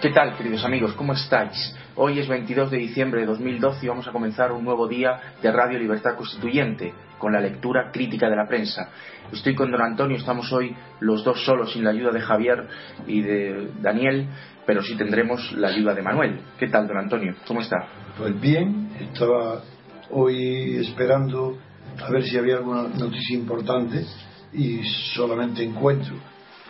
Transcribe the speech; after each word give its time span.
¿Qué 0.00 0.08
tal, 0.12 0.34
queridos 0.34 0.64
amigos? 0.64 0.94
¿Cómo 0.94 1.12
estáis? 1.12 1.76
Hoy 1.94 2.20
es 2.20 2.26
22 2.26 2.70
de 2.70 2.78
diciembre 2.78 3.20
de 3.20 3.26
2012 3.26 3.84
y 3.84 3.88
vamos 3.90 4.08
a 4.08 4.12
comenzar 4.12 4.50
un 4.50 4.64
nuevo 4.64 4.88
día 4.88 5.34
de 5.42 5.52
Radio 5.52 5.78
Libertad 5.78 6.16
Constituyente 6.16 6.94
con 7.18 7.34
la 7.34 7.40
lectura 7.40 7.90
crítica 7.92 8.30
de 8.30 8.36
la 8.36 8.48
prensa. 8.48 8.88
Estoy 9.30 9.54
con 9.54 9.70
don 9.70 9.82
Antonio, 9.82 10.16
estamos 10.16 10.50
hoy 10.54 10.74
los 11.00 11.22
dos 11.22 11.44
solos 11.44 11.74
sin 11.74 11.84
la 11.84 11.90
ayuda 11.90 12.12
de 12.12 12.20
Javier 12.22 12.66
y 13.06 13.20
de 13.20 13.72
Daniel, 13.82 14.26
pero 14.64 14.82
sí 14.82 14.96
tendremos 14.96 15.52
la 15.52 15.68
ayuda 15.68 15.92
de 15.92 16.00
Manuel. 16.00 16.40
¿Qué 16.58 16.68
tal, 16.68 16.88
don 16.88 16.96
Antonio? 16.96 17.34
¿Cómo 17.46 17.60
está? 17.60 17.76
Pues 18.16 18.40
bien, 18.40 18.92
estaba 18.98 19.60
hoy 20.08 20.76
esperando 20.76 21.58
a 22.02 22.10
ver 22.10 22.22
si 22.22 22.38
había 22.38 22.56
alguna 22.56 22.84
noticia 22.84 23.36
importante 23.36 24.06
y 24.54 24.82
solamente 25.14 25.62
encuentro. 25.62 26.14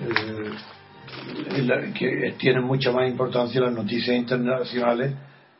Eh, 0.00 0.50
que 1.94 2.34
tienen 2.38 2.64
mucha 2.64 2.92
más 2.92 3.08
importancia 3.08 3.60
las 3.60 3.72
noticias 3.72 4.16
internacionales 4.16 5.14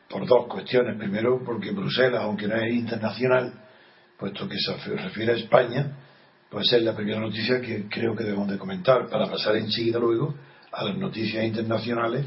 por 0.09 0.27
dos 0.27 0.47
cuestiones. 0.47 0.97
Primero, 0.97 1.43
porque 1.45 1.71
Bruselas, 1.71 2.23
aunque 2.23 2.47
no 2.49 2.57
es 2.57 2.73
internacional, 2.73 3.53
puesto 4.19 4.49
que 4.49 4.57
se 4.59 4.97
refiere 4.97 5.33
a 5.33 5.37
España, 5.37 5.97
pues 6.51 6.73
es 6.73 6.83
la 6.83 6.95
primera 6.95 7.21
noticia 7.21 7.61
que 7.61 7.89
creo 7.89 8.15
que 8.17 8.25
debemos 8.25 8.49
de 8.49 8.59
comentar 8.59 9.09
para 9.09 9.31
pasar 9.31 9.57
enseguida 9.57 9.99
luego 9.99 10.35
a 10.73 10.85
las 10.85 10.97
noticias 10.97 11.45
internacionales, 11.45 12.25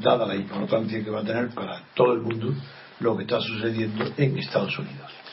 dada 0.00 0.26
la 0.26 0.34
importancia 0.34 1.02
que 1.02 1.10
va 1.10 1.20
a 1.20 1.24
tener 1.24 1.48
para 1.50 1.82
todo 1.94 2.14
el 2.14 2.20
mundo 2.20 2.54
lo 3.00 3.16
que 3.16 3.24
está 3.24 3.40
sucediendo 3.40 4.04
en 4.16 4.38
Estados 4.38 4.78
Unidos. 4.78 5.23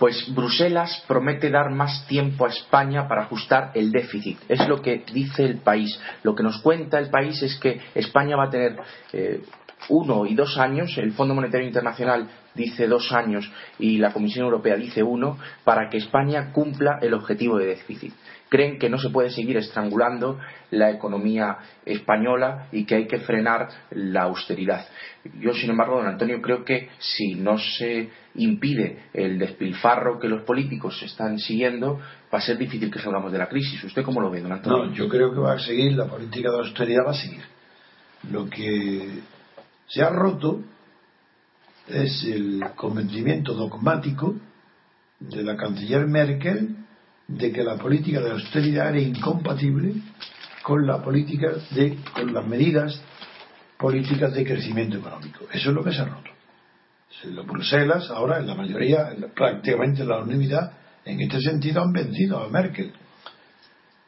Pues 0.00 0.34
Bruselas 0.34 1.04
promete 1.06 1.50
dar 1.50 1.70
más 1.70 2.06
tiempo 2.06 2.46
a 2.46 2.48
España 2.48 3.06
para 3.06 3.24
ajustar 3.24 3.70
el 3.74 3.92
déficit. 3.92 4.38
Es 4.48 4.66
lo 4.66 4.80
que 4.80 5.04
dice 5.12 5.44
el 5.44 5.58
país. 5.58 6.00
Lo 6.22 6.34
que 6.34 6.42
nos 6.42 6.62
cuenta 6.62 6.98
el 6.98 7.10
país 7.10 7.42
es 7.42 7.56
que 7.56 7.78
España 7.94 8.34
va 8.34 8.44
a 8.44 8.50
tener 8.50 8.78
eh, 9.12 9.42
uno 9.90 10.24
y 10.24 10.34
dos 10.34 10.56
años, 10.56 10.96
el 10.96 11.12
Fondo 11.12 11.34
Monetario 11.34 11.66
Internacional 11.66 12.30
dice 12.54 12.86
dos 12.86 13.12
años 13.12 13.52
y 13.78 13.98
la 13.98 14.10
Comisión 14.14 14.46
Europea 14.46 14.76
dice 14.76 15.02
uno, 15.02 15.36
para 15.64 15.90
que 15.90 15.98
España 15.98 16.50
cumpla 16.50 16.98
el 17.02 17.12
objetivo 17.12 17.58
de 17.58 17.66
déficit 17.66 18.14
creen 18.50 18.78
que 18.78 18.90
no 18.90 18.98
se 18.98 19.10
puede 19.10 19.30
seguir 19.30 19.56
estrangulando 19.56 20.38
la 20.72 20.90
economía 20.90 21.56
española 21.86 22.66
y 22.72 22.84
que 22.84 22.96
hay 22.96 23.06
que 23.06 23.20
frenar 23.20 23.68
la 23.92 24.24
austeridad. 24.24 24.86
Yo, 25.40 25.54
sin 25.54 25.70
embargo, 25.70 25.96
don 25.96 26.08
Antonio, 26.08 26.42
creo 26.42 26.64
que 26.64 26.90
si 26.98 27.36
no 27.36 27.56
se 27.58 28.10
impide 28.34 29.04
el 29.14 29.38
despilfarro 29.38 30.18
que 30.18 30.28
los 30.28 30.42
políticos 30.42 31.00
están 31.02 31.38
siguiendo, 31.38 32.00
va 32.32 32.38
a 32.38 32.40
ser 32.40 32.58
difícil 32.58 32.90
que 32.90 32.98
salgamos 32.98 33.30
de 33.30 33.38
la 33.38 33.48
crisis. 33.48 33.82
¿Usted 33.84 34.02
cómo 34.02 34.20
lo 34.20 34.30
ve, 34.30 34.42
don 34.42 34.52
Antonio? 34.52 34.86
No, 34.86 34.92
yo 34.92 35.08
creo 35.08 35.32
que 35.32 35.38
va 35.38 35.52
a 35.52 35.58
seguir, 35.60 35.92
la 35.92 36.06
política 36.06 36.50
de 36.50 36.58
austeridad 36.58 37.06
va 37.06 37.12
a 37.12 37.14
seguir. 37.14 37.42
Lo 38.32 38.50
que 38.50 39.20
se 39.86 40.02
ha 40.02 40.10
roto 40.10 40.60
es 41.88 42.24
el 42.24 42.62
convencimiento 42.74 43.54
dogmático 43.54 44.34
de 45.20 45.44
la 45.44 45.56
canciller 45.56 46.06
Merkel 46.06 46.79
de 47.36 47.52
que 47.52 47.62
la 47.62 47.76
política 47.76 48.20
de 48.20 48.32
austeridad 48.32 48.88
era 48.88 49.00
incompatible 49.00 49.94
con 50.62 50.86
la 50.86 51.02
política 51.02 51.52
de 51.70 51.96
con 52.12 52.34
las 52.34 52.46
medidas 52.46 53.00
políticas 53.78 54.34
de 54.34 54.44
crecimiento 54.44 54.98
económico. 54.98 55.44
Eso 55.52 55.70
es 55.70 55.74
lo 55.74 55.84
que 55.84 55.92
se 55.92 56.02
ha 56.02 56.06
roto. 56.06 56.30
Los 57.24 57.46
Bruselas, 57.46 58.10
ahora 58.10 58.38
en 58.38 58.46
la 58.46 58.54
mayoría, 58.54 59.10
prácticamente 59.34 60.04
la 60.04 60.18
unanimidad, 60.18 60.72
en 61.04 61.20
este 61.20 61.40
sentido 61.40 61.82
han 61.82 61.92
vencido 61.92 62.38
a 62.38 62.48
Merkel. 62.48 62.92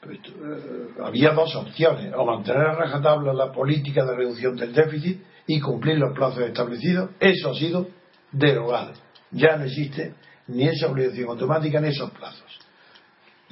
Eh, 0.05 0.88
había 1.05 1.32
dos 1.32 1.55
opciones, 1.55 2.12
o 2.16 2.25
mantener 2.25 2.62
a 2.62 2.75
rajatabla 2.75 3.32
la 3.32 3.53
política 3.53 4.05
de 4.05 4.16
reducción 4.16 4.56
del 4.56 4.72
déficit 4.72 5.22
y 5.47 5.61
cumplir 5.61 5.99
los 5.99 6.15
plazos 6.15 6.43
establecidos. 6.44 7.11
Eso 7.21 7.50
ha 7.50 7.55
sido 7.55 7.88
derogado. 8.32 8.93
Ya 9.31 9.56
no 9.56 9.65
existe 9.65 10.15
ni 10.49 10.69
esa 10.69 10.88
obligación 10.88 11.28
automática 11.28 11.81
ni 11.81 11.88
esos 11.88 12.11
plazos. 12.11 12.59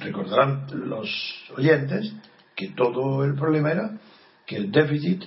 Recordarán 0.01 0.65
los 0.87 1.09
oyentes 1.57 2.13
que 2.55 2.69
todo 2.69 3.23
el 3.23 3.35
problema 3.35 3.71
era 3.71 3.91
que 4.45 4.57
el 4.57 4.71
déficit 4.71 5.23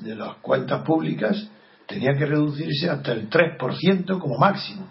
de 0.00 0.14
las 0.14 0.36
cuentas 0.36 0.84
públicas 0.84 1.50
tenía 1.86 2.14
que 2.16 2.26
reducirse 2.26 2.88
hasta 2.90 3.12
el 3.12 3.28
3% 3.30 4.18
como 4.18 4.38
máximo, 4.38 4.86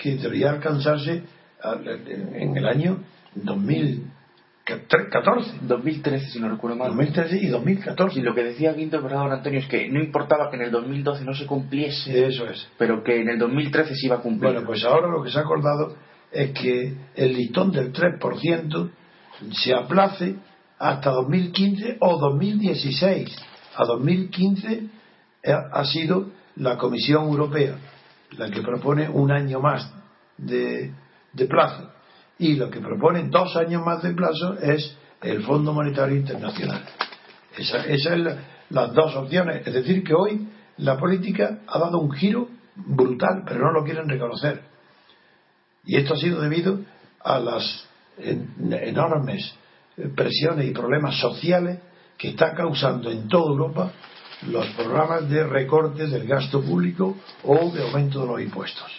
que 0.00 0.16
debería 0.16 0.50
alcanzarse 0.50 1.22
en 1.62 2.56
el 2.56 2.66
año 2.66 2.98
2014. 3.34 5.58
2013, 5.62 6.30
si 6.30 6.40
no 6.40 6.48
recuerdo 6.48 6.76
mal. 6.76 6.88
2013 6.88 7.38
y 7.38 7.48
2014. 7.48 8.18
Y 8.18 8.22
lo 8.22 8.34
que 8.34 8.44
decía 8.44 8.74
Quinto 8.74 9.00
Don 9.00 9.32
Antonio 9.32 9.60
es 9.60 9.66
que 9.66 9.88
no 9.88 10.02
importaba 10.02 10.50
que 10.50 10.56
en 10.56 10.62
el 10.62 10.70
2012 10.70 11.24
no 11.24 11.34
se 11.34 11.46
cumpliese, 11.46 12.26
Eso 12.26 12.48
es. 12.48 12.66
pero 12.78 13.04
que 13.04 13.20
en 13.20 13.28
el 13.28 13.38
2013 13.38 13.94
se 13.94 14.06
iba 14.06 14.16
a 14.16 14.20
cumplir. 14.20 14.52
Bueno, 14.52 14.66
pues 14.66 14.84
ahora 14.84 15.08
lo 15.08 15.22
que 15.22 15.30
se 15.30 15.38
ha 15.38 15.42
acordado 15.42 15.96
es 16.30 16.50
que 16.52 16.96
el 17.14 17.32
listón 17.34 17.72
del 17.72 17.92
3% 17.92 18.90
se 19.52 19.74
aplace 19.74 20.36
hasta 20.78 21.10
2015 21.10 21.98
o 22.00 22.18
2016. 22.18 23.36
A 23.76 23.84
2015 23.84 24.82
ha 25.72 25.84
sido 25.84 26.30
la 26.56 26.76
Comisión 26.76 27.24
Europea 27.24 27.76
la 28.32 28.50
que 28.50 28.62
propone 28.62 29.08
un 29.08 29.30
año 29.30 29.60
más 29.60 29.92
de, 30.36 30.92
plazo 31.48 31.90
y 32.38 32.54
lo 32.54 32.70
que 32.70 32.80
propone 32.80 33.28
dos 33.28 33.56
años 33.56 33.84
más 33.84 34.02
de 34.02 34.12
plazo 34.12 34.58
es 34.60 34.96
el 35.22 35.42
Fondo 35.42 35.72
Monetario 35.72 36.16
Internacional. 36.16 36.84
Esas 37.56 37.86
esa 37.86 38.10
son 38.10 38.36
las 38.70 38.92
dos 38.92 39.16
opciones. 39.16 39.66
Es 39.66 39.72
decir, 39.72 40.02
que 40.04 40.14
hoy 40.14 40.48
la 40.78 40.98
política 40.98 41.60
ha 41.66 41.78
dado 41.78 41.98
un 41.98 42.12
giro 42.12 42.48
brutal, 42.74 43.42
pero 43.46 43.60
no 43.60 43.72
lo 43.72 43.84
quieren 43.84 44.08
reconocer 44.08 44.75
y 45.86 45.96
esto 45.96 46.14
ha 46.14 46.16
sido 46.16 46.40
debido 46.40 46.80
a 47.22 47.38
las 47.38 47.86
enormes 48.18 49.54
presiones 50.14 50.66
y 50.66 50.72
problemas 50.72 51.18
sociales 51.18 51.78
que 52.18 52.30
está 52.30 52.54
causando 52.54 53.10
en 53.10 53.28
toda 53.28 53.52
Europa 53.52 53.92
los 54.48 54.66
programas 54.68 55.28
de 55.30 55.44
recorte 55.44 56.06
del 56.06 56.26
gasto 56.26 56.60
público 56.62 57.16
o 57.44 57.70
de 57.70 57.82
aumento 57.82 58.20
de 58.20 58.26
los 58.26 58.40
impuestos. 58.40 58.92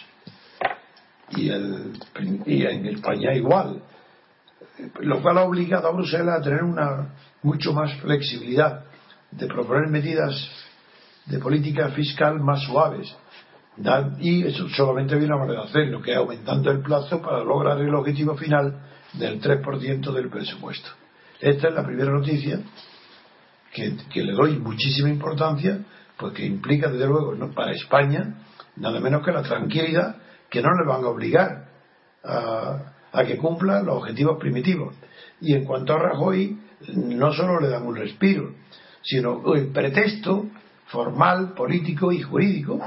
Y, 1.36 1.50
en 1.50 2.86
España 2.86 3.34
igual, 3.34 3.82
lo 5.00 5.20
cual 5.20 5.38
ha 5.38 5.44
obligado 5.44 5.88
a 5.88 5.92
Bruselas 5.92 6.40
a 6.40 6.42
tener 6.42 6.62
una 6.62 7.14
mucho 7.42 7.72
más 7.72 7.94
flexibilidad 8.00 8.84
de 9.30 9.46
proponer 9.46 9.88
medidas 9.88 10.50
de 11.26 11.38
política 11.38 11.90
fiscal 11.90 12.40
más 12.40 12.62
suaves 12.62 13.14
y 14.18 14.44
eso 14.44 14.68
solamente 14.70 15.14
viene 15.14 15.34
una 15.34 15.44
manera 15.44 15.62
de 15.62 15.68
hacerlo, 15.68 16.02
que 16.02 16.10
es 16.10 16.16
aumentando 16.16 16.70
el 16.70 16.80
plazo 16.80 17.22
para 17.22 17.44
lograr 17.44 17.80
el 17.80 17.94
objetivo 17.94 18.36
final 18.36 18.80
del 19.12 19.40
3% 19.40 20.12
del 20.12 20.28
presupuesto. 20.28 20.88
Esta 21.40 21.68
es 21.68 21.74
la 21.74 21.84
primera 21.84 22.10
noticia 22.10 22.60
que, 23.72 24.24
le 24.24 24.32
doy 24.32 24.58
muchísima 24.58 25.08
importancia, 25.08 25.78
porque 26.16 26.44
implica, 26.44 26.88
desde 26.88 27.06
luego, 27.06 27.34
para 27.54 27.72
España, 27.72 28.42
nada 28.76 28.98
menos 28.98 29.24
que 29.24 29.30
la 29.30 29.42
tranquilidad 29.42 30.16
que 30.50 30.60
no 30.60 30.70
le 30.70 30.84
van 30.84 31.04
a 31.04 31.08
obligar 31.08 31.68
a, 32.24 32.94
a 33.12 33.24
que 33.24 33.36
cumpla 33.36 33.82
los 33.82 33.98
objetivos 33.98 34.38
primitivos. 34.40 34.96
Y 35.40 35.54
en 35.54 35.64
cuanto 35.64 35.94
a 35.94 35.98
Rajoy, 35.98 36.58
no 36.94 37.32
solo 37.32 37.60
le 37.60 37.68
dan 37.68 37.86
un 37.86 37.94
respiro, 37.94 38.54
sino 39.02 39.54
el 39.54 39.68
pretexto 39.68 40.46
formal, 40.86 41.54
político 41.54 42.10
y 42.10 42.20
jurídico 42.22 42.80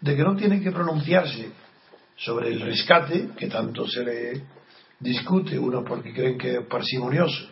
de 0.00 0.16
que 0.16 0.22
no 0.22 0.36
tienen 0.36 0.62
que 0.62 0.72
pronunciarse 0.72 1.50
sobre 2.16 2.48
el 2.48 2.60
rescate, 2.60 3.30
que 3.36 3.48
tanto 3.48 3.86
se 3.86 4.04
le 4.04 4.42
discute, 4.98 5.58
uno 5.58 5.84
porque 5.84 6.12
creen 6.12 6.38
que 6.38 6.58
es 6.58 6.66
parsimonioso 6.66 7.48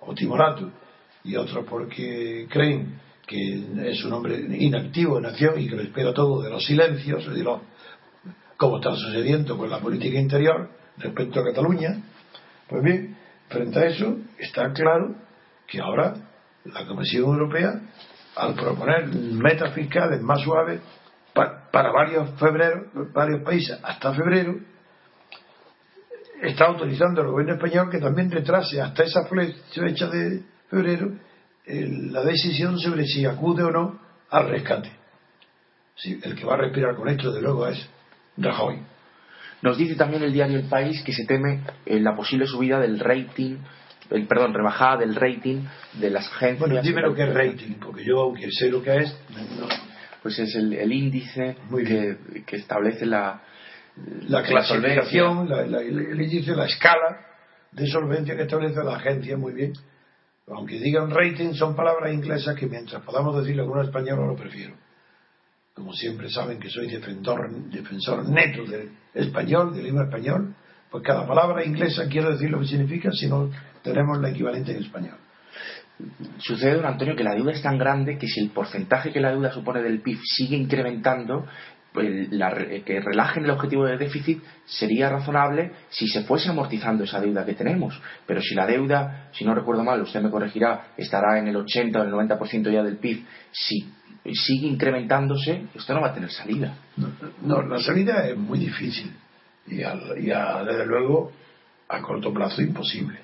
o 0.00 0.14
timorato, 0.14 0.70
y 1.24 1.36
otros 1.36 1.64
porque 1.68 2.46
creen 2.50 3.00
que 3.26 3.90
es 3.90 4.04
un 4.04 4.12
hombre 4.12 4.36
inactivo 4.58 5.18
en 5.18 5.26
acción 5.26 5.60
y 5.60 5.68
que 5.68 5.76
lo 5.76 5.82
espera 5.82 6.12
todo 6.12 6.42
de 6.42 6.50
los 6.50 6.64
silencios, 6.64 7.32
de 7.32 7.42
los, 7.42 7.60
como 8.56 8.76
está 8.76 8.94
sucediendo 8.94 9.56
con 9.56 9.70
la 9.70 9.80
política 9.80 10.18
interior 10.18 10.70
respecto 10.98 11.40
a 11.40 11.44
Cataluña. 11.44 12.02
Pues 12.68 12.82
bien, 12.82 13.16
frente 13.48 13.78
a 13.78 13.86
eso 13.86 14.18
está 14.38 14.72
claro 14.72 15.14
que 15.66 15.80
ahora 15.80 16.14
la 16.64 16.86
Comisión 16.86 17.24
Europea, 17.24 17.80
al 18.36 18.54
proponer 18.54 19.08
metas 19.08 19.74
fiscales 19.74 20.20
más 20.22 20.40
suaves 20.40 20.80
para 21.72 21.90
varios, 21.90 22.30
febrero, 22.38 22.86
varios 23.12 23.42
países 23.42 23.78
hasta 23.82 24.14
febrero, 24.14 24.56
está 26.42 26.66
autorizando 26.66 27.22
al 27.22 27.28
gobierno 27.28 27.54
español 27.54 27.90
que 27.90 27.98
también 27.98 28.30
retrase 28.30 28.80
hasta 28.80 29.04
esa 29.04 29.24
fecha 29.24 30.08
de 30.08 30.42
febrero 30.68 31.12
la 31.66 32.22
decisión 32.24 32.78
sobre 32.78 33.06
si 33.06 33.24
acude 33.24 33.62
o 33.62 33.70
no 33.70 34.00
al 34.30 34.48
rescate. 34.48 34.90
el 36.04 36.34
que 36.34 36.44
va 36.44 36.54
a 36.54 36.58
respirar 36.58 36.96
con 36.96 37.08
esto, 37.08 37.32
de 37.32 37.40
luego, 37.40 37.66
es 37.66 37.88
Rajoy. 38.36 38.80
Nos 39.62 39.76
dice 39.78 39.94
también 39.94 40.22
el 40.22 40.32
diario 40.32 40.58
El 40.58 40.68
País 40.68 41.02
que 41.04 41.12
se 41.12 41.24
teme 41.24 41.60
eh, 41.86 42.00
la 42.00 42.16
posible 42.16 42.46
subida 42.46 42.80
del 42.80 42.98
rating, 42.98 43.58
el, 44.10 44.26
perdón, 44.26 44.54
rebajada 44.54 44.98
del 44.98 45.14
rating 45.14 45.62
de 45.92 46.10
las 46.10 46.26
agencias. 46.32 46.58
Bueno, 46.58 46.82
dime 46.82 47.02
lo 47.02 47.14
que 47.14 47.22
es 47.22 47.32
rating, 47.32 47.74
porque 47.80 48.04
yo, 48.04 48.22
aunque 48.22 48.50
sé 48.50 48.68
lo 48.68 48.82
que 48.82 48.96
es. 48.96 49.16
Pues 50.22 50.38
es 50.38 50.54
el, 50.54 50.92
índice 50.92 51.56
que, 52.46 52.56
establece 52.56 53.06
la, 53.06 53.42
la 54.28 54.42
clasificación, 54.42 55.50
el 55.50 56.20
índice, 56.20 56.54
la 56.54 56.66
escala 56.66 57.26
de 57.72 57.86
solvencia 57.88 58.36
que 58.36 58.42
establece 58.42 58.82
la 58.84 58.96
agencia, 58.96 59.36
muy 59.36 59.52
bien. 59.52 59.72
Aunque 60.48 60.78
digan 60.78 61.10
rating, 61.10 61.54
son 61.54 61.74
palabras 61.74 62.12
inglesas 62.12 62.54
que 62.56 62.66
mientras 62.66 63.02
podamos 63.02 63.36
decirlo 63.40 63.66
con 63.66 63.78
un 63.78 63.84
español 63.84 64.26
lo 64.26 64.36
prefiero. 64.36 64.74
Como 65.74 65.92
siempre 65.92 66.28
saben 66.28 66.60
que 66.60 66.68
soy 66.68 66.90
defensor, 66.90 67.50
defensor 67.70 68.28
neto 68.28 68.64
del 68.64 68.90
español, 69.14 69.74
del 69.74 69.86
idioma 69.86 70.04
español, 70.04 70.54
pues 70.90 71.02
cada 71.02 71.26
palabra 71.26 71.64
inglesa 71.64 72.06
quiere 72.08 72.32
decir 72.32 72.50
lo 72.50 72.60
que 72.60 72.66
significa 72.66 73.10
si 73.12 73.26
no 73.26 73.50
tenemos 73.82 74.20
la 74.20 74.30
equivalente 74.30 74.72
en 74.72 74.82
español. 74.82 75.16
Sucede, 76.38 76.74
don 76.74 76.86
Antonio, 76.86 77.16
que 77.16 77.24
la 77.24 77.34
deuda 77.34 77.52
es 77.52 77.62
tan 77.62 77.78
grande 77.78 78.18
que 78.18 78.26
si 78.26 78.40
el 78.40 78.50
porcentaje 78.50 79.12
que 79.12 79.20
la 79.20 79.30
deuda 79.30 79.52
supone 79.52 79.82
del 79.82 80.00
PIB 80.00 80.18
sigue 80.22 80.56
incrementando, 80.56 81.46
pues 81.92 82.28
que 82.84 83.00
relajen 83.00 83.44
el 83.44 83.50
objetivo 83.50 83.84
de 83.84 83.98
déficit 83.98 84.42
sería 84.64 85.10
razonable 85.10 85.72
si 85.90 86.08
se 86.08 86.22
fuese 86.22 86.48
amortizando 86.48 87.04
esa 87.04 87.20
deuda 87.20 87.44
que 87.44 87.54
tenemos. 87.54 88.00
Pero 88.26 88.40
si 88.40 88.54
la 88.54 88.66
deuda, 88.66 89.28
si 89.32 89.44
no 89.44 89.54
recuerdo 89.54 89.84
mal, 89.84 90.00
usted 90.00 90.22
me 90.22 90.30
corregirá, 90.30 90.92
estará 90.96 91.38
en 91.38 91.48
el 91.48 91.56
80 91.56 92.00
o 92.00 92.02
el 92.04 92.12
90% 92.12 92.72
ya 92.72 92.82
del 92.82 92.96
PIB, 92.96 93.24
si 93.50 93.92
sigue 94.32 94.68
incrementándose, 94.68 95.66
esto 95.74 95.94
no 95.94 96.00
va 96.00 96.08
a 96.08 96.14
tener 96.14 96.30
salida. 96.30 96.74
No, 97.42 97.62
la 97.62 97.78
salida 97.78 98.26
es 98.26 98.36
muy 98.36 98.58
difícil 98.58 99.12
y, 99.66 99.76
desde 99.76 100.86
luego 100.86 101.32
a 101.88 102.00
corto 102.00 102.32
plazo 102.32 102.62
imposible. 102.62 103.18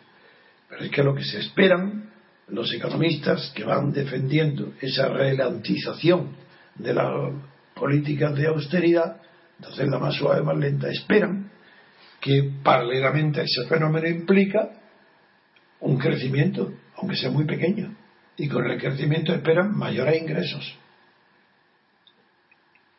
Pero 0.69 0.85
es 0.85 0.91
que 0.91 1.03
lo 1.03 1.15
que 1.15 1.25
se 1.25 1.39
esperan 1.39 2.08
los 2.51 2.73
economistas 2.73 3.53
que 3.55 3.65
van 3.65 3.93
defendiendo 3.93 4.73
esa 4.81 5.09
relantización 5.09 6.37
de 6.77 6.95
la 6.95 7.33
políticas 7.79 8.35
de 8.35 8.49
austeridad, 8.49 9.21
de 9.59 9.69
hacerla 9.69 9.99
más 9.99 10.17
suave, 10.17 10.43
más 10.43 10.57
lenta, 10.57 10.91
esperan 10.91 11.51
que 12.21 12.51
paralelamente 12.63 13.41
a 13.41 13.45
ese 13.45 13.67
fenómeno 13.69 14.09
implica 14.09 14.71
un 15.81 15.97
crecimiento, 15.97 16.75
aunque 16.97 17.17
sea 17.17 17.31
muy 17.31 17.45
pequeño, 17.45 17.95
y 18.37 18.49
con 18.49 18.69
el 18.69 18.81
crecimiento 18.81 19.33
esperan 19.33 19.77
mayores 19.77 20.21
ingresos. 20.21 20.77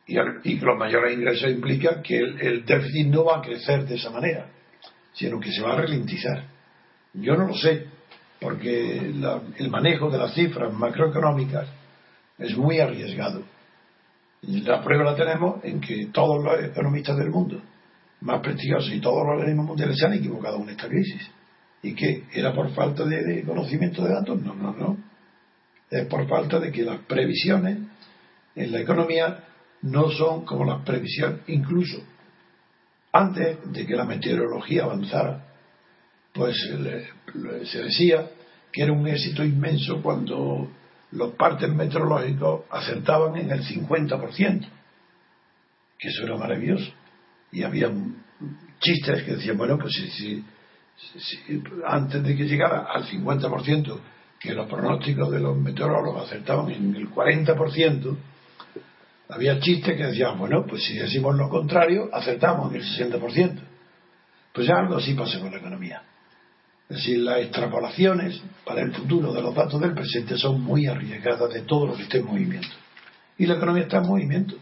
Y, 0.07 0.59
los 0.59 0.77
mayores 0.77 1.13
ingresos 1.13 1.51
implican 1.51 2.01
que 2.01 2.17
el, 2.17 2.65
déficit 2.65 3.07
no 3.07 3.25
va 3.25 3.37
a 3.37 3.41
crecer 3.41 3.85
de 3.85 3.95
esa 3.95 4.09
manera, 4.09 4.47
sino 5.13 5.39
que 5.39 5.51
se 5.51 5.61
va 5.61 5.73
a 5.73 5.81
ralentizar. 5.81 6.45
Yo 7.13 7.35
no 7.35 7.47
lo 7.47 7.53
sé, 7.53 7.85
porque 8.39 8.97
el 8.97 9.69
manejo 9.69 10.09
de 10.09 10.17
las 10.17 10.33
cifras 10.33 10.73
macroeconómicas 10.73 11.67
es 12.37 12.55
muy 12.57 12.79
arriesgado 12.79 13.43
la 14.41 14.81
prueba 14.81 15.03
la 15.03 15.15
tenemos 15.15 15.63
en 15.63 15.81
que 15.81 16.07
todos 16.07 16.43
los 16.43 16.63
economistas 16.63 17.17
del 17.17 17.29
mundo, 17.29 17.61
más 18.21 18.41
prestigiosos 18.41 18.93
y 18.93 19.01
todos 19.01 19.25
los 19.25 19.35
organismos 19.35 19.67
mundiales 19.67 19.97
se 19.97 20.05
han 20.05 20.13
equivocado 20.13 20.57
en 20.57 20.69
esta 20.69 20.87
crisis. 20.87 21.29
¿Y 21.81 21.93
que 21.93 22.23
¿Era 22.33 22.53
por 22.53 22.69
falta 22.71 23.05
de, 23.05 23.43
conocimiento 23.43 24.03
de 24.03 24.13
datos? 24.13 24.41
No, 24.41 24.53
no, 24.53 24.73
no. 24.73 24.97
Es 25.89 26.05
por 26.07 26.27
falta 26.27 26.59
de 26.59 26.71
que 26.71 26.83
las 26.83 26.99
previsiones 27.01 27.79
en 28.55 28.71
la 28.71 28.79
economía 28.79 29.43
no 29.81 30.09
son 30.09 30.45
como 30.45 30.65
las 30.65 30.83
previsiones, 30.83 31.41
incluso 31.47 32.01
antes 33.11 33.57
de 33.71 33.85
que 33.85 33.95
la 33.95 34.05
meteorología 34.05 34.83
avanzara, 34.83 35.47
pues 36.33 36.55
se 37.65 37.83
decía 37.83 38.29
que 38.71 38.83
era 38.83 38.93
un 38.93 39.07
éxito 39.07 39.43
inmenso 39.43 40.01
cuando 40.01 40.69
los 41.11 41.33
partes 41.33 41.69
meteorológicos 41.69 42.65
acertaban 42.69 43.35
en 43.37 43.51
el 43.51 43.63
50%, 43.63 44.67
que 45.97 46.07
eso 46.07 46.23
era 46.23 46.37
maravilloso. 46.37 46.91
Y 47.51 47.63
había 47.63 47.91
chistes 48.79 49.23
que 49.23 49.35
decían, 49.35 49.57
bueno, 49.57 49.77
pues 49.77 49.93
si, 49.93 50.43
antes 51.85 52.23
de 52.23 52.35
que 52.35 52.45
llegara 52.45 52.85
al 52.91 53.05
50%, 53.05 53.99
que 54.39 54.53
los 54.53 54.69
pronósticos 54.69 55.31
de 55.31 55.39
los 55.39 55.57
meteorólogos 55.57 56.27
acertaban 56.27 56.69
en 56.71 56.95
el 56.95 57.09
40%, 57.09 58.17
había 59.29 59.59
chistes 59.59 59.97
que 59.97 60.05
decían, 60.05 60.37
bueno, 60.37 60.65
pues 60.65 60.83
si 60.83 60.97
decimos 60.97 61.35
lo 61.35 61.49
contrario, 61.49 62.09
acertamos 62.13 62.71
en 62.71 62.81
el 62.81 62.83
60%. 62.83 63.59
Pues 64.53 64.67
ya 64.67 64.75
algo 64.75 64.95
así 64.95 65.13
pasa 65.13 65.39
con 65.39 65.51
la 65.51 65.57
economía. 65.57 66.01
Es 66.89 66.97
decir, 66.97 67.19
las 67.19 67.41
extrapolaciones 67.41 68.41
para 68.65 68.81
el 68.81 68.91
futuro 68.91 69.31
de 69.31 69.43
los 69.43 69.53
datos 69.53 69.79
del 69.79 69.93
presente 69.93 70.35
son 70.37 70.59
muy 70.59 70.87
arriesgadas 70.87 71.53
de 71.53 71.61
todo 71.61 71.85
lo 71.85 71.95
que 71.95 72.03
esté 72.03 72.17
en 72.17 72.25
movimiento. 72.25 72.75
Y 73.37 73.45
la 73.45 73.55
economía 73.55 73.83
está 73.83 73.97
en 73.97 74.07
movimiento. 74.07 74.55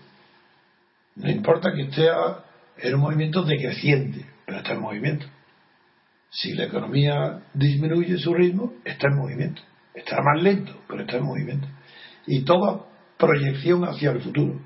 No 1.15 1.31
importa 1.31 1.71
que 1.73 1.83
esté 1.83 2.09
en 2.79 2.95
un 2.95 2.99
movimiento 2.99 3.43
decreciente, 3.43 4.25
pero 4.45 4.57
está 4.57 4.73
en 4.73 4.81
movimiento. 4.81 5.25
Si 6.29 6.53
la 6.53 6.65
economía 6.65 7.43
disminuye 7.53 8.17
su 8.17 8.33
ritmo, 8.33 8.73
está 8.83 9.07
en 9.07 9.15
movimiento. 9.15 9.61
Está 9.93 10.17
más 10.21 10.43
lento, 10.43 10.83
pero 10.85 11.03
está 11.03 11.15
en 11.15 11.23
movimiento. 11.23 11.67
Y 12.27 12.41
toda 12.41 12.87
proyección 13.17 13.85
hacia 13.85 14.11
el 14.11 14.19
futuro 14.19 14.59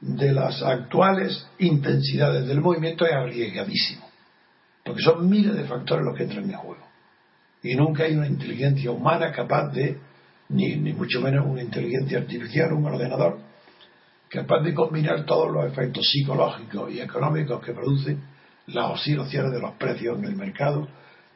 de 0.00 0.32
las 0.32 0.60
actuales 0.62 1.46
intensidades 1.60 2.44
del 2.48 2.60
movimiento 2.60 3.06
es 3.06 3.12
arriesgadísimo 3.12 4.05
porque 4.86 5.02
son 5.02 5.28
miles 5.28 5.56
de 5.56 5.64
factores 5.64 6.04
los 6.04 6.16
que 6.16 6.22
entran 6.22 6.48
en 6.48 6.56
juego. 6.56 6.86
Y 7.60 7.74
nunca 7.74 8.04
hay 8.04 8.14
una 8.14 8.28
inteligencia 8.28 8.92
humana 8.92 9.32
capaz 9.32 9.72
de, 9.72 9.98
ni, 10.50 10.76
mucho 10.92 11.20
menos 11.20 11.44
una 11.44 11.60
inteligencia 11.60 12.18
artificial, 12.18 12.72
un 12.72 12.86
ordenador, 12.86 13.38
capaz 14.28 14.60
de 14.60 14.72
combinar 14.72 15.26
todos 15.26 15.52
los 15.52 15.66
efectos 15.66 16.06
psicológicos 16.08 16.92
y 16.92 17.00
económicos 17.00 17.64
que 17.64 17.72
producen 17.72 18.20
las 18.68 18.92
oscilaciones 18.92 19.52
de 19.52 19.60
los 19.60 19.72
precios 19.72 20.18
en 20.18 20.24
el 20.26 20.36
mercado 20.36 20.86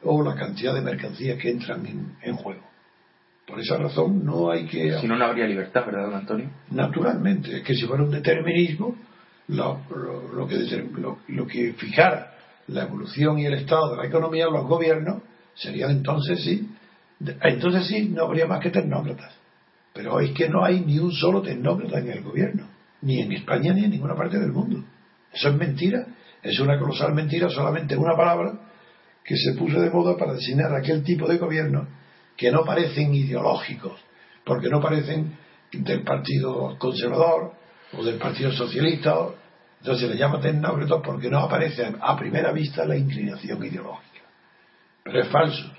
o 0.03 0.23
la 0.23 0.35
cantidad 0.35 0.73
de 0.73 0.81
mercancías 0.81 1.37
que 1.37 1.49
entran 1.49 2.15
en, 2.21 2.35
juego. 2.37 2.63
Por 3.45 3.59
esa 3.59 3.75
razón 3.75 4.23
no 4.23 4.49
hay 4.49 4.65
que... 4.65 4.97
Si 4.99 5.07
no, 5.07 5.17
no 5.17 5.25
habría 5.25 5.45
libertad, 5.45 5.85
¿verdad, 5.85 6.05
don 6.05 6.13
Antonio? 6.13 6.49
Naturalmente, 6.69 7.57
es 7.57 7.63
que 7.63 7.73
si 7.75 7.85
fuera 7.85 8.03
un 8.03 8.11
determinismo, 8.11 8.95
lo, 9.49 9.81
que, 10.47 10.87
lo 11.27 11.47
que 11.47 11.73
fijara 11.73 12.31
la 12.67 12.83
evolución 12.83 13.39
y 13.39 13.45
el 13.45 13.53
estado 13.53 13.91
de 13.91 13.97
la 13.97 14.05
economía, 14.05 14.45
los 14.47 14.65
gobiernos 14.65 15.21
serían 15.55 15.91
entonces 15.91 16.43
sí, 16.43 16.69
entonces 17.41 17.87
sí, 17.87 18.09
no 18.09 18.23
habría 18.23 18.47
más 18.47 18.59
que 18.59 18.69
tecnócratas. 18.69 19.33
Pero 19.93 20.19
es 20.19 20.31
que 20.31 20.49
no 20.49 20.63
hay 20.63 20.79
ni 20.81 20.99
un 20.99 21.11
solo 21.11 21.41
tecnócrata 21.41 21.99
en 21.99 22.09
el 22.09 22.23
gobierno, 22.23 22.67
ni 23.01 23.19
en 23.21 23.31
España 23.33 23.73
ni 23.73 23.85
en 23.85 23.91
ninguna 23.91 24.15
parte 24.15 24.39
del 24.39 24.51
mundo. 24.51 24.83
Eso 25.31 25.49
es 25.49 25.55
mentira, 25.55 26.05
es 26.41 26.59
una 26.59 26.79
colosal 26.79 27.13
mentira, 27.13 27.49
solamente 27.49 27.95
una 27.95 28.15
palabra 28.15 28.53
que 29.23 29.35
se 29.35 29.53
puso 29.53 29.79
de 29.79 29.89
moda 29.89 30.17
para 30.17 30.33
designar 30.33 30.73
aquel 30.73 31.03
tipo 31.03 31.27
de 31.27 31.37
gobierno 31.37 31.87
que 32.35 32.51
no 32.51 32.63
parecen 32.63 33.13
ideológicos, 33.13 33.99
porque 34.43 34.69
no 34.69 34.81
parecen 34.81 35.37
del 35.71 36.03
Partido 36.03 36.77
Conservador 36.79 37.53
o 37.97 38.03
del 38.03 38.17
Partido 38.17 38.51
Socialista 38.51 39.15
entonces 39.81 40.07
se 40.07 40.13
le 40.13 40.19
llama 40.19 40.39
tecnócratas 40.39 41.01
porque 41.03 41.27
no 41.27 41.39
aparece 41.39 41.91
a 41.99 42.15
primera 42.15 42.51
vista 42.51 42.85
la 42.85 42.95
inclinación 42.95 43.65
ideológica. 43.65 44.21
Pero 45.03 45.21
es 45.21 45.27
falso. 45.29 45.73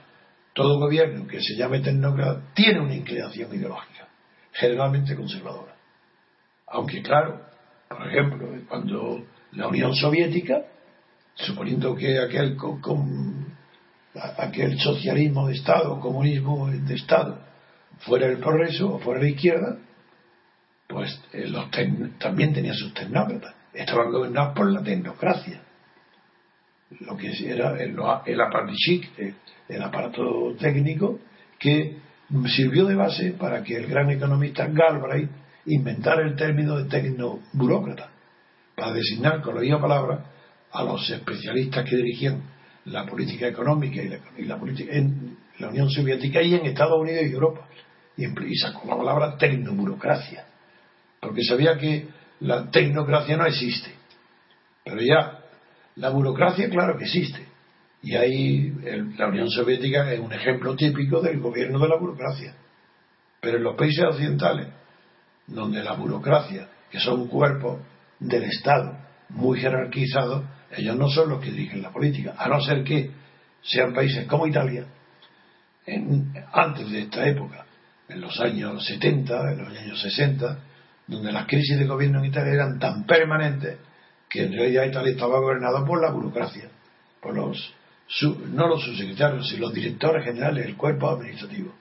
Todo 0.53 0.81
gobierno 0.81 1.25
que 1.29 1.41
se 1.41 1.55
llame 1.55 1.79
tecnócrata 1.79 2.43
tiene 2.53 2.81
una 2.81 2.97
inclinación 2.97 3.55
ideológica, 3.55 4.09
generalmente 4.51 5.15
conservadora. 5.15 5.77
Aunque 6.67 7.01
claro, 7.01 7.43
por 7.89 8.09
ejemplo, 8.09 8.49
cuando 8.69 9.25
la 9.53 9.69
Unión 9.69 9.95
Soviética, 9.95 10.63
suponiendo 11.35 11.95
que 11.95 12.19
aquel, 12.19 12.57
aquel 14.37 14.81
socialismo 14.81 15.47
de 15.47 15.55
Estado, 15.55 16.01
comunismo 16.01 16.69
de 16.69 16.95
Estado, 16.95 17.39
fuera 18.01 18.27
el 18.27 18.39
progreso 18.39 18.95
o 18.95 18.99
fuera 18.99 19.21
la 19.21 19.29
izquierda, 19.29 19.79
pues 20.89 21.23
eh, 21.33 21.47
los 21.47 21.71
también 22.19 22.53
tenían 22.53 22.75
sus 22.75 22.93
tecnócratas. 22.95 23.62
Estaban 23.73 24.11
gobernados 24.11 24.55
por 24.55 24.71
la 24.71 24.83
tecnocracia. 24.83 25.63
Lo 27.01 27.17
que 27.17 27.33
era 27.49 27.71
el, 27.83 27.97
el 28.27 29.35
el 29.69 29.83
aparato 29.83 30.55
técnico 30.59 31.21
que 31.59 31.97
sirvió 32.55 32.87
de 32.87 32.95
base 32.95 33.33
para 33.33 33.63
que 33.63 33.77
el 33.77 33.87
gran 33.87 34.11
economista 34.11 34.67
Galbraith 34.67 35.31
inventara 35.67 36.23
el 36.23 36.37
término 36.37 36.77
de 36.77 36.89
tecnoburócrata, 36.89 38.11
para 38.75 38.93
designar 38.93 39.41
con 39.43 39.55
la 39.55 39.61
misma 39.61 39.81
palabra 39.81 40.25
a 40.73 40.83
los 40.83 41.09
especialistas 41.11 41.89
que 41.89 41.97
dirigían 41.97 42.43
la 42.87 43.07
política 43.07 43.47
económica 43.47 44.03
y 44.37 44.45
la, 44.45 44.59
política 44.59 44.93
en 44.93 45.37
la 45.59 45.69
Unión 45.69 45.89
Soviética 45.89 46.43
y 46.43 46.55
en 46.55 46.67
Estados 46.67 47.01
Unidos 47.01 47.23
y 47.23 47.33
Europa. 47.33 47.69
Y, 48.17 48.25
y 48.25 48.57
sacó 48.57 48.89
la 48.89 48.97
palabra 48.97 49.39
tecnoburocracia, 49.39 50.45
porque 51.21 51.45
sabía 51.45 51.79
que 51.79 52.09
la 52.43 52.71
tecnocracia 52.71 53.37
no 53.37 53.47
existe. 53.47 53.95
Pero 54.85 55.01
ya, 55.01 55.39
la 55.97 56.11
burocracia, 56.11 56.69
claro 56.69 56.99
que 56.99 57.05
existe. 57.05 57.47
Y 58.03 58.17
ahí 58.17 58.73
la 59.17 59.29
Unión 59.29 59.49
Soviética 59.49 60.13
es 60.13 60.19
un 60.19 60.33
ejemplo 60.33 60.75
típico 60.75 61.21
del 61.21 61.39
gobierno 61.39 61.79
de 61.79 61.89
la 61.89 61.97
burocracia. 61.97 62.55
Pero 63.41 63.59
en 63.59 63.65
los 63.65 63.77
países 63.77 64.05
occidentales, 64.05 64.69
donde 65.47 65.83
la 65.83 65.93
burocracia, 65.93 66.69
que 66.91 66.99
son 66.99 67.29
cuerpos 67.29 67.81
del 68.19 68.45
Estado 68.45 68.99
muy 69.29 69.61
jerarquizados, 69.61 70.45
ellos 70.77 70.97
no 70.97 71.09
son 71.09 71.29
los 71.29 71.41
que 71.41 71.51
dirigen 71.51 71.83
la 71.83 71.93
política, 71.93 72.35
a 72.37 72.49
no 72.49 72.61
ser 72.61 72.83
que 72.83 73.11
sean 73.63 73.93
países 73.93 74.27
como 74.27 74.47
Italia, 74.47 74.87
antes 76.53 76.91
de 76.91 77.01
esta 77.03 77.27
época, 77.27 77.67
en 78.09 78.21
los 78.21 78.39
años 78.41 78.85
70, 78.85 79.53
en 79.53 79.59
los 79.59 79.79
años 79.79 80.01
60, 80.01 80.59
donde 81.13 81.33
las 81.33 81.47
crisis 81.47 81.79
de 81.79 81.87
gobierno 81.87 82.19
en 82.19 82.27
Italia 82.27 82.55
eran 82.55 82.79
tan 82.79 83.05
permanentes 83.05 83.79
que 84.29 84.45
en 84.45 84.53
realidad 84.53 84.87
Italia 84.87 85.13
estaba 85.13 85.39
gobernada 85.39 85.85
por 85.85 86.01
la 86.01 86.11
burocracia, 86.11 86.69
por 87.21 87.37
los 87.37 87.75
no 88.51 88.69
los 88.69 88.85
subsecretarios, 88.85 89.49
sino 89.49 89.67
los 89.67 89.75
directores 89.75 90.25
generales 90.25 90.67
del 90.67 90.77
cuerpo 90.77 91.09
administrativo. 91.09 91.73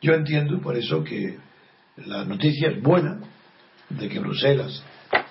Yo 0.00 0.14
entiendo 0.14 0.60
por 0.60 0.76
eso 0.76 1.02
que 1.02 1.38
la 1.96 2.24
noticia 2.24 2.68
es 2.68 2.80
buena 2.80 3.18
de 3.88 4.08
que 4.08 4.20
Bruselas 4.20 4.82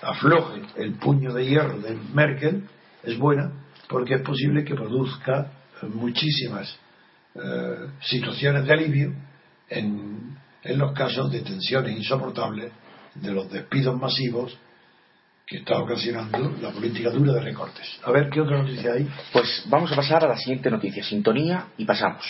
afloje 0.01 0.61
el 0.77 0.93
puño 0.95 1.33
de 1.33 1.45
hierro 1.45 1.79
de 1.79 1.97
Merkel, 2.13 2.63
es 3.03 3.17
buena 3.17 3.51
porque 3.87 4.15
es 4.15 4.21
posible 4.21 4.63
que 4.63 4.75
produzca 4.75 5.51
muchísimas 5.83 6.77
eh, 7.35 7.87
situaciones 8.01 8.65
de 8.65 8.73
alivio 8.73 9.13
en, 9.69 10.37
en 10.63 10.77
los 10.77 10.91
casos 10.93 11.31
de 11.31 11.41
tensiones 11.41 11.97
insoportables 11.97 12.71
de 13.15 13.31
los 13.31 13.51
despidos 13.51 13.99
masivos 13.99 14.57
que 15.45 15.57
está 15.57 15.79
ocasionando 15.79 16.55
la 16.61 16.71
política 16.71 17.09
dura 17.09 17.33
de 17.33 17.41
recortes. 17.41 17.99
A 18.03 18.11
ver, 18.11 18.29
¿qué 18.29 18.41
otra 18.41 18.59
noticia 18.59 18.93
hay? 18.93 19.07
Pues 19.33 19.63
vamos 19.67 19.91
a 19.91 19.95
pasar 19.95 20.23
a 20.23 20.27
la 20.27 20.37
siguiente 20.37 20.69
noticia, 20.69 21.03
sintonía, 21.03 21.67
y 21.77 21.85
pasamos. 21.85 22.23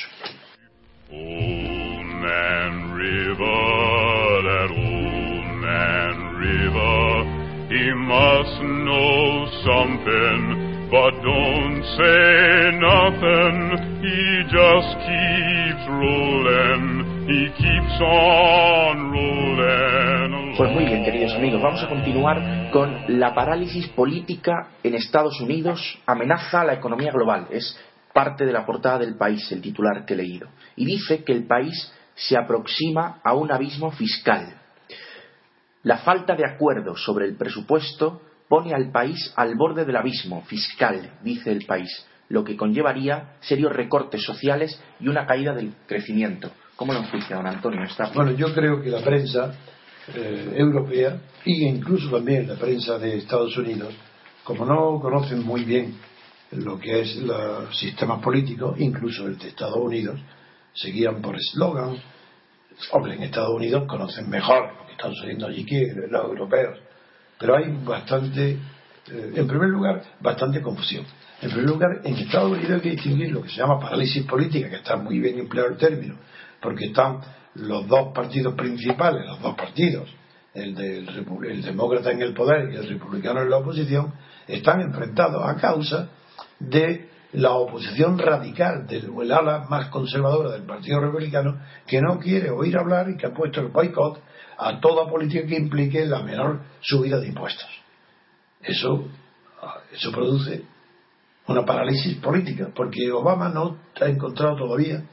but 10.92 11.12
don't 11.22 11.84
say 11.98 12.72
nothing. 12.82 13.60
He 14.02 14.44
just 14.50 14.92
keeps 15.06 15.86
rolling, 15.88 17.28
he 17.30 17.42
keeps 17.62 18.02
on 18.02 19.12
rolling. 19.12 20.39
Pues 20.60 20.74
muy 20.74 20.84
bien, 20.84 21.06
queridos 21.06 21.34
amigos, 21.36 21.62
vamos 21.62 21.82
a 21.82 21.88
continuar 21.88 22.70
con 22.70 23.18
la 23.18 23.34
parálisis 23.34 23.88
política 23.88 24.72
en 24.84 24.94
Estados 24.94 25.40
Unidos 25.40 25.98
amenaza 26.06 26.60
a 26.60 26.66
la 26.66 26.74
economía 26.74 27.14
global. 27.14 27.48
Es 27.50 27.80
parte 28.14 28.46
de 28.46 28.52
la 28.52 28.66
portada 28.66 29.00
del 29.00 29.16
país, 29.16 29.50
el 29.54 29.62
titular 29.62 30.04
que 30.04 30.16
he 30.16 30.18
leído. 30.18 30.50
Y 30.76 30.84
dice 30.84 31.24
que 31.24 31.32
el 31.32 31.48
país 31.48 31.94
se 32.14 32.38
aproxima 32.38 33.22
a 33.24 33.36
un 33.36 33.54
abismo 33.54 33.92
fiscal. 33.92 34.60
La 35.84 36.00
falta 36.00 36.36
de 36.36 36.46
acuerdo 36.46 36.98
sobre 36.98 37.26
el 37.28 37.38
presupuesto 37.38 38.22
pone 38.50 38.74
al 38.74 38.92
país 38.92 39.32
al 39.38 39.56
borde 39.56 39.86
del 39.86 39.96
abismo 39.96 40.42
fiscal, 40.42 41.20
dice 41.24 41.54
el 41.54 41.66
país, 41.66 42.06
lo 42.28 42.44
que 42.44 42.58
conllevaría 42.58 43.38
serios 43.40 43.72
recortes 43.72 44.24
sociales 44.24 44.78
y 45.00 45.08
una 45.08 45.26
caída 45.26 45.54
del 45.54 45.74
crecimiento. 45.88 46.52
¿Cómo 46.76 46.92
lo 46.92 47.00
enjuicia, 47.00 47.38
don 47.38 47.48
Antonio? 47.48 47.80
Bueno, 48.14 48.32
yo 48.32 48.54
creo 48.54 48.82
que 48.82 48.90
la 48.90 49.00
prensa 49.00 49.54
eh, 50.16 50.54
europea 50.56 51.20
e 51.46 51.52
incluso 51.52 52.10
también 52.10 52.48
la 52.48 52.56
prensa 52.56 52.98
de 52.98 53.18
Estados 53.18 53.56
Unidos, 53.58 53.94
como 54.44 54.66
no 54.66 55.00
conocen 55.00 55.44
muy 55.44 55.64
bien 55.64 55.96
lo 56.52 56.80
que 56.80 57.02
es 57.02 57.16
los 57.18 57.78
sistemas 57.78 58.22
políticos, 58.22 58.76
incluso 58.80 59.28
el 59.28 59.38
de 59.38 59.50
Estados 59.50 59.78
Unidos, 59.78 60.20
se 60.74 60.90
guían 60.90 61.22
por 61.22 61.36
eslogan. 61.36 61.98
Hombre, 62.92 63.16
en 63.16 63.24
Estados 63.24 63.56
Unidos 63.56 63.84
conocen 63.88 64.30
mejor 64.30 64.74
lo 64.80 64.86
que 64.86 64.92
están 64.94 65.14
sucediendo 65.14 65.48
allí 65.48 65.66
que 65.66 65.94
los 66.10 66.26
europeos 66.26 66.80
pero 67.40 67.56
hay 67.56 67.72
bastante, 67.86 68.52
eh, 68.52 69.32
en 69.34 69.48
primer 69.48 69.70
lugar, 69.70 70.04
bastante 70.20 70.62
confusión. 70.62 71.06
En 71.42 71.50
primer 71.50 71.70
lugar, 71.70 72.02
en 72.04 72.16
Estados 72.16 72.52
Unidos 72.52 72.72
hay 72.72 72.82
que 72.82 72.90
distinguir 72.92 73.32
lo 73.32 73.42
que 73.42 73.50
se 73.50 73.56
llama 73.56 73.80
parálisis 73.80 74.26
política, 74.26 74.70
que 74.70 74.76
está 74.76 74.98
muy 74.98 75.20
bien 75.20 75.40
empleado 75.40 75.70
el 75.70 75.78
término, 75.78 76.18
porque 76.62 76.88
están 76.88 77.22
los 77.60 77.88
dos 77.88 78.14
partidos 78.14 78.54
principales, 78.56 79.26
los 79.26 79.42
dos 79.42 79.56
partidos, 79.56 80.10
el, 80.54 80.76
del, 80.76 81.08
el 81.48 81.62
demócrata 81.62 82.12
en 82.12 82.22
el 82.22 82.34
poder 82.34 82.74
y 82.74 82.78
el 82.78 82.88
republicano 82.88 83.42
en 83.42 83.50
la 83.50 83.58
oposición, 83.58 84.14
están 84.48 84.82
enfrentados 84.82 85.44
a 85.46 85.56
causa 85.56 86.10
de 86.60 87.10
la 87.34 87.52
oposición 87.52 88.18
radical 88.18 88.88
del 88.88 89.12
ala 89.32 89.68
más 89.70 89.90
conservadora 89.90 90.52
del 90.52 90.64
Partido 90.64 91.00
Republicano 91.00 91.62
que 91.86 92.02
no 92.02 92.18
quiere 92.18 92.50
oír 92.50 92.76
hablar 92.78 93.10
y 93.10 93.18
que 93.18 93.28
ha 93.28 93.34
puesto 93.34 93.62
el 93.62 93.68
boicot 93.68 94.20
a 94.58 94.80
toda 94.80 95.08
política 95.08 95.46
que 95.46 95.56
implique 95.56 96.06
la 96.06 96.24
menor 96.24 96.62
subida 96.82 97.20
de 97.20 97.28
impuestos. 97.28 97.70
Eso, 98.62 99.06
eso 99.94 100.12
produce 100.12 100.64
una 101.48 101.66
parálisis 101.66 102.18
política, 102.18 102.70
porque 102.76 103.12
Obama 103.12 103.50
no 103.50 103.78
ha 104.00 104.06
encontrado 104.06 104.56
todavía 104.56 105.04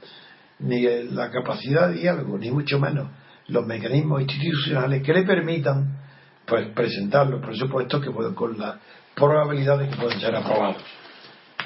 ni 0.60 0.82
la 1.10 1.30
capacidad 1.30 1.88
de 1.88 2.00
diálogo, 2.00 2.38
ni 2.38 2.50
mucho 2.50 2.78
menos 2.78 3.08
los 3.48 3.66
mecanismos 3.66 4.22
institucionales 4.22 5.02
que 5.02 5.12
le 5.12 5.22
permitan 5.22 5.98
pues, 6.46 6.68
presentar 6.68 7.26
los 7.26 7.40
presupuestos 7.40 8.02
que 8.02 8.10
pueden, 8.10 8.34
con 8.34 8.58
la 8.58 8.78
probabilidad 9.14 9.78
de 9.78 9.88
que 9.88 9.96
puedan 9.96 10.20
ser 10.20 10.34
aprobados. 10.34 10.82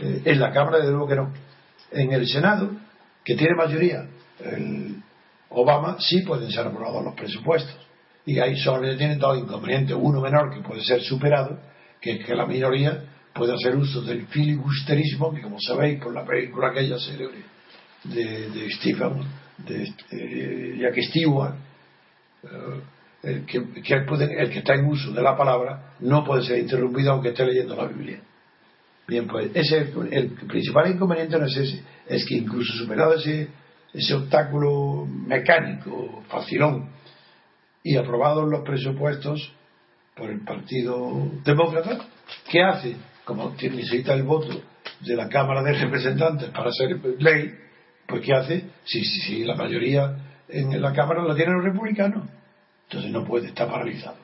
Eh, 0.00 0.22
en 0.24 0.40
la 0.40 0.52
Cámara, 0.52 0.78
de 0.78 0.90
nuevo 0.90 1.06
que 1.06 1.16
no. 1.16 1.32
En 1.90 2.12
el 2.12 2.26
Senado, 2.26 2.70
que 3.24 3.34
tiene 3.34 3.54
mayoría, 3.54 4.06
el, 4.38 5.02
Obama 5.50 5.96
sí 5.98 6.22
pueden 6.22 6.50
ser 6.50 6.66
aprobados 6.66 7.04
los 7.04 7.14
presupuestos. 7.14 7.76
Y 8.24 8.38
ahí 8.38 8.56
solamente 8.56 8.96
tienen 8.96 9.18
dos 9.18 9.38
inconvenientes. 9.38 9.96
Uno 9.98 10.20
menor 10.20 10.54
que 10.54 10.60
puede 10.60 10.82
ser 10.82 11.00
superado, 11.02 11.58
que 12.00 12.12
es 12.12 12.26
que 12.26 12.34
la 12.34 12.46
minoría 12.46 13.04
puede 13.34 13.54
hacer 13.54 13.76
uso 13.76 14.02
del 14.02 14.26
filibusterismo, 14.26 15.34
que 15.34 15.42
como 15.42 15.56
sabéis 15.60 16.00
por 16.00 16.14
la 16.14 16.24
película 16.24 16.68
aquella 16.68 16.98
célebre 16.98 17.38
de, 18.04 18.50
de 18.50 18.70
Stephen, 18.70 19.22
de, 19.58 19.92
de 20.10 20.78
Jack 20.78 20.96
Stewart, 21.02 21.54
eh, 22.44 22.80
el, 23.22 23.44
que, 23.44 23.58
el 23.58 24.50
que 24.50 24.58
está 24.58 24.74
en 24.74 24.86
uso 24.86 25.12
de 25.12 25.22
la 25.22 25.36
palabra 25.36 25.94
no 26.00 26.24
puede 26.24 26.42
ser 26.42 26.58
interrumpido 26.58 27.12
aunque 27.12 27.30
esté 27.30 27.44
leyendo 27.44 27.76
la 27.76 27.86
Biblia. 27.86 28.20
Bien, 29.06 29.26
pues 29.26 29.50
ese, 29.54 29.92
el 30.12 30.30
principal 30.48 30.90
inconveniente 30.90 31.38
no 31.38 31.46
es 31.46 31.56
ese, 31.56 31.82
es 32.06 32.24
que 32.26 32.36
incluso 32.36 32.72
superado 32.74 33.14
ese 33.14 33.48
ese 33.92 34.14
obstáculo 34.14 35.06
mecánico, 35.06 36.22
facilón, 36.28 36.90
y 37.82 37.96
aprobados 37.96 38.48
los 38.48 38.62
presupuestos 38.62 39.52
por 40.14 40.30
el 40.30 40.44
Partido 40.44 41.30
Demócrata, 41.44 42.06
¿qué 42.50 42.62
hace? 42.62 42.96
Como 43.24 43.54
necesita 43.60 44.14
el 44.14 44.22
voto 44.22 44.60
de 45.00 45.16
la 45.16 45.28
Cámara 45.28 45.62
de 45.62 45.72
Representantes 45.72 46.50
para 46.50 46.70
ser 46.72 47.00
ley, 47.18 47.54
pues 48.10 48.22
¿qué 48.22 48.34
hace? 48.34 48.64
Si, 48.84 49.04
si, 49.04 49.44
la 49.44 49.54
mayoría 49.54 50.16
en 50.48 50.80
la 50.82 50.92
Cámara 50.92 51.22
la 51.22 51.34
tienen 51.34 51.54
los 51.54 51.64
republicanos, 51.64 52.28
entonces 52.88 53.10
no 53.10 53.24
puede 53.24 53.48
estar 53.48 53.68
paralizado. 53.68 54.16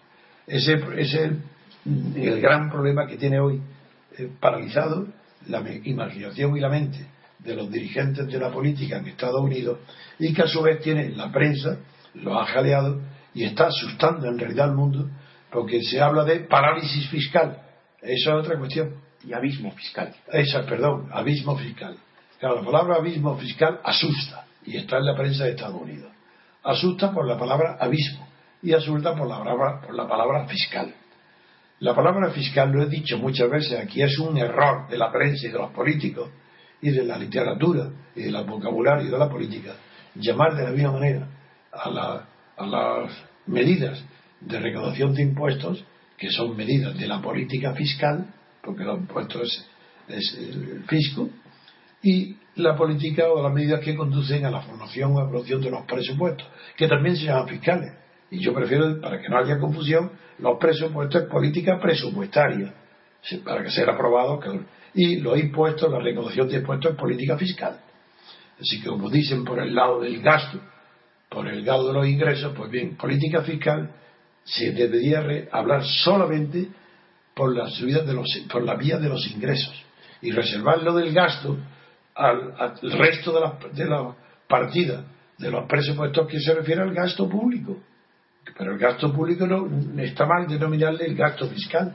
Ese, 0.46 0.74
es 0.96 1.14
el 1.14 2.40
gran 2.40 2.70
problema 2.70 3.06
que 3.06 3.16
tiene 3.16 3.40
hoy 3.40 3.60
eh, 4.18 4.28
paralizado 4.40 5.06
la 5.48 5.62
imaginación 5.84 6.56
y 6.56 6.60
la 6.60 6.68
mente 6.68 7.06
de 7.38 7.54
los 7.54 7.70
dirigentes 7.70 8.26
de 8.26 8.38
la 8.38 8.50
política 8.50 8.98
en 8.98 9.06
Estados 9.06 9.40
Unidos 9.40 9.78
y 10.18 10.34
que 10.34 10.42
a 10.42 10.46
su 10.46 10.62
vez 10.62 10.80
tiene 10.80 11.10
la 11.10 11.30
prensa, 11.30 11.78
lo 12.14 12.40
ha 12.40 12.46
jaleado 12.46 13.00
y 13.34 13.44
está 13.44 13.66
asustando 13.66 14.26
en 14.26 14.38
realidad 14.38 14.70
al 14.70 14.76
mundo 14.76 15.08
porque 15.50 15.82
se 15.82 16.00
habla 16.00 16.24
de 16.24 16.40
parálisis 16.40 17.08
fiscal. 17.08 17.62
Esa 18.02 18.30
es 18.30 18.44
otra 18.44 18.58
cuestión. 18.58 18.94
Y 19.24 19.32
abismo 19.32 19.72
fiscal. 19.72 20.14
Esa, 20.32 20.64
perdón, 20.64 21.08
abismo 21.12 21.56
fiscal. 21.56 21.96
Claro, 22.38 22.56
la 22.56 22.66
palabra 22.66 22.96
abismo 22.96 23.36
fiscal 23.36 23.80
asusta 23.82 24.46
y 24.64 24.76
está 24.76 24.98
en 24.98 25.06
la 25.06 25.16
prensa 25.16 25.44
de 25.44 25.50
Estados 25.50 25.80
Unidos. 25.80 26.10
asusta 26.64 27.12
por 27.12 27.26
la 27.26 27.38
palabra 27.38 27.76
abismo 27.80 28.26
y 28.62 28.72
asusta 28.72 29.14
por 29.14 29.28
la 29.28 29.38
palabra, 29.38 29.80
por 29.80 29.94
la 29.94 30.08
palabra 30.08 30.46
fiscal. 30.46 30.92
La 31.80 31.94
palabra 31.94 32.30
fiscal, 32.30 32.72
lo 32.72 32.82
he 32.82 32.88
dicho 32.88 33.18
muchas 33.18 33.50
veces 33.50 33.78
aquí, 33.78 34.02
es 34.02 34.18
un 34.18 34.36
error 34.38 34.88
de 34.88 34.98
la 34.98 35.12
prensa 35.12 35.46
y 35.46 35.50
de 35.50 35.58
los 35.58 35.70
políticos 35.72 36.30
y 36.80 36.90
de 36.90 37.04
la 37.04 37.18
literatura 37.18 37.90
y 38.14 38.22
del 38.22 38.44
vocabulario 38.44 39.10
de 39.10 39.18
la 39.18 39.28
política, 39.28 39.74
llamar 40.14 40.56
de 40.56 40.64
la 40.64 40.70
misma 40.70 40.92
manera 40.92 41.28
a, 41.72 42.24
a 42.56 42.66
las 42.66 43.12
medidas 43.46 44.02
de 44.40 44.58
recaudación 44.58 45.14
de 45.14 45.22
impuestos, 45.22 45.84
que 46.16 46.30
son 46.30 46.56
medidas 46.56 46.96
de 46.98 47.06
la 47.06 47.20
política 47.20 47.74
fiscal, 47.74 48.26
porque 48.62 48.84
los 48.84 48.98
impuestos 48.98 49.66
es, 50.08 50.38
el 50.38 50.84
fisco, 50.88 51.28
y 52.06 52.36
la 52.54 52.76
política 52.76 53.28
o 53.28 53.42
las 53.42 53.52
medidas 53.52 53.80
que 53.80 53.96
conducen 53.96 54.44
a 54.46 54.50
la 54.50 54.60
formación 54.60 55.12
o 55.12 55.18
aprobación 55.18 55.60
de 55.60 55.72
los 55.72 55.84
presupuestos, 55.86 56.46
que 56.76 56.86
también 56.86 57.16
se 57.16 57.24
llaman 57.24 57.48
fiscales. 57.48 57.92
Y 58.30 58.38
yo 58.38 58.54
prefiero, 58.54 59.00
para 59.00 59.20
que 59.20 59.28
no 59.28 59.38
haya 59.38 59.58
confusión, 59.58 60.12
los 60.38 60.56
presupuestos 60.56 61.22
es 61.22 61.28
política 61.28 61.80
presupuestaria, 61.80 62.72
para 63.44 63.64
que 63.64 63.70
sea 63.70 63.90
aprobado. 63.90 64.38
Y 64.94 65.16
los 65.16 65.36
impuestos, 65.36 65.90
la 65.90 65.98
recaudación 65.98 66.48
de 66.48 66.58
impuestos 66.58 66.92
es 66.92 66.96
política 66.96 67.36
fiscal. 67.36 67.80
Así 68.60 68.80
que, 68.80 68.88
como 68.88 69.10
dicen, 69.10 69.44
por 69.44 69.58
el 69.58 69.74
lado 69.74 70.00
del 70.00 70.22
gasto, 70.22 70.60
por 71.28 71.48
el 71.48 71.64
lado 71.64 71.88
de 71.88 71.92
los 71.92 72.06
ingresos, 72.06 72.54
pues 72.56 72.70
bien, 72.70 72.96
política 72.96 73.42
fiscal 73.42 73.90
se 74.44 74.70
debería 74.70 75.24
hablar 75.50 75.84
solamente 75.84 76.68
por 77.34 77.52
la, 77.52 77.68
subida 77.68 78.02
de 78.02 78.14
los, 78.14 78.28
por 78.48 78.62
la 78.62 78.76
vía 78.76 78.96
de 78.98 79.08
los 79.08 79.28
ingresos 79.28 79.74
y 80.22 80.30
reservar 80.30 80.84
lo 80.84 80.94
del 80.94 81.12
gasto 81.12 81.58
al, 82.16 82.54
al 82.58 82.92
resto 82.92 83.32
de 83.32 83.40
las 83.40 83.74
de 83.74 83.84
la 83.84 84.14
partidas 84.48 85.04
de 85.38 85.50
los 85.50 85.66
presupuestos 85.66 86.26
que 86.28 86.40
se 86.40 86.54
refiere 86.54 86.82
al 86.82 86.94
gasto 86.94 87.28
público. 87.28 87.78
Pero 88.56 88.72
el 88.72 88.78
gasto 88.78 89.12
público 89.12 89.46
no 89.46 89.68
está 90.02 90.24
mal 90.24 90.46
denominarle 90.46 91.06
el 91.06 91.16
gasto 91.16 91.48
fiscal. 91.48 91.94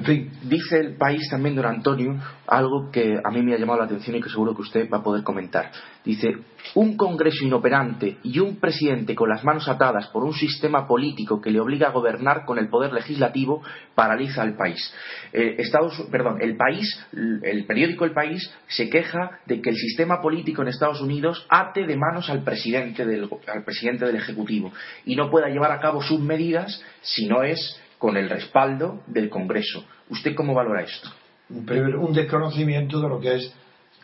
Dice 0.00 0.80
el 0.80 0.96
país 0.96 1.28
también, 1.30 1.54
don 1.54 1.66
Antonio, 1.66 2.16
algo 2.46 2.90
que 2.90 3.18
a 3.22 3.30
mí 3.30 3.42
me 3.42 3.54
ha 3.54 3.58
llamado 3.58 3.80
la 3.80 3.84
atención 3.86 4.16
y 4.16 4.20
que 4.20 4.28
seguro 4.28 4.54
que 4.54 4.62
usted 4.62 4.88
va 4.90 4.98
a 4.98 5.02
poder 5.02 5.22
comentar. 5.22 5.70
Dice, 6.04 6.36
un 6.74 6.96
Congreso 6.96 7.44
inoperante 7.44 8.18
y 8.22 8.38
un 8.38 8.56
presidente 8.56 9.14
con 9.14 9.28
las 9.28 9.44
manos 9.44 9.68
atadas 9.68 10.08
por 10.08 10.24
un 10.24 10.32
sistema 10.32 10.86
político 10.86 11.40
que 11.40 11.50
le 11.50 11.60
obliga 11.60 11.88
a 11.88 11.92
gobernar 11.92 12.44
con 12.44 12.58
el 12.58 12.68
poder 12.68 12.92
legislativo 12.92 13.62
paraliza 13.94 14.42
al 14.42 14.56
país. 14.56 14.92
Eh, 15.32 15.56
Estados, 15.58 16.06
perdón, 16.10 16.38
el 16.40 16.56
país, 16.56 17.06
el 17.12 17.64
periódico 17.66 18.04
El 18.04 18.12
País 18.12 18.52
se 18.66 18.90
queja 18.90 19.38
de 19.46 19.60
que 19.60 19.70
el 19.70 19.76
sistema 19.76 20.20
político 20.20 20.62
en 20.62 20.68
Estados 20.68 21.00
Unidos 21.00 21.46
ate 21.48 21.86
de 21.86 21.96
manos 21.96 22.28
al 22.30 22.42
presidente 22.42 23.06
del, 23.06 23.28
al 23.46 23.64
presidente 23.64 24.06
del 24.06 24.16
Ejecutivo 24.16 24.72
y 25.04 25.16
no 25.16 25.30
pueda 25.30 25.48
llevar 25.48 25.72
a 25.72 25.80
cabo 25.80 26.02
sus 26.02 26.20
medidas 26.20 26.82
si 27.02 27.26
no 27.26 27.42
es 27.42 27.80
con 28.04 28.18
el 28.18 28.28
respaldo 28.28 29.00
del 29.06 29.30
Congreso. 29.30 29.82
¿Usted 30.10 30.34
cómo 30.34 30.52
valora 30.52 30.82
esto? 30.82 31.08
un 31.48 32.12
desconocimiento 32.12 33.00
de 33.00 33.08
lo 33.08 33.18
que 33.18 33.34
es 33.36 33.54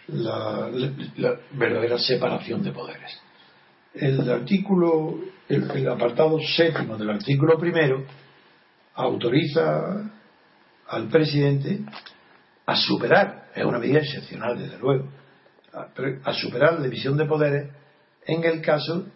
la, 0.09 0.71
verdadera 1.53 1.99
separación 1.99 2.63
de 2.63 2.73
poderes. 2.73 3.21
El 3.93 4.31
artículo, 4.31 5.19
el, 5.51 5.87
apartado 5.87 6.39
séptimo 6.41 6.97
del 6.97 7.11
artículo 7.11 7.59
primero 7.59 8.07
autoriza 8.95 10.11
al 10.89 11.09
presidente 11.09 11.81
a 12.65 12.77
superar, 12.77 13.51
es 13.55 13.67
una 13.67 13.79
medida 13.79 13.99
excepcional 13.99 14.59
desde 14.59 14.79
luego, 14.79 15.09
a 16.25 16.33
superar 16.33 16.73
la 16.73 16.85
división 16.85 17.19
de 17.19 17.27
poderes 17.27 17.71
en 18.25 18.45
el 18.45 18.63
caso 18.63 19.09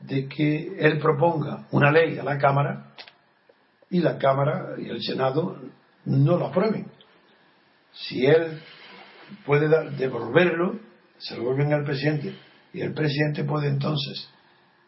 de 0.00 0.26
que 0.26 0.74
él 0.80 0.98
proponga 0.98 1.68
una 1.70 1.92
ley 1.92 2.18
a 2.18 2.24
la 2.24 2.38
Cámara 2.38 2.91
y 3.92 4.00
la 4.00 4.16
Cámara 4.16 4.70
y 4.78 4.88
el 4.88 5.02
Senado 5.02 5.60
no 6.06 6.38
lo 6.38 6.46
aprueben. 6.46 6.86
Si 7.92 8.24
él 8.24 8.58
puede 9.44 9.68
devolverlo, 9.92 10.80
se 11.18 11.36
lo 11.36 11.44
vuelven 11.44 11.74
al 11.74 11.84
presidente 11.84 12.34
y 12.72 12.80
el 12.80 12.94
presidente 12.94 13.44
puede 13.44 13.68
entonces 13.68 14.30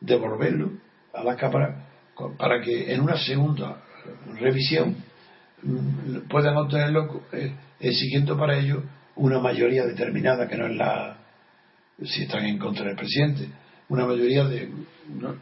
devolverlo 0.00 0.72
a 1.12 1.22
la 1.22 1.36
Cámara 1.36 1.86
para 2.38 2.62
que 2.62 2.94
en 2.94 3.02
una 3.02 3.18
segunda 3.18 3.82
revisión 4.40 4.96
mm, 5.62 6.28
puedan 6.30 6.56
obtenerlo 6.56 7.24
eh, 7.32 7.54
exigiendo 7.80 8.38
para 8.38 8.56
ello 8.56 8.84
una 9.16 9.38
mayoría 9.38 9.84
determinada 9.84 10.48
que 10.48 10.56
no 10.56 10.66
es 10.66 10.76
la 10.76 11.18
si 12.02 12.22
están 12.22 12.46
en 12.46 12.58
contra 12.58 12.86
del 12.86 12.96
presidente 12.96 13.48
una 13.94 14.06
mayoría 14.06 14.44
de 14.44 14.68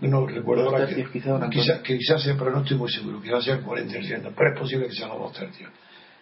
no, 0.00 0.26
recuerdo 0.26 0.68
ahora 0.68 0.86
que, 0.86 1.04
quizás 1.10 2.22
sea, 2.22 2.34
pero 2.36 2.50
no 2.50 2.60
estoy 2.60 2.76
muy 2.76 2.90
seguro, 2.90 3.20
quizás 3.20 3.44
sea 3.44 3.60
40%, 3.60 4.32
pero 4.36 4.52
es 4.52 4.58
posible 4.58 4.86
que 4.86 4.92
sean 4.92 5.10
los 5.10 5.18
dos 5.18 5.32
tercios. 5.32 5.70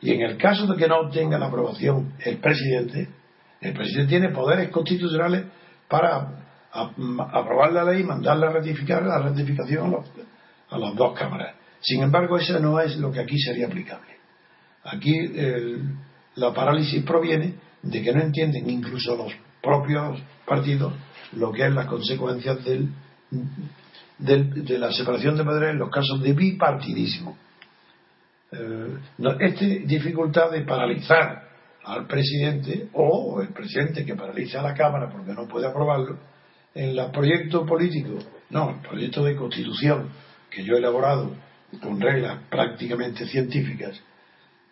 Y 0.03 0.13
en 0.13 0.23
el 0.23 0.37
caso 0.37 0.67
de 0.67 0.77
que 0.77 0.89
no 0.89 1.01
obtenga 1.01 1.39
la 1.39 1.47
aprobación 1.47 2.15
el 2.25 2.39
presidente, 2.39 3.09
el 3.61 3.73
presidente 3.73 4.09
tiene 4.09 4.29
poderes 4.31 4.71
constitucionales 4.71 5.45
para 5.89 6.45
aprobar 6.73 7.73
la 7.73 7.85
ley 7.85 8.01
y 8.01 8.05
mandarla 8.05 8.49
a 8.49 8.53
ratificar 8.53 9.03
la 9.05 9.19
ratificación 9.19 9.97
a, 10.71 10.79
las 10.79 10.95
dos 10.95 11.19
cámaras. 11.19 11.55
Sin 11.81 12.03
embargo, 12.03 12.39
eso 12.39 12.59
no 12.61 12.81
es 12.81 12.97
lo 12.97 13.11
que 13.11 13.21
aquí 13.21 13.39
sería 13.39 13.67
aplicable. 13.67 14.17
Aquí 14.85 15.13
la 16.37 16.55
parálisis 16.55 17.03
proviene 17.05 17.55
de 17.83 18.03
que 18.03 18.13
no 18.13 18.23
entienden 18.23 18.69
incluso 18.69 19.17
los 19.17 19.33
propios 19.63 20.21
partidos 20.47 20.93
lo 21.33 21.53
que 21.53 21.67
es 21.67 21.73
las 21.73 21.87
consecuencias 21.87 22.59
del, 22.65 22.89
de 24.19 24.79
la 24.79 24.93
separación 24.93 25.37
de 25.37 25.45
poderes 25.45 25.71
en 25.71 25.79
los 25.79 25.91
casos 25.91 26.23
de 26.23 26.33
bipartidismo. 26.33 27.37
Eh, 28.53 28.97
esta 29.39 29.65
dificultad 29.65 30.51
de 30.51 30.63
paralizar 30.63 31.49
al 31.85 32.07
presidente 32.07 32.89
o 32.93 33.41
el 33.41 33.49
presidente 33.49 34.05
que 34.05 34.15
paraliza 34.15 34.61
a 34.61 34.65
la 34.65 34.75
Cámara 34.75 35.09
porque 35.11 35.33
no 35.33 35.47
puede 35.47 35.67
aprobarlo, 35.67 36.19
en 36.75 36.99
el 36.99 37.11
proyecto 37.11 37.65
político, 37.67 38.19
no, 38.51 38.71
el 38.71 38.81
proyecto 38.81 39.25
de 39.25 39.37
constitución 39.37 40.09
que 40.51 40.65
yo 40.65 40.75
he 40.75 40.79
elaborado 40.79 41.35
con 41.83 42.01
reglas 42.01 42.39
prácticamente 42.51 43.27
científicas, 43.27 44.01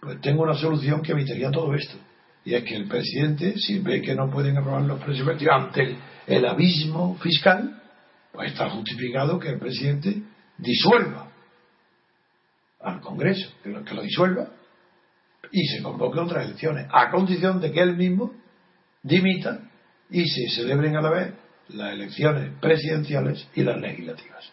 pues 0.01 0.21
tengo 0.21 0.43
una 0.43 0.55
solución 0.55 1.03
que 1.03 1.13
evitaría 1.13 1.51
todo 1.51 1.75
esto. 1.75 1.97
Y 2.45 2.55
es 2.55 2.65
que 2.65 2.77
el 2.77 2.87
presidente, 2.89 3.55
si 3.59 3.79
ve 3.81 4.01
que 4.01 4.15
no 4.15 4.31
pueden 4.31 4.57
aprobar 4.57 4.83
los 4.83 5.03
presupuestos 5.03 5.49
ante 5.49 5.97
abismo 6.29 7.17
fiscal, 7.17 7.83
pues 8.33 8.53
está 8.53 8.71
justificado 8.71 9.39
que 9.39 9.49
el 9.49 9.59
presidente 9.59 10.23
disuelva 10.59 11.31
al 12.81 13.01
Congreso, 13.01 13.51
que 13.63 13.71
lo, 13.71 13.85
que 13.85 13.95
lo 13.95 14.03
disuelva, 14.03 14.51
y 15.51 15.67
se 15.67 15.83
convoque 15.83 16.21
otras 16.21 16.45
elecciones, 16.45 16.87
a 16.93 17.11
condición 17.11 17.61
de 17.61 17.73
que 17.73 17.81
él 17.81 17.97
mismo 17.97 18.33
dimita 19.03 19.61
y 20.11 20.27
se 20.29 20.49
celebren 20.51 20.97
a 20.97 21.03
la 21.03 21.11
vez 21.11 21.35
las 21.69 21.93
elecciones 21.93 22.53
presidenciales 22.61 23.47
y 23.55 23.63
las 23.63 23.81
legislativas. 23.81 24.51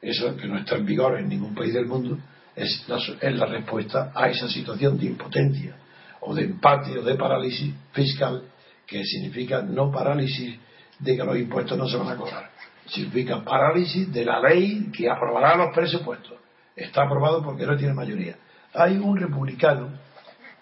Eso 0.00 0.36
que 0.36 0.46
no 0.46 0.58
está 0.58 0.76
en 0.76 0.86
vigor 0.86 1.18
en 1.18 1.28
ningún 1.28 1.54
país 1.54 1.72
del 1.72 1.86
mundo 1.86 2.18
es 2.54 2.84
es 3.20 3.36
la 3.36 3.46
respuesta 3.46 4.12
a 4.14 4.28
esa 4.28 4.48
situación 4.48 4.98
de 4.98 5.06
impotencia 5.06 5.76
o 6.20 6.34
de 6.34 6.44
empate 6.44 6.98
o 6.98 7.02
de 7.02 7.14
parálisis 7.16 7.74
fiscal, 7.92 8.44
que 8.86 9.02
significa 9.04 9.62
no 9.62 9.90
parálisis 9.90 10.58
de 10.98 11.16
que 11.16 11.24
los 11.24 11.36
impuestos 11.36 11.76
no 11.76 11.88
se 11.88 11.96
van 11.96 12.08
a 12.08 12.16
cobrar, 12.16 12.50
significa 12.86 13.42
parálisis 13.44 14.12
de 14.12 14.24
la 14.24 14.40
ley 14.40 14.90
que 14.96 15.10
aprobará 15.10 15.56
los 15.56 15.74
presupuestos. 15.74 16.38
Está 16.76 17.04
aprobado 17.04 17.42
porque 17.42 17.66
no 17.66 17.76
tiene 17.76 17.94
mayoría. 17.94 18.36
Hay 18.74 18.96
un 18.96 19.16
republicano, 19.16 19.90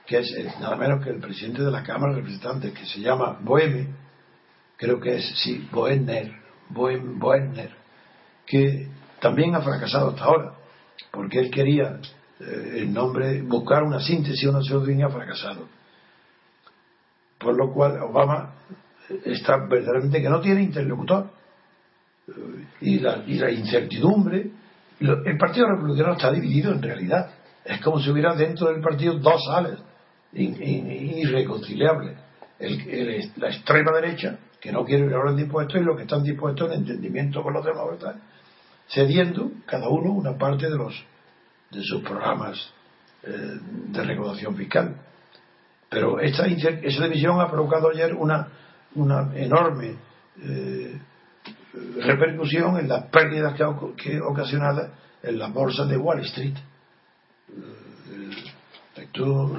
que 0.07 0.19
es 0.19 0.31
eh, 0.33 0.53
nada 0.61 0.77
menos 0.77 1.03
que 1.03 1.11
el 1.11 1.21
presidente 1.21 1.63
de 1.63 1.71
la 1.71 1.83
Cámara 1.83 2.13
de 2.13 2.21
Representantes, 2.21 2.73
que 2.73 2.85
se 2.87 3.01
llama 3.01 3.39
Boheme, 3.41 3.89
creo 4.77 5.01
que 5.01 5.17
es, 5.17 5.25
sí, 5.43 5.69
Boehner, 5.71 6.33
Boehner, 6.69 7.71
que 8.45 8.89
también 9.21 9.55
ha 9.55 9.63
fracasado 9.63 10.11
hasta 10.11 10.25
ahora, 10.25 10.55
porque 11.11 11.39
él 11.39 11.51
quería 11.51 12.01
eh, 12.41 12.75
el 12.79 12.93
nombre, 12.93 13.43
buscar 13.43 13.85
una 13.85 14.01
síntesis, 14.01 14.49
una 14.49 14.63
solución 14.63 15.05
ha 15.05 15.09
fracasado. 15.09 15.69
Por 17.39 17.57
lo 17.57 17.73
cual 17.73 18.01
Obama 18.03 18.55
está 19.25 19.57
verdaderamente 19.69 20.23
que 20.23 20.29
no 20.29 20.41
tiene 20.41 20.63
interlocutor. 20.63 21.31
Y 22.81 23.01
la, 23.01 23.23
y 23.27 23.35
la 23.35 23.51
incertidumbre. 23.51 24.51
El 25.01 25.37
Partido 25.37 25.67
Republicano 25.69 26.13
está 26.13 26.31
dividido 26.31 26.73
en 26.73 26.83
realidad. 26.83 27.31
Es 27.65 27.81
como 27.81 28.01
si 28.01 28.11
hubiera 28.11 28.35
dentro 28.35 28.69
del 28.69 28.81
partido 28.81 29.19
dos 29.19 29.45
sales 29.45 29.79
irreconciliables. 30.33 32.17
la 33.37 33.49
extrema 33.49 33.93
derecha, 34.01 34.39
que 34.61 34.73
no 34.73 34.85
quiere 34.85 35.05
hablar 35.15 35.35
de 35.35 35.43
impuestos, 35.43 35.81
y 35.81 35.85
los 35.85 35.97
que 35.97 36.03
están 36.03 36.23
dispuestos 36.23 36.71
en 36.71 36.81
entendimiento 36.81 37.43
con 37.43 37.53
los 37.55 37.65
demócratas, 37.65 38.17
cediendo 38.89 39.51
cada 39.67 39.89
uno 39.89 40.13
una 40.13 40.39
parte 40.39 40.71
de 40.71 40.77
los 40.77 40.95
de 41.71 41.83
sus 41.83 42.03
programas 42.03 42.73
eh, 43.23 43.59
de 43.89 44.03
recaudación 44.05 44.55
fiscal. 44.55 44.95
Pero 45.89 46.21
esta, 46.21 46.47
esa 46.47 47.05
división 47.05 47.41
ha 47.41 47.51
provocado 47.51 47.91
ayer 47.91 48.15
una, 48.15 48.49
una 48.95 49.31
enorme 49.35 49.97
eh, 50.43 51.01
repercusión 52.05 52.79
en 52.79 52.89
las 52.89 53.05
pérdidas 53.07 53.55
que, 53.55 53.65
que 54.03 54.21
ocasionadas 54.21 54.91
en 55.23 55.39
las 55.39 55.53
bolsas 55.53 55.89
de 55.89 55.97
Wall 55.97 56.21
Street. 56.21 56.55
Esto, 58.97 59.59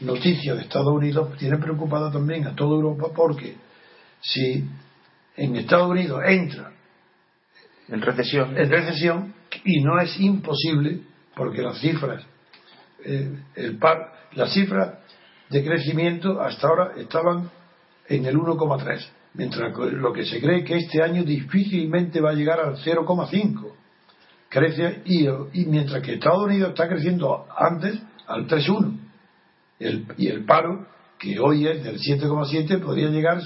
noticia 0.00 0.54
de 0.54 0.62
Estados 0.62 0.92
Unidos 0.92 1.36
tiene 1.38 1.58
preocupada 1.58 2.10
también 2.10 2.46
a 2.46 2.54
toda 2.54 2.76
Europa 2.76 3.08
porque 3.14 3.56
si 4.20 4.64
en 5.36 5.56
Estados 5.56 5.90
Unidos 5.90 6.20
entra 6.24 6.72
en 7.88 8.00
recesión, 8.02 8.56
en 8.56 8.70
recesión 8.70 9.34
y 9.64 9.80
no 9.82 9.98
es 10.00 10.18
imposible 10.20 11.00
porque 11.34 11.62
las 11.62 11.80
cifras 11.80 12.24
eh, 13.04 13.38
el 13.54 13.78
par, 13.78 14.12
las 14.32 14.52
cifras 14.52 14.98
de 15.50 15.64
crecimiento 15.64 16.40
hasta 16.40 16.68
ahora 16.68 16.92
estaban 16.96 17.50
en 18.08 18.26
el 18.26 18.36
1,3 18.36 19.08
mientras 19.34 19.76
lo 19.76 20.12
que 20.12 20.24
se 20.24 20.40
cree 20.40 20.64
que 20.64 20.76
este 20.76 21.02
año 21.02 21.22
difícilmente 21.22 22.20
va 22.20 22.30
a 22.30 22.34
llegar 22.34 22.60
al 22.60 22.76
0,5 22.76 23.72
crece 24.48 25.02
y, 25.04 25.66
mientras 25.66 26.02
que 26.02 26.14
Estados 26.14 26.44
Unidos 26.44 26.70
está 26.70 26.88
creciendo 26.88 27.46
antes 27.56 28.00
al 28.26 28.46
3,1 28.48 28.98
y 30.16 30.26
el 30.26 30.44
paro 30.44 30.86
que 31.18 31.38
hoy 31.38 31.66
es 31.66 31.84
del 31.84 31.98
7,7 31.98 32.80
podría 32.80 33.08
llegar 33.08 33.40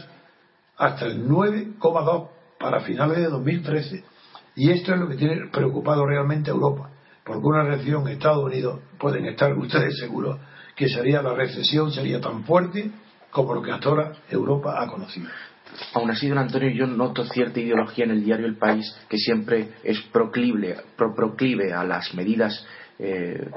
hasta 0.76 1.06
el 1.06 1.28
9,2 1.28 2.28
para 2.58 2.80
finales 2.80 3.18
de 3.18 3.28
2013 3.28 4.04
y 4.54 4.70
esto 4.70 4.94
es 4.94 5.00
lo 5.00 5.08
que 5.08 5.16
tiene 5.16 5.48
preocupado 5.50 6.06
realmente 6.06 6.50
a 6.50 6.54
Europa 6.54 6.90
porque 7.24 7.46
una 7.46 7.64
recesión 7.64 8.06
en 8.06 8.14
Estados 8.14 8.44
Unidos 8.44 8.80
pueden 8.98 9.26
estar 9.26 9.52
ustedes 9.56 9.98
seguros 9.98 10.38
que 10.76 10.88
sería 10.88 11.22
la 11.22 11.34
recesión 11.34 11.92
sería 11.92 12.20
tan 12.20 12.44
fuerte 12.44 12.90
como 13.32 13.54
lo 13.54 13.62
que 13.62 13.72
hasta 13.72 13.88
ahora 13.88 14.12
Europa 14.30 14.80
ha 14.80 14.86
conocido. 14.86 15.28
Aún 15.94 16.10
así, 16.10 16.28
don 16.28 16.38
Antonio, 16.38 16.70
yo 16.70 16.86
noto 16.86 17.24
cierta 17.24 17.58
ideología 17.58 18.04
en 18.04 18.10
el 18.12 18.22
diario 18.22 18.46
El 18.46 18.58
País 18.58 18.94
que 19.08 19.16
siempre 19.16 19.70
es 19.82 20.00
proclive, 20.12 20.76
proclive 20.96 21.72
a 21.72 21.82
las 21.82 22.14
medidas 22.14 22.64
eh, 22.98 23.50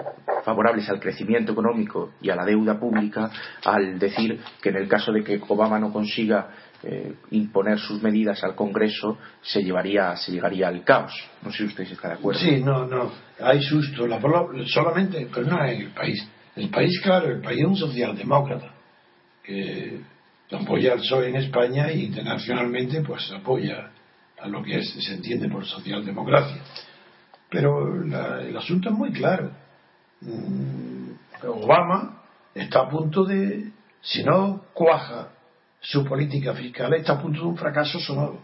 favorables 0.46 0.90
al 0.90 1.02
crecimiento 1.02 1.52
económico 1.52 2.14
y 2.22 2.30
a 2.30 2.36
la 2.36 2.46
deuda 2.46 2.80
pública 2.80 3.30
al 3.66 4.00
decir 4.00 4.40
que 4.62 4.70
en 4.70 4.78
el 4.78 4.88
caso 4.88 5.12
de 5.12 5.24
que 5.24 5.42
Obama 5.46 5.78
no 5.78 5.92
consiga 5.92 6.52
eh, 6.82 7.16
imponer 7.32 7.80
sus 7.80 8.02
medidas 8.02 8.44
al 8.46 8.56
Congreso 8.56 9.18
se 9.42 9.62
llevaría 9.62 10.16
se 10.16 10.32
llegaría 10.32 10.70
al 10.70 10.86
caos. 10.86 11.14
No 11.44 11.52
sé 11.52 11.58
si 11.58 11.66
usted 11.66 11.84
está 11.84 12.08
de 12.08 12.14
acuerdo. 12.14 12.40
Sí, 12.40 12.62
no, 12.64 12.86
no. 12.86 13.12
Hay 13.42 13.62
susto. 13.62 14.08
La, 14.08 14.22
solamente, 14.68 15.28
pero 15.34 15.48
no 15.48 15.66
en 15.66 15.82
el 15.82 15.92
país. 15.92 16.26
El 16.56 16.70
país, 16.70 16.98
claro, 17.04 17.30
el 17.30 17.42
país 17.42 17.60
es 17.60 17.68
un 17.68 17.76
socialdemócrata 17.76 18.75
que 19.46 20.02
apoya 20.52 20.94
al 20.94 21.00
PSOE 21.00 21.30
en 21.30 21.36
España 21.38 21.92
y 21.92 22.06
internacionalmente 22.06 23.02
pues 23.02 23.32
apoya 23.32 23.92
a 24.40 24.48
lo 24.48 24.62
que 24.64 24.84
se 24.84 25.14
entiende 25.14 25.50
por 25.50 25.66
socialdemocracia. 25.66 26.62
Pero 27.50 28.04
el 28.04 28.58
asunto 28.58 28.90
es 28.90 28.96
muy 28.96 29.12
claro. 29.12 29.52
Mm, 30.22 31.12
Obama 31.48 32.24
está 32.54 32.82
a 32.82 32.90
punto 32.90 33.24
de, 33.24 33.72
si 34.02 34.24
no 34.24 34.66
cuaja 34.74 35.30
su 35.80 36.04
política 36.04 36.54
fiscal, 36.54 36.94
está 36.94 37.14
a 37.14 37.22
punto 37.22 37.42
de 37.42 37.46
un 37.46 37.58
fracaso 37.58 38.00
sonoro. 38.00 38.42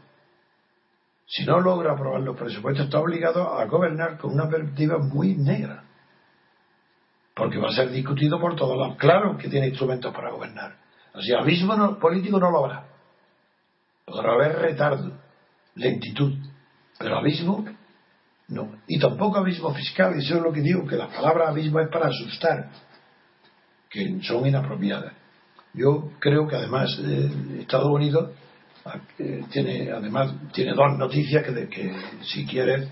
Si 1.25 1.45
no 1.45 1.59
logra 1.59 1.93
aprobar 1.93 2.21
los 2.21 2.37
presupuestos, 2.37 2.85
está 2.85 2.99
obligado 2.99 3.57
a 3.57 3.65
gobernar 3.65 4.17
con 4.17 4.33
una 4.33 4.49
perspectiva 4.49 4.97
muy 4.97 5.35
negra. 5.35 5.83
Porque 7.33 7.57
va 7.57 7.69
a 7.69 7.73
ser 7.73 7.89
discutido 7.89 8.39
por 8.39 8.55
todos 8.55 8.77
lados. 8.77 8.97
Claro 8.97 9.37
que 9.37 9.47
tiene 9.47 9.69
instrumentos 9.69 10.13
para 10.13 10.29
gobernar. 10.29 10.80
Así, 11.13 11.33
abismo 11.33 11.99
político 11.99 12.39
no 12.39 12.51
lo 12.51 12.65
habrá. 12.65 12.85
Podrá 14.05 14.33
haber 14.33 14.59
retardo, 14.59 15.11
lentitud, 15.75 16.33
pero 16.97 17.17
abismo 17.17 17.65
no. 18.51 18.69
Y 18.87 18.99
tampoco 18.99 19.37
abismo 19.37 19.73
fiscal, 19.73 20.13
eso 20.17 20.35
es 20.35 20.41
lo 20.41 20.51
que 20.51 20.61
digo, 20.61 20.85
que 20.85 20.97
la 20.97 21.07
palabra 21.07 21.49
abismo 21.49 21.79
es 21.79 21.89
para 21.89 22.07
asustar, 22.07 22.69
que 23.89 24.19
son 24.23 24.45
inapropiadas. 24.45 25.13
Yo 25.73 26.11
creo 26.19 26.47
que 26.47 26.57
además 26.57 26.99
eh, 27.01 27.59
Estados 27.61 27.89
Unidos 27.89 28.31
eh, 29.19 29.43
tiene 29.51 29.91
además 29.91 30.33
tiene 30.53 30.73
dos 30.73 30.97
noticias 30.97 31.43
que, 31.43 31.51
de, 31.51 31.69
que 31.69 31.93
si 32.23 32.45
quieres 32.45 32.89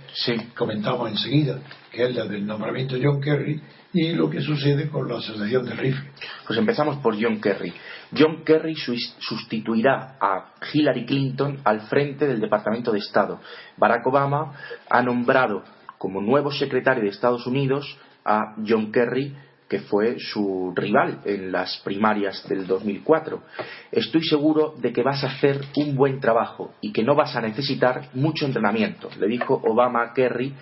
comentamos 0.55 1.09
enseguida, 1.09 1.59
que 1.91 2.05
es 2.05 2.15
la 2.15 2.25
del 2.25 2.45
nombramiento 2.45 2.95
de 2.95 3.05
John 3.05 3.19
Kerry 3.19 3.61
y 3.91 4.13
lo 4.13 4.29
que 4.29 4.41
sucede 4.41 4.89
con 4.89 5.07
la 5.07 5.17
asociación 5.17 5.65
de 5.65 5.73
rifle. 5.73 6.11
Pues 6.45 6.59
empezamos 6.59 6.97
por 6.97 7.15
John 7.19 7.41
Kerry. 7.41 7.73
John 8.15 8.43
Kerry 8.43 8.75
sustituirá 8.75 10.17
a 10.21 10.53
Hillary 10.71 11.05
Clinton 11.05 11.59
al 11.63 11.81
frente 11.81 12.27
del 12.27 12.39
Departamento 12.39 12.91
de 12.91 12.99
Estado. 12.99 13.39
Barack 13.77 14.05
Obama 14.05 14.53
ha 14.89 15.01
nombrado 15.01 15.63
como 15.97 16.21
nuevo 16.21 16.51
secretario 16.51 17.03
de 17.03 17.09
Estados 17.09 17.47
Unidos 17.47 17.97
a 18.23 18.55
John 18.67 18.91
Kerry 18.91 19.35
que 19.69 19.79
fue 19.79 20.17
su 20.19 20.73
rival 20.75 21.21
en 21.25 21.51
las 21.51 21.77
primarias 21.85 22.43
del 22.49 22.65
2004. 22.65 23.43
Estoy 23.91 24.23
seguro 24.23 24.73
de 24.77 24.91
que 24.91 25.03
vas 25.03 25.23
a 25.23 25.27
hacer 25.27 25.61
un 25.77 25.95
buen 25.95 26.19
trabajo 26.19 26.73
y 26.81 26.91
que 26.91 27.03
no 27.03 27.15
vas 27.15 27.35
a 27.35 27.41
necesitar 27.41 28.09
mucho 28.15 28.47
entrenamiento, 28.47 29.09
le 29.19 29.27
dijo 29.27 29.61
Obama 29.63 30.01
a 30.01 30.13
Kerry, 30.13 30.53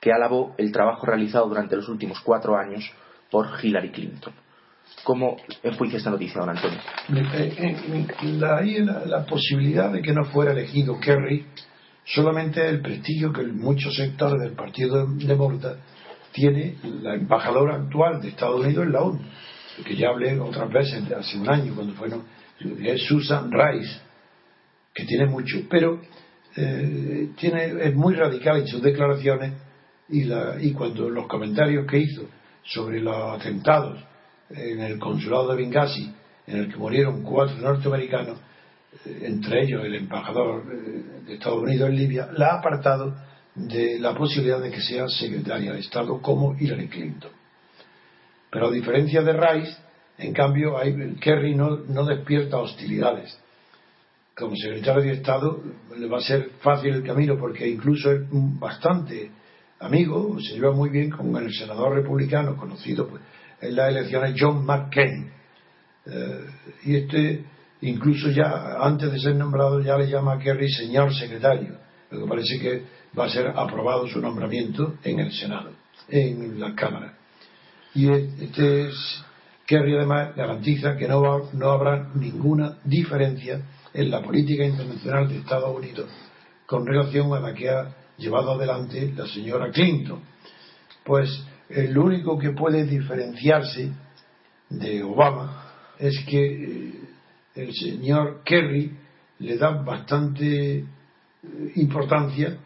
que 0.00 0.12
alabó 0.12 0.54
el 0.56 0.72
trabajo 0.72 1.06
realizado 1.06 1.46
durante 1.46 1.76
los 1.76 1.88
últimos 1.88 2.20
cuatro 2.20 2.56
años 2.56 2.90
por 3.30 3.46
Hillary 3.62 3.90
Clinton. 3.90 4.32
¿Cómo 5.04 5.36
enjuicia 5.62 5.98
esta 5.98 6.10
noticia, 6.10 6.40
don 6.40 6.48
Antonio? 6.48 6.78
Eh, 7.14 7.54
eh, 7.58 8.32
la, 8.38 8.62
la, 9.04 9.26
posibilidad 9.26 9.92
de 9.92 10.00
que 10.00 10.14
no 10.14 10.24
fuera 10.24 10.52
elegido 10.52 10.98
Kerry 10.98 11.44
solamente 12.04 12.66
el 12.66 12.80
prestigio 12.80 13.30
que 13.30 13.42
muchos 13.42 13.94
sectores 13.94 14.40
del 14.40 14.52
Partido 14.52 15.06
Demócrata 15.06 15.76
tiene 16.32 16.76
la 17.02 17.14
embajadora 17.14 17.76
actual 17.76 18.20
de 18.20 18.28
Estados 18.28 18.64
Unidos 18.64 18.86
en 18.86 18.92
la 18.92 19.02
ONU, 19.02 19.20
que 19.84 19.96
ya 19.96 20.08
hablé 20.08 20.38
otras 20.38 20.70
veces 20.70 21.10
hace 21.12 21.38
un 21.38 21.48
año 21.48 21.74
cuando 21.74 21.94
fue, 21.94 22.08
es 22.84 23.02
Susan 23.02 23.50
Rice, 23.50 24.00
que 24.94 25.04
tiene 25.04 25.26
mucho, 25.26 25.58
pero 25.70 26.00
eh, 26.56 27.30
tiene, 27.36 27.64
es 27.84 27.94
muy 27.94 28.14
radical 28.14 28.58
en 28.58 28.66
sus 28.66 28.82
declaraciones 28.82 29.52
y, 30.08 30.24
la, 30.24 30.56
y 30.60 30.72
cuando 30.72 31.08
los 31.08 31.26
comentarios 31.26 31.86
que 31.86 31.98
hizo 31.98 32.22
sobre 32.64 33.00
los 33.00 33.38
atentados 33.38 33.98
en 34.50 34.80
el 34.80 34.98
consulado 34.98 35.48
de 35.48 35.62
Benghazi, 35.62 36.12
en 36.46 36.58
el 36.58 36.68
que 36.68 36.76
murieron 36.76 37.22
cuatro 37.22 37.56
norteamericanos, 37.58 38.38
eh, 39.04 39.20
entre 39.22 39.64
ellos 39.64 39.84
el 39.84 39.94
embajador 39.94 40.64
eh, 40.72 41.24
de 41.26 41.34
Estados 41.34 41.62
Unidos 41.62 41.90
en 41.90 41.96
Libia, 41.96 42.28
la 42.36 42.54
ha 42.54 42.58
apartado 42.58 43.14
de 43.58 43.98
la 43.98 44.14
posibilidad 44.14 44.60
de 44.60 44.70
que 44.70 44.80
sea 44.80 45.08
secretaria 45.08 45.72
de 45.72 45.80
Estado 45.80 46.20
como 46.22 46.56
Hillary 46.56 46.88
Clinton. 46.88 47.32
Pero 48.50 48.68
a 48.68 48.70
diferencia 48.70 49.22
de 49.22 49.32
Rice, 49.32 49.76
en 50.18 50.32
cambio, 50.32 50.76
Kerry 51.20 51.54
no, 51.54 51.76
despierta 52.04 52.58
hostilidades. 52.58 53.38
Como 54.36 54.54
secretario 54.56 55.02
de 55.02 55.12
Estado 55.12 55.60
le 55.96 56.06
va 56.06 56.18
a 56.18 56.22
ser 56.22 56.50
fácil 56.60 56.94
el 56.94 57.02
camino 57.02 57.36
porque 57.36 57.68
incluso 57.68 58.12
es 58.12 58.22
bastante 58.30 59.30
amigo, 59.80 60.38
se 60.40 60.54
lleva 60.54 60.72
muy 60.72 60.90
bien 60.90 61.10
con 61.10 61.36
el 61.36 61.52
senador 61.52 61.94
republicano 61.94 62.56
conocido 62.56 63.08
pues, 63.08 63.22
en 63.60 63.74
las 63.74 63.90
elecciones 63.90 64.34
John 64.38 64.64
McCain. 64.64 65.30
Eh, 66.06 66.44
y 66.84 66.96
este, 66.96 67.44
incluso 67.82 68.30
ya 68.30 68.76
antes 68.80 69.12
de 69.12 69.18
ser 69.18 69.34
nombrado, 69.34 69.80
ya 69.80 69.96
le 69.98 70.08
llama 70.08 70.34
a 70.34 70.38
Kerry 70.38 70.70
señor 70.70 71.12
secretario. 71.14 71.76
Lo 72.10 72.20
que 72.20 72.28
parece 72.28 72.58
que 72.58 72.97
va 73.16 73.26
a 73.26 73.30
ser 73.30 73.48
aprobado 73.48 74.06
su 74.08 74.20
nombramiento 74.20 74.94
en 75.02 75.20
el 75.20 75.32
Senado, 75.32 75.70
en 76.08 76.58
la 76.58 76.74
Cámara. 76.74 77.14
Y 77.94 78.10
este 78.10 78.88
es, 78.88 79.24
Kerry 79.66 79.96
además 79.96 80.34
garantiza 80.34 80.96
que 80.96 81.08
no, 81.08 81.50
no 81.52 81.70
habrá 81.70 82.10
ninguna 82.14 82.78
diferencia 82.84 83.60
en 83.94 84.10
la 84.10 84.22
política 84.22 84.64
internacional 84.64 85.28
de 85.28 85.38
Estados 85.38 85.76
Unidos 85.76 86.08
con 86.66 86.86
relación 86.86 87.32
a 87.32 87.40
la 87.40 87.54
que 87.54 87.70
ha 87.70 87.94
llevado 88.18 88.52
adelante 88.52 89.12
la 89.16 89.26
señora 89.26 89.70
Clinton. 89.70 90.20
Pues 91.04 91.44
el 91.70 91.96
único 91.96 92.38
que 92.38 92.50
puede 92.50 92.84
diferenciarse 92.84 93.90
de 94.68 95.02
Obama 95.02 95.64
es 95.98 96.24
que 96.26 96.44
eh, 96.44 96.92
el 97.54 97.72
señor 97.74 98.42
Kerry 98.44 98.92
le 99.38 99.56
da 99.56 99.70
bastante 99.70 100.78
eh, 100.78 100.84
importancia 101.76 102.58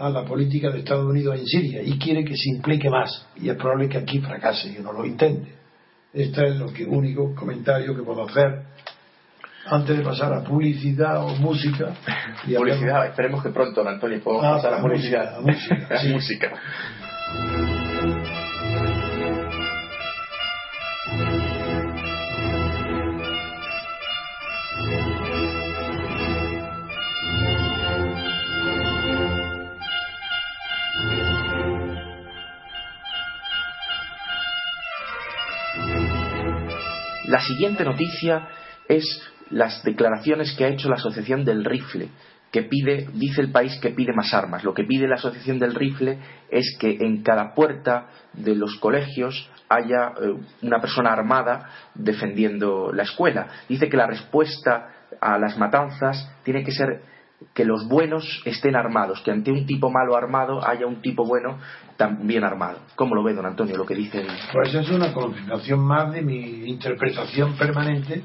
a 0.00 0.08
la 0.08 0.24
política 0.24 0.70
de 0.70 0.78
Estados 0.78 1.04
Unidos 1.04 1.38
en 1.38 1.46
Siria 1.46 1.82
y 1.82 1.98
quiere 1.98 2.24
que 2.24 2.36
se 2.36 2.48
implique 2.48 2.88
más 2.88 3.26
y 3.36 3.50
es 3.50 3.56
probable 3.56 3.88
que 3.88 3.98
aquí 3.98 4.20
fracase 4.20 4.68
y 4.68 4.82
no 4.82 4.92
lo 4.92 5.04
intente. 5.04 5.54
Este 6.12 6.48
es 6.48 6.56
lo 6.56 6.72
que 6.72 6.84
único 6.84 7.34
comentario 7.34 7.94
que 7.94 8.02
puedo 8.02 8.24
hacer 8.24 8.62
antes 9.66 9.96
de 9.96 10.02
pasar 10.02 10.32
a 10.32 10.42
publicidad 10.42 11.24
o 11.24 11.36
música. 11.36 11.94
publicidad, 12.44 13.06
esperemos 13.06 13.42
que 13.42 13.50
pronto, 13.50 13.86
Antonio, 13.86 14.20
podamos 14.22 14.46
ah, 14.46 14.56
pasar 14.56 14.74
a, 14.74 14.82
publicidad. 14.82 15.40
música. 15.40 16.00
música. 16.10 17.79
La 37.30 37.40
siguiente 37.40 37.84
noticia 37.84 38.48
es 38.88 39.04
las 39.50 39.84
declaraciones 39.84 40.52
que 40.58 40.64
ha 40.64 40.68
hecho 40.68 40.88
la 40.88 40.96
Asociación 40.96 41.44
del 41.44 41.64
Rifle, 41.64 42.08
que 42.50 42.64
pide, 42.64 43.08
dice 43.14 43.40
el 43.40 43.52
país 43.52 43.78
que 43.80 43.90
pide 43.90 44.12
más 44.12 44.34
armas. 44.34 44.64
Lo 44.64 44.74
que 44.74 44.82
pide 44.82 45.06
la 45.06 45.14
Asociación 45.14 45.60
del 45.60 45.76
Rifle 45.76 46.18
es 46.50 46.76
que 46.80 46.90
en 46.90 47.22
cada 47.22 47.54
puerta 47.54 48.08
de 48.32 48.56
los 48.56 48.74
colegios 48.78 49.48
haya 49.68 50.08
eh, 50.20 50.40
una 50.62 50.80
persona 50.80 51.12
armada 51.12 51.70
defendiendo 51.94 52.92
la 52.92 53.04
escuela. 53.04 53.46
Dice 53.68 53.88
que 53.88 53.96
la 53.96 54.08
respuesta 54.08 54.88
a 55.20 55.38
las 55.38 55.56
matanzas 55.56 56.28
tiene 56.42 56.64
que 56.64 56.72
ser 56.72 57.00
que 57.54 57.64
los 57.64 57.88
buenos 57.88 58.42
estén 58.44 58.76
armados, 58.76 59.20
que 59.22 59.30
ante 59.30 59.50
un 59.50 59.66
tipo 59.66 59.90
malo 59.90 60.16
armado 60.16 60.66
haya 60.66 60.86
un 60.86 61.00
tipo 61.00 61.24
bueno 61.26 61.58
también 61.96 62.44
armado. 62.44 62.80
¿Cómo 62.94 63.14
lo 63.14 63.22
ve, 63.22 63.34
don 63.34 63.46
Antonio, 63.46 63.76
lo 63.76 63.86
que 63.86 63.94
dice? 63.94 64.24
Pues 64.52 64.74
es 64.74 64.90
una 64.90 65.12
confirmación 65.12 65.80
más 65.80 66.12
de 66.12 66.22
mi 66.22 66.68
interpretación 66.68 67.56
permanente 67.56 68.22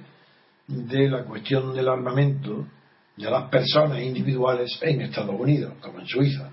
de 0.67 1.09
la 1.09 1.23
cuestión 1.23 1.73
del 1.73 1.87
armamento 1.87 2.65
de 3.15 3.29
las 3.29 3.49
personas 3.49 3.99
individuales 3.99 4.77
en 4.81 5.01
Estados 5.01 5.39
Unidos, 5.39 5.73
como 5.79 5.99
en 5.99 6.07
Suiza, 6.07 6.49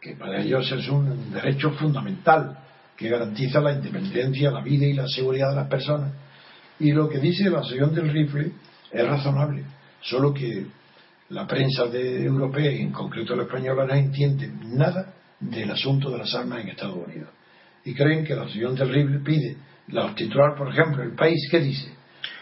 que 0.00 0.14
para 0.14 0.40
ellos 0.40 0.70
es 0.72 0.88
un 0.88 1.32
derecho 1.32 1.72
fundamental 1.72 2.58
que 2.96 3.08
garantiza 3.08 3.60
la 3.60 3.72
independencia, 3.72 4.50
la 4.50 4.62
vida 4.62 4.86
y 4.86 4.94
la 4.94 5.06
seguridad 5.06 5.50
de 5.50 5.56
las 5.56 5.68
personas. 5.68 6.12
Y 6.80 6.92
lo 6.92 7.08
que 7.08 7.18
dice 7.18 7.50
la 7.50 7.58
asociación 7.58 7.94
del 7.94 8.10
rifle 8.10 8.52
es 8.90 9.06
razonable, 9.06 9.64
solo 10.00 10.32
que 10.32 10.66
la 11.30 11.46
prensa 11.46 11.86
de 11.86 12.24
europea 12.24 12.70
y 12.72 12.82
en 12.82 12.92
concreto 12.92 13.36
la 13.36 13.44
española 13.44 13.86
no 13.86 13.94
entiende 13.94 14.50
nada 14.64 15.14
del 15.40 15.70
asunto 15.70 16.10
de 16.10 16.18
las 16.18 16.34
armas 16.34 16.60
en 16.60 16.68
Estados 16.68 17.06
Unidos. 17.06 17.28
Y 17.84 17.94
creen 17.94 18.24
que 18.24 18.34
la 18.34 18.42
asociación 18.42 18.74
del 18.74 18.88
rifle 18.88 19.18
pide, 19.20 19.56
la 19.88 20.14
titular, 20.14 20.56
por 20.56 20.68
ejemplo, 20.68 21.02
el 21.02 21.14
país 21.14 21.48
que 21.50 21.60
dice, 21.60 21.92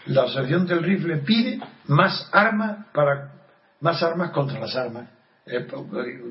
la 0.07 0.23
asociación 0.23 0.65
del 0.65 0.83
rifle 0.83 1.17
pide 1.17 1.59
más 1.87 2.29
armas 2.31 2.87
para 2.93 3.37
más 3.79 4.01
armas 4.01 4.31
contra 4.31 4.59
las 4.59 4.75
armas 4.75 5.09
eh, 5.45 5.67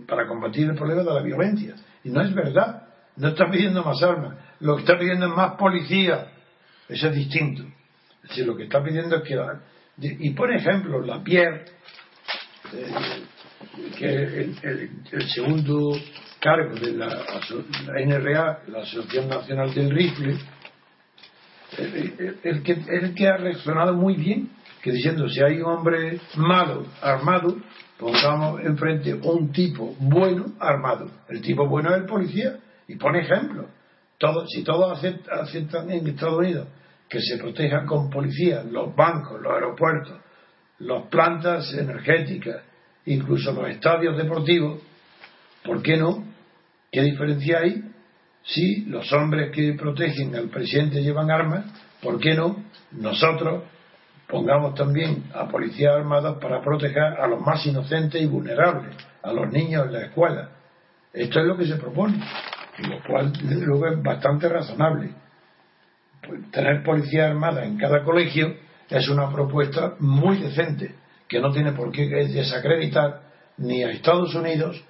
para 0.06 0.26
combatir 0.26 0.68
el 0.68 0.74
problema 0.76 1.02
de 1.02 1.14
la 1.14 1.22
violencia. 1.22 1.74
Y 2.04 2.10
no 2.10 2.20
es 2.22 2.34
verdad. 2.34 2.82
No 3.16 3.28
está 3.28 3.48
pidiendo 3.50 3.82
más 3.82 4.02
armas. 4.02 4.36
Lo 4.60 4.76
que 4.76 4.82
está 4.82 4.98
pidiendo 4.98 5.26
es 5.26 5.32
más 5.34 5.52
policía. 5.52 6.28
Eso 6.88 7.08
es 7.08 7.14
distinto. 7.14 7.62
Es 8.22 8.30
decir, 8.30 8.46
lo 8.46 8.56
que 8.56 8.64
está 8.64 8.82
pidiendo 8.82 9.16
es 9.16 9.22
que. 9.22 9.38
Y 9.98 10.30
por 10.30 10.52
ejemplo, 10.52 11.00
la 11.00 11.22
Pierre, 11.22 11.64
eh, 12.74 13.94
que 13.98 14.06
el, 15.12 15.28
segundo 15.28 15.92
cargo 16.40 16.74
de 16.74 16.92
la, 16.92 17.08
NRA, 18.04 18.62
la 18.68 18.78
Asociación 18.80 19.28
Nacional 19.28 19.74
del 19.74 19.90
Rifle, 19.90 20.36
el, 21.78 22.36
el 22.88 23.14
que 23.14 23.28
ha 23.28 23.36
reaccionado 23.36 23.94
muy 23.94 24.14
bien 24.14 24.50
que 24.86 24.92
diciendo 24.92 25.28
si 25.28 25.42
hay 25.42 25.60
un 25.60 25.66
hombre 25.66 26.20
malo, 26.36 26.86
armado, 27.02 27.56
pongamos 27.98 28.60
enfrente 28.60 29.14
un 29.14 29.50
tipo 29.50 29.96
bueno, 29.98 30.52
armado. 30.60 31.10
El 31.28 31.42
tipo 31.42 31.66
bueno 31.66 31.90
es 31.90 31.96
el 31.96 32.06
policía. 32.06 32.56
Y 32.86 32.94
pone 32.94 33.18
ejemplo. 33.18 33.66
Todo, 34.16 34.46
si 34.46 34.62
todos 34.62 34.96
aceptan 35.28 35.90
en 35.90 36.06
Estados 36.06 36.38
Unidos 36.38 36.68
que 37.08 37.20
se 37.20 37.36
protejan 37.36 37.84
con 37.84 38.08
policía 38.10 38.62
los 38.62 38.94
bancos, 38.94 39.40
los 39.42 39.52
aeropuertos, 39.52 40.20
las 40.78 41.04
plantas 41.08 41.72
energéticas, 41.74 42.62
incluso 43.06 43.52
los 43.52 43.68
estadios 43.68 44.16
deportivos, 44.16 44.80
¿por 45.64 45.82
qué 45.82 45.96
no? 45.96 46.24
¿Qué 46.90 47.02
diferencia 47.02 47.58
hay? 47.58 47.82
Si 48.42 48.84
los 48.86 49.12
hombres 49.12 49.50
que 49.50 49.72
protegen 49.74 50.34
al 50.36 50.48
presidente 50.48 51.02
llevan 51.02 51.30
armas, 51.30 51.64
¿por 52.00 52.20
qué 52.20 52.34
no? 52.34 52.64
Nosotros 52.92 53.64
pongamos 54.28 54.74
también 54.74 55.24
a 55.34 55.48
policías 55.48 55.94
armadas 55.94 56.36
para 56.40 56.60
proteger 56.60 57.02
a 57.02 57.26
los 57.26 57.40
más 57.40 57.64
inocentes 57.66 58.20
y 58.20 58.26
vulnerables, 58.26 58.94
a 59.22 59.32
los 59.32 59.50
niños 59.50 59.86
en 59.86 59.92
la 59.92 60.02
escuela. 60.02 60.50
Esto 61.12 61.40
es 61.40 61.46
lo 61.46 61.56
que 61.56 61.66
se 61.66 61.76
propone, 61.76 62.18
lo 62.88 63.02
cual 63.02 63.32
desde 63.32 63.66
luego 63.66 63.86
es 63.88 64.02
bastante 64.02 64.48
razonable. 64.48 65.10
Pues, 66.26 66.50
tener 66.50 66.82
policía 66.82 67.28
armada 67.28 67.64
en 67.64 67.76
cada 67.78 68.02
colegio 68.04 68.54
es 68.88 69.08
una 69.08 69.30
propuesta 69.30 69.94
muy 69.98 70.38
decente, 70.38 70.94
que 71.28 71.40
no 71.40 71.52
tiene 71.52 71.72
por 71.72 71.90
qué 71.90 72.06
desacreditar 72.06 73.22
ni 73.58 73.82
a 73.82 73.90
Estados 73.90 74.34
Unidos 74.34 74.82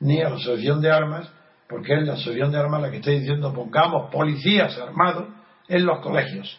ni 0.00 0.20
a 0.20 0.30
la 0.30 0.36
Asociación 0.36 0.80
de 0.80 0.90
Armas, 0.90 1.30
porque 1.68 1.94
es 1.94 2.06
la 2.06 2.14
Asociación 2.14 2.52
de 2.52 2.58
Armas 2.58 2.82
la 2.82 2.90
que 2.90 2.98
está 2.98 3.10
diciendo 3.10 3.52
pongamos 3.52 4.10
policías 4.10 4.76
armados 4.78 5.28
en 5.68 5.86
los 5.86 6.00
colegios. 6.00 6.58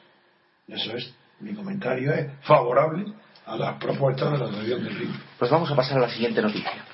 Eso 0.68 0.96
es 0.96 1.14
mi 1.40 1.54
comentario 1.54 2.14
es 2.14 2.32
favorable 2.42 3.06
a 3.46 3.58
las 3.58 3.78
propuestas 3.78 4.32
de 4.32 4.38
la 4.38 4.46
Asociación 4.46 4.84
del 4.84 4.96
Río. 4.96 5.14
Pues 5.38 5.52
vamos 5.52 5.70
a 5.72 5.76
pasar 5.76 5.98
a 5.98 6.02
la 6.02 6.10
siguiente 6.10 6.42
noticia. 6.42 6.86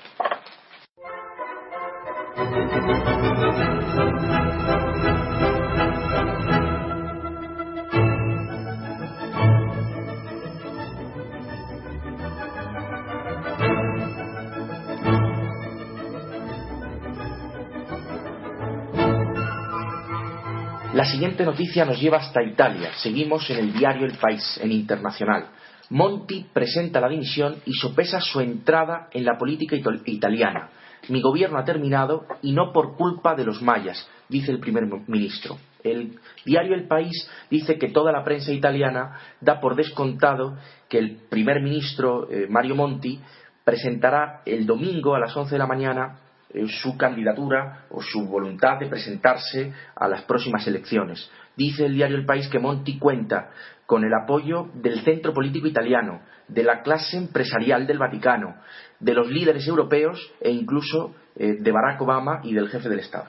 Siguiente 21.12 21.44
noticia 21.44 21.84
nos 21.84 22.00
lleva 22.00 22.16
hasta 22.16 22.42
Italia. 22.42 22.90
Seguimos 22.94 23.48
en 23.50 23.58
el 23.58 23.72
diario 23.74 24.06
El 24.06 24.16
País, 24.16 24.58
en 24.62 24.72
internacional. 24.72 25.50
Monti 25.90 26.46
presenta 26.50 27.00
la 27.00 27.08
dimisión 27.10 27.56
y 27.66 27.74
sopesa 27.74 28.18
su 28.18 28.40
entrada 28.40 29.08
en 29.12 29.26
la 29.26 29.36
política 29.36 29.76
italiana. 30.06 30.70
Mi 31.10 31.20
gobierno 31.20 31.58
ha 31.58 31.64
terminado 31.64 32.24
y 32.40 32.52
no 32.52 32.72
por 32.72 32.96
culpa 32.96 33.34
de 33.34 33.44
los 33.44 33.60
mayas, 33.60 34.08
dice 34.30 34.52
el 34.52 34.58
primer 34.58 34.84
ministro. 35.06 35.58
El 35.84 36.18
diario 36.46 36.74
El 36.74 36.88
País 36.88 37.28
dice 37.50 37.76
que 37.76 37.90
toda 37.90 38.10
la 38.10 38.24
prensa 38.24 38.52
italiana 38.52 39.18
da 39.40 39.60
por 39.60 39.76
descontado 39.76 40.56
que 40.88 40.98
el 40.98 41.16
primer 41.28 41.60
ministro 41.60 42.30
eh, 42.30 42.46
Mario 42.48 42.74
Monti 42.74 43.20
presentará 43.64 44.40
el 44.46 44.64
domingo 44.64 45.14
a 45.14 45.20
las 45.20 45.36
11 45.36 45.56
de 45.56 45.58
la 45.58 45.66
mañana 45.66 46.20
eh, 46.54 46.66
su 46.68 46.96
candidatura 46.96 47.86
o 47.90 48.02
su 48.02 48.26
voluntad 48.26 48.78
de 48.78 48.86
presentarse 48.86 49.72
a 49.94 50.08
las 50.08 50.22
próximas 50.22 50.66
elecciones. 50.66 51.30
Dice 51.56 51.86
el 51.86 51.94
diario 51.94 52.16
El 52.16 52.26
País 52.26 52.48
que 52.48 52.58
Monti 52.58 52.98
cuenta 52.98 53.50
con 53.86 54.04
el 54.04 54.12
apoyo 54.14 54.70
del 54.74 55.00
centro 55.02 55.32
político 55.32 55.66
italiano, 55.66 56.22
de 56.48 56.62
la 56.62 56.82
clase 56.82 57.16
empresarial 57.16 57.86
del 57.86 57.98
Vaticano, 57.98 58.56
de 59.00 59.14
los 59.14 59.28
líderes 59.30 59.66
europeos 59.66 60.32
e 60.40 60.50
incluso 60.50 61.14
eh, 61.36 61.56
de 61.58 61.72
Barack 61.72 62.00
Obama 62.00 62.40
y 62.42 62.54
del 62.54 62.68
jefe 62.68 62.88
del 62.88 63.00
Estado. 63.00 63.26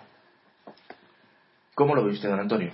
¿Cómo 1.75 1.95
lo 1.95 2.03
ve 2.03 2.11
usted, 2.11 2.29
don 2.29 2.39
Antonio? 2.39 2.71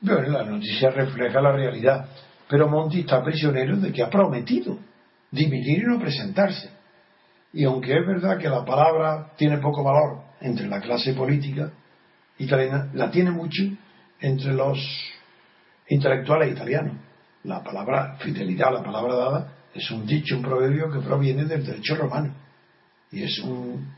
bueno, 0.00 0.28
la 0.28 0.44
noticia 0.44 0.90
refleja 0.90 1.40
la 1.40 1.52
realidad, 1.52 2.06
pero 2.48 2.68
Monti 2.68 3.00
está 3.00 3.22
prisionero 3.22 3.76
de 3.76 3.92
que 3.92 4.02
ha 4.02 4.10
prometido 4.10 4.78
dimitir 5.30 5.82
y 5.82 5.86
no 5.86 5.98
presentarse. 5.98 6.81
Y 7.52 7.64
aunque 7.64 7.98
es 7.98 8.06
verdad 8.06 8.38
que 8.38 8.48
la 8.48 8.64
palabra 8.64 9.32
tiene 9.36 9.58
poco 9.58 9.84
valor 9.84 10.22
entre 10.40 10.66
la 10.68 10.80
clase 10.80 11.12
política 11.12 11.70
italiana, 12.38 12.90
la 12.94 13.10
tiene 13.10 13.30
mucho 13.30 13.62
entre 14.20 14.54
los 14.54 14.78
intelectuales 15.88 16.52
italianos. 16.52 16.94
La 17.44 17.62
palabra 17.62 18.16
fidelidad, 18.20 18.72
la 18.72 18.82
palabra 18.82 19.14
dada, 19.14 19.52
es 19.74 19.90
un 19.90 20.06
dicho, 20.06 20.36
un 20.36 20.42
proverbio 20.42 20.90
que 20.90 21.00
proviene 21.00 21.44
del 21.44 21.64
derecho 21.64 21.96
romano. 21.96 22.34
Y 23.10 23.22
es 23.22 23.38
un 23.40 23.92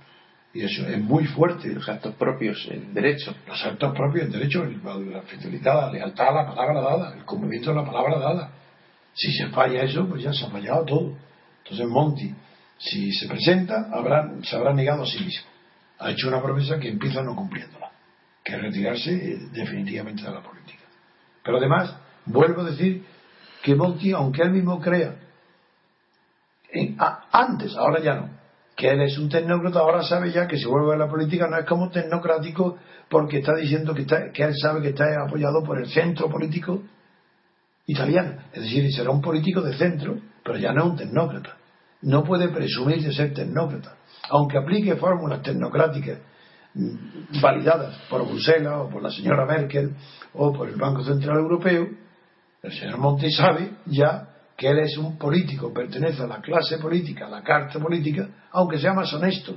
y 0.54 0.62
eso 0.62 0.86
es 0.86 1.00
muy 1.00 1.26
fuerte. 1.26 1.68
Los 1.68 1.88
actos 1.88 2.14
propios 2.14 2.66
en 2.70 2.94
derecho. 2.94 3.34
Los 3.46 3.62
actos 3.66 3.92
propios 3.94 4.26
en 4.26 4.32
derecho, 4.32 4.64
la 4.64 5.22
fidelidad, 5.22 5.86
la 5.86 5.90
lealtad 5.90 6.28
a 6.28 6.44
la 6.44 6.46
palabra 6.46 6.80
dada, 6.80 7.14
el 7.14 7.24
cumplimiento 7.24 7.70
de 7.70 7.76
la 7.76 7.84
palabra 7.84 8.18
dada. 8.20 8.52
Si 9.14 9.32
se 9.32 9.48
falla 9.48 9.82
eso, 9.82 10.08
pues 10.08 10.22
ya 10.22 10.32
se 10.32 10.46
ha 10.46 10.50
fallado 10.50 10.84
todo. 10.84 11.12
Entonces 11.64 11.88
Monti 11.88 12.32
si 12.84 13.12
se 13.12 13.26
presenta, 13.26 13.88
se 14.42 14.56
habrá 14.56 14.74
negado 14.74 15.04
a 15.04 15.06
sí 15.06 15.18
mismo. 15.24 15.48
Ha 15.98 16.10
hecho 16.10 16.28
una 16.28 16.42
promesa 16.42 16.78
que 16.78 16.88
empieza 16.88 17.22
no 17.22 17.34
cumpliéndola, 17.34 17.90
que 18.44 18.54
es 18.54 18.60
retirarse 18.60 19.10
eh, 19.10 19.38
definitivamente 19.52 20.22
de 20.22 20.30
la 20.30 20.42
política. 20.42 20.84
Pero 21.42 21.58
además, 21.58 21.96
vuelvo 22.26 22.60
a 22.60 22.70
decir 22.70 23.04
que 23.62 23.74
Monti, 23.74 24.12
aunque 24.12 24.42
él 24.42 24.50
mismo 24.50 24.80
crea, 24.80 25.16
antes, 27.32 27.74
ahora 27.76 28.02
ya 28.02 28.14
no, 28.16 28.30
que 28.76 28.90
él 28.90 29.00
es 29.02 29.16
un 29.16 29.28
tecnócrata, 29.28 29.78
ahora 29.78 30.02
sabe 30.02 30.30
ya 30.30 30.46
que 30.46 30.58
si 30.58 30.66
vuelve 30.66 30.94
a 30.94 30.98
la 30.98 31.08
política 31.08 31.46
no 31.46 31.56
es 31.56 31.64
como 31.64 31.88
tecnocrático 31.88 32.76
porque 33.08 33.38
está 33.38 33.54
diciendo 33.54 33.94
que, 33.94 34.04
que 34.04 34.42
él 34.42 34.54
sabe 34.60 34.82
que 34.82 34.88
está 34.88 35.04
apoyado 35.24 35.62
por 35.62 35.78
el 35.78 35.88
centro 35.88 36.28
político 36.28 36.82
italiano. 37.86 38.42
Es 38.52 38.62
decir, 38.62 38.92
será 38.92 39.10
un 39.10 39.22
político 39.22 39.62
de 39.62 39.76
centro, 39.76 40.18
pero 40.42 40.58
ya 40.58 40.72
no 40.72 40.84
es 40.84 40.90
un 40.90 40.96
tecnócrata 40.96 41.56
no 42.04 42.22
puede 42.22 42.48
presumir 42.48 43.02
de 43.02 43.12
ser 43.12 43.34
tecnócrata, 43.34 43.96
aunque 44.30 44.58
aplique 44.58 44.96
fórmulas 44.96 45.42
tecnocráticas 45.42 46.18
validadas 47.40 47.96
por 48.08 48.26
Bruselas 48.26 48.74
o 48.80 48.88
por 48.88 49.02
la 49.02 49.10
señora 49.10 49.46
Merkel 49.46 49.94
o 50.34 50.52
por 50.52 50.68
el 50.68 50.76
Banco 50.76 51.02
Central 51.04 51.38
Europeo, 51.38 51.86
El 52.62 52.72
señor 52.72 52.96
Monti 52.96 53.30
sabe 53.30 53.72
ya 53.84 54.26
que 54.56 54.68
él 54.68 54.78
es 54.78 54.96
un 54.96 55.18
político, 55.18 55.72
pertenece 55.72 56.22
a 56.22 56.26
la 56.26 56.40
clase 56.40 56.78
política, 56.78 57.26
a 57.26 57.28
la 57.28 57.42
carta 57.42 57.78
política, 57.78 58.26
aunque 58.52 58.78
sea 58.78 58.94
más 58.94 59.12
honesto. 59.12 59.56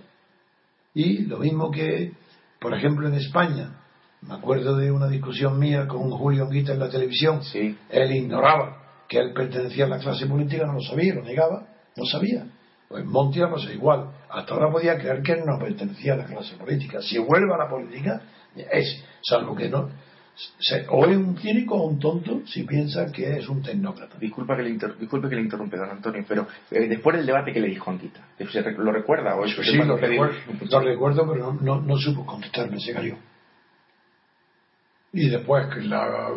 Y 0.94 1.20
lo 1.26 1.38
mismo 1.38 1.72
que, 1.72 2.12
por 2.60 2.74
ejemplo, 2.74 3.08
en 3.08 3.14
España, 3.14 3.80
me 4.24 4.34
acuerdo 4.34 4.76
de 4.76 4.92
una 4.92 5.08
discusión 5.08 5.58
mía 5.58 5.88
con 5.88 6.10
Julio 6.12 6.44
Anguita 6.44 6.74
en 6.74 6.80
la 6.80 6.90
televisión, 6.90 7.44
Sí. 7.44 7.78
él 7.90 8.12
ignoraba 8.12 8.84
que 9.08 9.20
él 9.20 9.32
pertenecía 9.34 9.86
a 9.86 9.90
la 9.90 10.00
clase 10.00 10.26
política, 10.26 10.66
no 10.66 10.74
lo 10.74 10.82
sabía, 10.82 11.14
lo 11.14 11.24
negaba, 11.24 11.66
no 11.98 12.06
sabía. 12.06 12.46
Pues 12.88 13.04
Monti 13.04 13.40
era 13.40 13.50
pues 13.50 13.66
igual, 13.74 14.12
hasta 14.30 14.54
ahora 14.54 14.72
podía 14.72 14.98
creer 14.98 15.22
que 15.22 15.34
él 15.34 15.42
no 15.46 15.60
pertenecía 15.60 16.14
a 16.14 16.18
la 16.18 16.26
clase 16.26 16.56
política. 16.56 17.02
Si 17.02 17.18
vuelve 17.18 17.54
a 17.54 17.58
la 17.58 17.70
política, 17.70 18.22
es, 18.56 19.04
salvo 19.22 19.56
que 19.56 19.68
no, 19.68 19.90
se- 20.60 20.86
o 20.90 21.06
es 21.06 21.18
un 21.18 21.36
cínico 21.38 21.76
o 21.76 21.88
un 21.88 22.00
tonto 22.00 22.42
si 22.48 22.64
piensa 22.64 23.12
que 23.12 23.38
es 23.40 23.50
un 23.50 23.62
tecnócrata. 23.62 24.18
Disculpa 24.20 24.56
que 24.56 24.64
le 24.64 24.70
inter- 24.70 24.98
disculpe 24.98 25.28
que 25.28 25.36
le 25.36 25.42
interrumpe, 25.42 25.76
don 25.76 25.90
Antonio, 25.90 26.24
pero 26.28 26.48
eh, 26.72 26.88
después 26.88 27.18
del 27.18 27.26
debate 27.26 27.52
que 27.52 27.60
le 27.60 27.68
dijo 27.68 27.92
Anquita, 27.92 28.22
¿se 28.38 28.64
rec- 28.64 28.78
¿lo 28.78 28.92
recuerda? 28.94 29.36
¿O 29.36 29.44
es 29.44 29.54
Pues 29.56 29.68
sí, 29.68 29.76
lo 29.78 29.98
recuerdo, 29.98 30.36
lo 30.72 30.80
recuerdo, 30.80 31.30
pero 31.30 31.54
no, 31.54 31.60
no, 31.62 31.82
no 31.82 31.98
supo 31.98 32.26
contestarme, 32.26 32.80
se 32.80 32.94
cayó. 32.94 33.16
Y 35.14 35.30
después 35.30 35.66
que 35.74 35.82
la, 35.82 36.30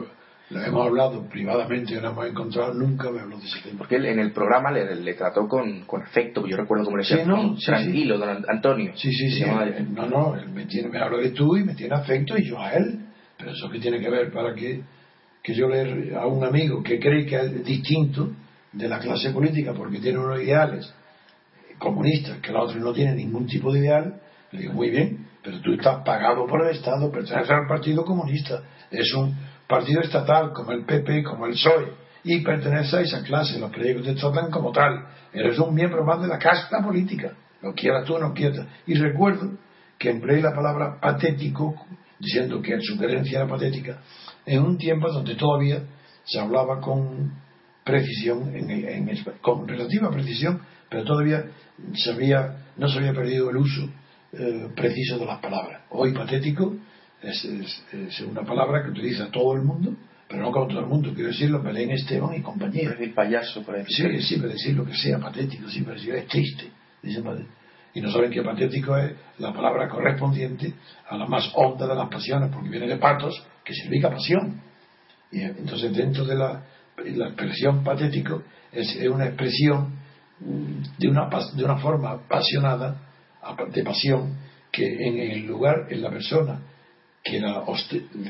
la 0.51 0.67
hemos 0.67 0.87
hablado 0.87 1.29
privadamente, 1.29 2.01
la 2.01 2.11
hemos 2.11 2.27
encontrado, 2.27 2.75
nunca 2.75 3.11
me 3.11 3.21
habló 3.21 3.39
de 3.39 3.47
ese 3.47 3.61
tema. 3.61 3.79
Porque 3.79 3.97
él 3.97 4.07
en 4.07 4.19
el 4.19 4.33
programa 4.33 4.71
le, 4.73 4.95
le 4.97 5.15
trató 5.15 5.47
con, 5.49 5.83
con 5.87 6.03
afecto, 6.03 6.47
yo 6.47 6.57
recuerdo 6.57 6.85
como 6.85 6.97
le 6.97 7.03
decía, 7.05 7.19
Sí, 7.25 7.29
no, 7.29 7.57
sí, 7.57 7.67
tranquilo, 7.67 8.19
don 8.19 8.29
An- 8.29 8.45
Antonio. 8.49 8.93
Sí, 8.97 9.13
sí, 9.13 9.31
sí. 9.31 9.45
Él- 9.45 9.95
No, 9.95 10.07
no, 10.09 10.37
él 10.37 10.49
me, 10.51 10.67
tiene, 10.67 10.89
me 10.89 10.99
habla 10.99 11.19
de 11.19 11.31
tú 11.31 11.57
y 11.57 11.65
me 11.65 11.75
tiene 11.75 11.95
afecto 11.95 12.37
y 12.37 12.45
yo 12.49 12.61
a 12.61 12.73
él. 12.73 13.01
Pero 13.39 13.53
eso 13.53 13.71
que 13.71 13.79
tiene 13.79 14.01
que 14.01 14.11
ver 14.11 14.31
para 14.33 14.55
que, 14.55 14.83
que 15.43 15.55
yo 15.55 15.69
le 15.69 16.15
a 16.17 16.27
un 16.27 16.45
amigo 16.45 16.83
que 16.83 16.99
cree 16.99 17.25
que 17.27 17.37
es 17.37 17.65
distinto 17.65 18.31
de 18.73 18.89
la 18.89 18.99
clase 18.99 19.31
política 19.31 19.73
porque 19.73 19.99
tiene 19.99 20.19
unos 20.19 20.41
ideales 20.43 20.93
comunistas 21.79 22.39
que 22.39 22.53
la 22.53 22.63
otra 22.63 22.79
no 22.79 22.93
tiene 22.93 23.15
ningún 23.15 23.47
tipo 23.47 23.73
de 23.73 23.81
ideal, 23.81 24.21
le 24.53 24.61
digo, 24.61 24.75
muy 24.75 24.91
bien, 24.91 25.27
pero 25.43 25.61
tú 25.61 25.73
estás 25.73 26.03
pagado 26.05 26.47
por 26.47 26.63
el 26.65 26.77
Estado, 26.77 27.11
perteneces 27.11 27.51
al 27.51 27.67
Partido 27.67 28.05
Comunista, 28.05 28.63
es 28.91 29.15
un 29.15 29.35
partido 29.71 30.01
estatal 30.03 30.53
como 30.53 30.73
el 30.73 30.85
PP, 30.85 31.23
como 31.23 31.47
el 31.47 31.53
PSOE, 31.53 31.93
y 32.25 32.41
pertenece 32.41 32.97
a 32.97 33.01
esa 33.01 33.23
clase, 33.23 33.59
los 33.59 33.71
periódicos 33.71 34.05
te 34.07 34.15
tratan 34.15 34.51
como 34.51 34.73
tal, 34.73 35.07
eres 35.33 35.59
un 35.59 35.75
miembro 35.75 36.05
más 36.05 36.21
de 36.21 36.29
la 36.29 36.39
casta 36.39 36.83
política, 36.83 37.33
lo 37.63 37.73
quieras 37.73 38.05
tú 38.05 38.17
o 38.17 38.19
no 38.19 38.35
quieras. 38.35 38.67
Y 38.87 38.95
recuerdo 38.95 39.53
que 39.99 40.11
empleé 40.11 40.43
la 40.43 40.55
palabra 40.55 40.99
patético, 41.01 41.75
diciendo 42.19 42.61
que 42.61 42.79
su 42.83 42.99
creencia 42.99 43.39
era 43.39 43.49
patética, 43.49 44.01
en 44.45 44.63
un 44.63 44.77
tiempo 44.77 45.11
donde 45.11 45.37
todavía 45.37 45.79
se 46.25 46.39
hablaba 46.41 46.81
con 46.81 47.33
precisión, 47.85 48.55
en- 48.55 49.09
con 49.41 49.67
relativa 49.67 50.11
precisión, 50.11 50.61
pero 50.91 51.05
todavía 51.05 51.45
se 51.95 52.11
había, 52.13 52.57
no 52.77 52.89
se 52.89 52.99
había 52.99 53.15
perdido 53.15 53.49
el 53.51 53.57
uso 53.57 53.89
eh, 54.33 54.69
preciso 54.77 55.19
de 55.19 55.27
las 55.27 55.41
palabras. 55.41 55.83
Hoy 55.91 56.13
patético 56.13 56.77
es, 57.23 57.45
es- 57.45 57.85
es 57.93 58.21
una 58.21 58.43
palabra 58.43 58.83
que 58.83 58.91
utiliza 58.91 59.31
todo 59.31 59.55
el 59.55 59.63
mundo, 59.63 59.95
pero 60.29 60.43
no 60.43 60.53
con 60.53 60.69
todo 60.69 60.81
el 60.81 60.87
mundo, 60.87 61.13
quiero 61.13 61.29
decirlo, 61.31 61.61
Belén 61.63 61.91
Esteban 61.91 62.35
y 62.35 62.41
compañía. 62.41 62.95
Es 62.99 63.13
payaso, 63.13 63.63
por 63.63 63.75
ahí. 63.75 63.85
Sí, 63.89 64.23
siempre 64.23 64.51
decir 64.51 64.77
lo 64.77 64.85
que 64.85 64.95
sea 64.95 65.19
patético, 65.19 65.69
siempre 65.69 65.95
decir 65.95 66.15
es 66.15 66.27
triste. 66.29 66.69
dicen 67.03 67.25
y 67.93 68.01
no 68.01 68.09
saben 68.13 68.31
que 68.31 68.41
patético 68.43 68.97
es 68.97 69.13
la 69.39 69.53
palabra 69.53 69.89
correspondiente 69.89 70.73
a 71.09 71.17
la 71.17 71.27
más 71.27 71.51
honda 71.57 71.89
de 71.89 71.95
las 71.97 72.09
pasiones, 72.09 72.49
porque 72.53 72.69
viene 72.69 72.87
de 72.87 72.97
patos, 72.99 73.43
que 73.65 73.75
significa 73.75 74.09
pasión. 74.11 74.61
Y 75.33 75.41
entonces 75.43 75.93
dentro 75.97 76.25
de 76.25 76.37
la, 76.37 76.63
la 77.05 77.27
expresión 77.27 77.83
patético 77.83 78.45
es, 78.71 78.95
es 78.95 79.09
una 79.09 79.27
expresión 79.27 79.95
mm, 80.39 80.99
de 80.99 81.09
una, 81.09 81.29
de 81.57 81.65
una 81.65 81.79
forma 81.79 82.11
apasionada, 82.13 82.97
apa- 83.43 83.67
de 83.67 83.83
pasión, 83.83 84.37
que 84.71 84.87
en 85.09 85.19
el 85.19 85.47
lugar, 85.47 85.87
en 85.91 86.01
la 86.03 86.11
persona 86.11 86.61
que, 87.23 87.41
la 87.41 87.65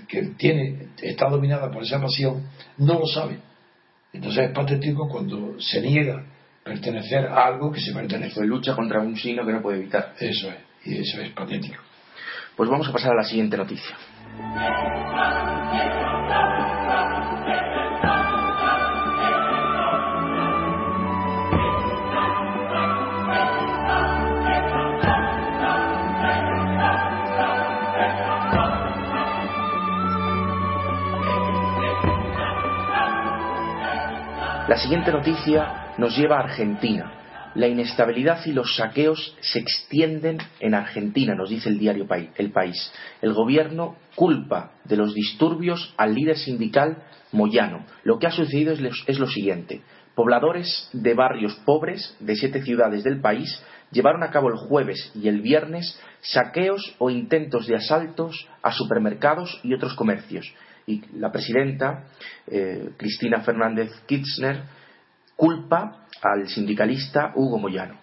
que 0.08 0.22
tiene, 0.36 0.88
está 1.00 1.28
dominada 1.28 1.70
por 1.70 1.82
esa 1.82 2.00
pasión, 2.00 2.48
no 2.78 2.98
lo 2.98 3.06
sabe. 3.06 3.38
Entonces 4.12 4.48
es 4.48 4.52
patético 4.52 5.08
cuando 5.08 5.60
se 5.60 5.80
niega 5.80 6.24
pertenecer 6.64 7.26
a 7.26 7.46
algo 7.46 7.70
que 7.70 7.80
se 7.80 7.92
pertenece. 7.92 8.44
Lucha 8.44 8.74
contra 8.74 9.00
un 9.00 9.16
signo 9.16 9.46
que 9.46 9.52
no 9.52 9.62
puede 9.62 9.78
evitar. 9.78 10.14
Eso 10.18 10.48
es, 10.50 10.56
y 10.84 10.98
eso 10.98 11.20
es 11.20 11.30
patético. 11.30 11.82
Pues 12.56 12.68
vamos 12.68 12.88
a 12.88 12.92
pasar 12.92 13.12
a 13.12 13.16
la 13.16 13.24
siguiente 13.24 13.56
noticia. 13.56 13.96
La 34.70 34.78
siguiente 34.78 35.10
noticia 35.10 35.94
nos 35.98 36.16
lleva 36.16 36.36
a 36.36 36.44
Argentina. 36.44 37.50
La 37.56 37.66
inestabilidad 37.66 38.38
y 38.46 38.52
los 38.52 38.76
saqueos 38.76 39.36
se 39.40 39.58
extienden 39.58 40.38
en 40.60 40.74
Argentina, 40.74 41.34
nos 41.34 41.50
dice 41.50 41.70
el 41.70 41.80
diario 41.80 42.06
El 42.36 42.52
País. 42.52 42.92
El 43.20 43.32
gobierno 43.32 43.96
culpa 44.14 44.74
de 44.84 44.96
los 44.96 45.12
disturbios 45.12 45.92
al 45.96 46.14
líder 46.14 46.38
sindical 46.38 47.02
Moyano. 47.32 47.84
Lo 48.04 48.20
que 48.20 48.28
ha 48.28 48.30
sucedido 48.30 48.72
es 48.72 49.18
lo 49.18 49.26
siguiente. 49.26 49.80
Pobladores 50.14 50.88
de 50.92 51.14
barrios 51.14 51.56
pobres 51.64 52.16
de 52.20 52.36
siete 52.36 52.62
ciudades 52.62 53.02
del 53.02 53.20
país 53.20 53.60
llevaron 53.90 54.22
a 54.22 54.30
cabo 54.30 54.50
el 54.50 54.56
jueves 54.68 55.10
y 55.16 55.26
el 55.26 55.40
viernes 55.40 56.00
saqueos 56.20 56.94
o 56.98 57.10
intentos 57.10 57.66
de 57.66 57.74
asaltos 57.74 58.46
a 58.62 58.70
supermercados 58.70 59.58
y 59.64 59.74
otros 59.74 59.94
comercios. 59.94 60.46
Y 60.86 61.02
la 61.18 61.30
presidenta, 61.30 62.04
eh, 62.46 62.90
Cristina 62.96 63.40
Fernández 63.40 63.90
Kirchner, 64.06 64.64
culpa 65.36 66.06
al 66.22 66.48
sindicalista 66.48 67.32
Hugo 67.34 67.58
Moyano. 67.58 67.98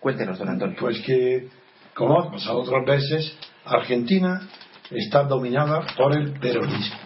Cuéntenos, 0.00 0.38
don 0.38 0.48
Antonio. 0.48 0.76
Pues 0.78 1.00
que, 1.00 1.48
como 1.94 2.20
ha 2.20 2.30
pasado 2.30 2.60
otras 2.60 2.84
veces, 2.84 3.36
Argentina 3.64 4.48
está 4.90 5.24
dominada 5.24 5.86
por 5.96 6.16
el 6.16 6.32
peronismo. 6.38 6.96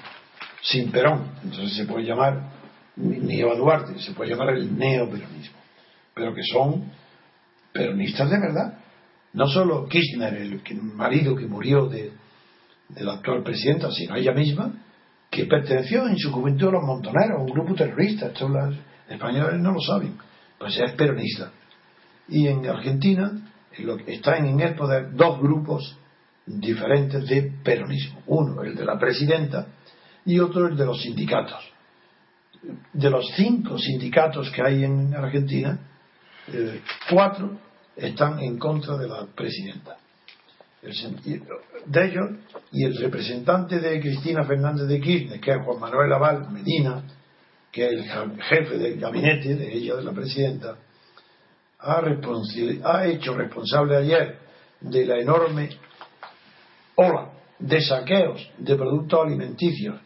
Sin 0.62 0.90
Perón. 0.90 1.30
Entonces 1.44 1.76
se 1.76 1.84
puede 1.84 2.04
llamar 2.04 2.50
Eva 2.96 3.54
Duarte, 3.54 3.98
se 4.00 4.12
puede 4.12 4.30
llamar 4.30 4.50
el 4.50 4.76
neoperonismo. 4.76 5.58
Pero 6.14 6.34
que 6.34 6.42
son 6.42 6.90
peronistas 7.72 8.30
de 8.30 8.38
verdad. 8.40 8.78
No 9.32 9.46
solo 9.46 9.86
Kirchner, 9.88 10.34
el 10.34 10.60
marido 10.82 11.36
que 11.36 11.46
murió 11.46 11.86
de, 11.86 12.12
de 12.88 13.04
la 13.04 13.14
actual 13.14 13.42
presidenta, 13.42 13.90
sino 13.92 14.16
ella 14.16 14.32
misma, 14.32 14.72
que 15.30 15.44
perteneció 15.44 16.06
en 16.06 16.18
su 16.18 16.32
juventud 16.32 16.68
a 16.68 16.72
los 16.72 16.84
montoneros, 16.84 17.42
un 17.42 17.50
grupo 17.50 17.74
terrorista. 17.74 18.26
Esto 18.26 18.48
los 18.48 18.74
españoles 19.08 19.60
no 19.60 19.72
lo 19.72 19.80
saben. 19.80 20.16
Pues 20.58 20.78
es 20.78 20.92
peronista. 20.92 21.50
Y 22.28 22.46
en 22.46 22.66
Argentina 22.66 23.32
están 24.06 24.46
en 24.46 24.60
el 24.60 24.74
poder 24.74 25.14
dos 25.14 25.38
grupos 25.38 25.96
diferentes 26.46 27.26
de 27.26 27.52
peronismo. 27.62 28.22
Uno, 28.26 28.62
el 28.62 28.74
de 28.74 28.84
la 28.84 28.98
presidenta, 28.98 29.66
y 30.24 30.38
otro, 30.38 30.66
el 30.66 30.76
de 30.76 30.84
los 30.84 31.00
sindicatos. 31.00 31.72
De 32.92 33.10
los 33.10 33.30
cinco 33.36 33.78
sindicatos 33.78 34.50
que 34.50 34.62
hay 34.62 34.84
en 34.84 35.14
Argentina, 35.14 35.78
eh, 36.52 36.80
cuatro 37.10 37.58
están 37.96 38.40
en 38.40 38.58
contra 38.58 38.96
de 38.96 39.08
la 39.08 39.26
presidenta. 39.26 39.96
De 40.80 42.04
ellos, 42.04 42.30
y 42.70 42.84
el 42.84 42.96
representante 42.98 43.80
de 43.80 44.00
Cristina 44.00 44.44
Fernández 44.44 44.86
de 44.86 45.00
Kirchner, 45.00 45.40
que 45.40 45.50
es 45.50 45.64
Juan 45.64 45.80
Manuel 45.80 46.12
Aval 46.12 46.50
Medina, 46.50 47.02
que 47.72 47.86
es 47.86 48.06
el 48.10 48.42
jefe 48.42 48.78
del 48.78 49.00
gabinete 49.00 49.56
de 49.56 49.72
ella, 49.74 49.96
de 49.96 50.04
la 50.04 50.12
presidenta, 50.12 50.76
ha, 51.80 53.06
hecho 53.06 53.34
responsable 53.34 53.96
ayer 53.96 54.38
de 54.80 55.06
la 55.06 55.18
enorme 55.18 55.70
ola 56.96 57.30
de 57.58 57.80
saqueos 57.80 58.50
de 58.58 58.76
productos 58.76 59.26
alimenticios 59.26 60.00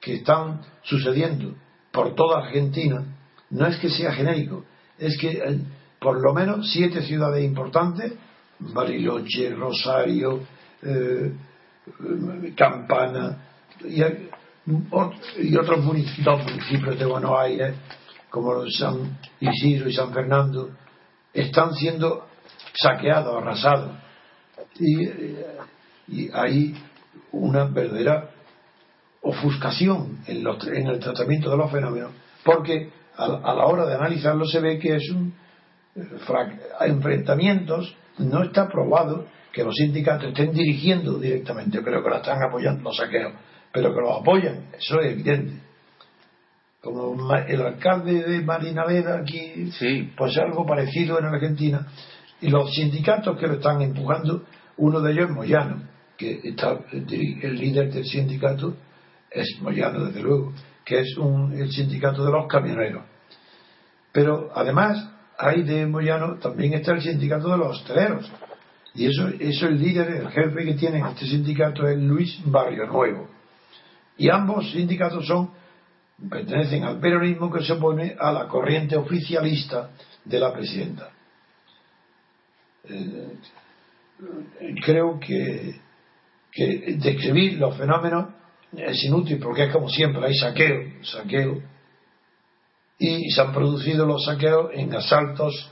que 0.00 0.14
están 0.16 0.60
sucediendo 0.82 1.54
por 1.92 2.14
toda 2.14 2.44
Argentina, 2.46 3.04
no 3.50 3.66
es 3.66 3.76
que 3.78 3.88
sea 3.90 4.12
genérico, 4.12 4.64
es 4.98 5.18
que 5.18 5.60
por 5.98 6.20
lo 6.22 6.32
menos 6.32 6.70
siete 6.70 7.02
ciudades 7.02 7.44
importantes, 7.44 8.12
Bariloche, 8.60 9.54
Rosario, 9.54 10.40
eh, 10.82 11.32
eh, 11.32 12.52
Campana 12.56 13.38
y, 13.84 14.02
eh, 14.02 14.30
ot- 14.90 15.14
y 15.38 15.56
otros 15.56 15.84
municipios, 15.84 16.44
municipios 16.44 16.98
de 16.98 17.06
Buenos 17.06 17.38
Aires, 17.38 17.74
como 18.30 18.68
San 18.70 19.18
Isidro 19.40 19.88
y 19.88 19.92
San 19.92 20.12
Fernando, 20.12 20.70
están 21.32 21.72
siendo 21.74 22.26
saqueados, 22.74 23.36
arrasados. 23.40 23.92
Y, 24.78 25.04
eh, 25.04 25.46
hay 26.32 26.74
una 27.32 27.64
verdadera 27.64 28.30
ofuscación 29.22 30.18
en, 30.26 30.46
el 30.86 30.98
tratamiento 31.00 31.50
de 31.50 31.56
los 31.56 31.70
fenómenos, 31.70 32.12
porque 32.44 32.90
a, 33.16 33.28
la 33.28 33.66
hora 33.66 33.84
de 33.86 33.94
analizarlo 33.94 34.46
se 34.46 34.60
ve 34.60 34.78
que 34.78 34.96
es 34.96 35.10
un 35.10 35.34
enfrentamientos, 36.80 37.94
no 38.18 38.42
está 38.42 38.68
probado 38.68 39.26
que 39.52 39.64
los 39.64 39.74
sindicatos 39.74 40.28
estén 40.28 40.52
dirigiendo 40.52 41.18
directamente, 41.18 41.80
pero 41.82 42.02
que 42.02 42.10
lo 42.10 42.16
están 42.16 42.42
apoyando 42.42 42.82
los 42.82 42.96
saqueos, 42.96 43.32
pero 43.72 43.94
que 43.94 44.00
los 44.00 44.20
apoyan, 44.20 44.66
eso 44.78 45.00
es 45.00 45.12
evidente. 45.12 45.62
Como 46.80 47.34
el 47.34 47.60
alcalde 47.60 48.22
de 48.22 48.40
Marinavera 48.40 49.18
aquí, 49.18 49.70
sí. 49.72 50.12
pues 50.16 50.36
algo 50.38 50.64
parecido 50.64 51.18
en 51.18 51.24
Argentina, 51.26 51.86
y 52.40 52.48
los 52.48 52.72
sindicatos 52.72 53.38
que 53.38 53.46
lo 53.46 53.54
están 53.54 53.82
empujando, 53.82 54.44
uno 54.76 55.00
de 55.00 55.12
ellos 55.12 55.30
es 55.30 55.34
Moyano, 55.34 55.82
que 56.16 56.40
está 56.44 56.78
el 56.92 57.58
líder 57.58 57.92
del 57.92 58.04
sindicato 58.04 58.76
es 59.30 59.58
Moyano, 59.60 60.06
desde 60.06 60.22
luego, 60.22 60.52
que 60.84 61.00
es 61.00 61.16
un, 61.18 61.52
el 61.52 61.70
sindicato 61.70 62.24
de 62.24 62.32
los 62.32 62.46
camioneros. 62.46 63.04
Pero 64.12 64.50
además, 64.54 65.10
hay 65.38 65.62
de 65.62 65.86
Moyano 65.86 66.34
también 66.38 66.74
está 66.74 66.92
el 66.92 67.00
sindicato 67.00 67.48
de 67.48 67.58
los 67.58 67.78
hosteleros. 67.78 68.30
Y 68.94 69.06
eso, 69.06 69.28
eso 69.38 69.68
el 69.68 69.78
líder, 69.78 70.08
el 70.08 70.28
jefe 70.30 70.64
que 70.64 70.74
tiene 70.74 70.98
este 71.08 71.26
sindicato 71.26 71.86
es 71.86 71.96
Luis 71.96 72.40
Barrio 72.44 72.86
Nuevo. 72.86 73.28
Y 74.16 74.28
ambos 74.28 74.72
sindicatos 74.72 75.24
son, 75.26 75.50
pertenecen 76.28 76.82
al 76.82 76.98
peronismo 76.98 77.52
que 77.52 77.62
se 77.62 77.74
opone 77.74 78.16
a 78.18 78.32
la 78.32 78.48
corriente 78.48 78.96
oficialista 78.96 79.90
de 80.24 80.40
la 80.40 80.52
presidenta. 80.52 81.10
Eh, 82.88 83.36
creo 84.84 85.20
que, 85.20 85.76
que 86.50 86.96
describir 86.98 87.58
los 87.58 87.76
fenómenos 87.76 88.30
es 88.76 89.04
inútil 89.04 89.38
porque 89.38 89.64
es 89.64 89.72
como 89.72 89.88
siempre, 89.88 90.26
hay 90.26 90.34
saqueo, 90.34 91.04
saqueo, 91.04 91.62
y 92.98 93.30
se 93.30 93.40
han 93.40 93.52
producido 93.52 94.04
los 94.04 94.24
saqueos 94.24 94.70
en 94.74 94.94
asaltos 94.94 95.70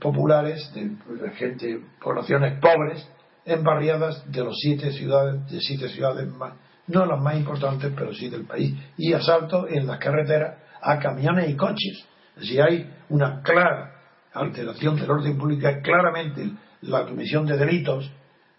populares 0.00 0.72
de, 0.74 1.30
gente, 1.36 1.80
poblaciones 2.02 2.58
pobres, 2.58 3.06
en 3.44 3.62
barriadas 3.62 4.30
de 4.30 4.42
los 4.42 4.56
siete 4.58 4.90
ciudades, 4.92 5.50
de 5.50 5.60
siete 5.60 5.90
ciudades 5.90 6.26
más, 6.28 6.54
no 6.86 7.04
las 7.04 7.20
más 7.20 7.36
importantes, 7.36 7.92
pero 7.94 8.14
sí 8.14 8.30
del 8.30 8.46
país, 8.46 8.74
y 8.96 9.12
asaltos 9.12 9.66
en 9.70 9.86
las 9.86 9.98
carreteras 9.98 10.58
a 10.80 10.98
camiones 10.98 11.50
y 11.50 11.56
coches. 11.56 12.06
Si 12.40 12.58
hay 12.58 12.90
una 13.10 13.42
clara 13.42 13.94
alteración 14.32 14.96
del 14.96 15.10
orden 15.10 15.36
público, 15.36 15.68
es 15.68 15.82
claramente 15.82 16.50
la 16.80 17.04
comisión 17.04 17.46
de 17.46 17.58
delitos, 17.58 18.10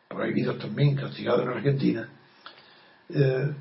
prohibidos 0.07 0.59
también, 0.59 0.95
castigados 0.95 1.41
en 1.41 1.49
Argentina, 1.49 2.09
eh, 3.09 3.53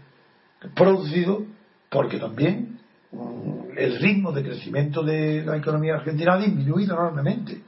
producido 0.74 1.44
porque 1.90 2.18
también 2.18 2.78
el 3.76 3.98
ritmo 3.98 4.32
de 4.32 4.42
crecimiento 4.42 5.02
de 5.02 5.44
la 5.44 5.56
economía 5.56 5.94
argentina 5.94 6.34
ha 6.34 6.38
disminuido 6.38 6.94
enormemente, 6.94 7.62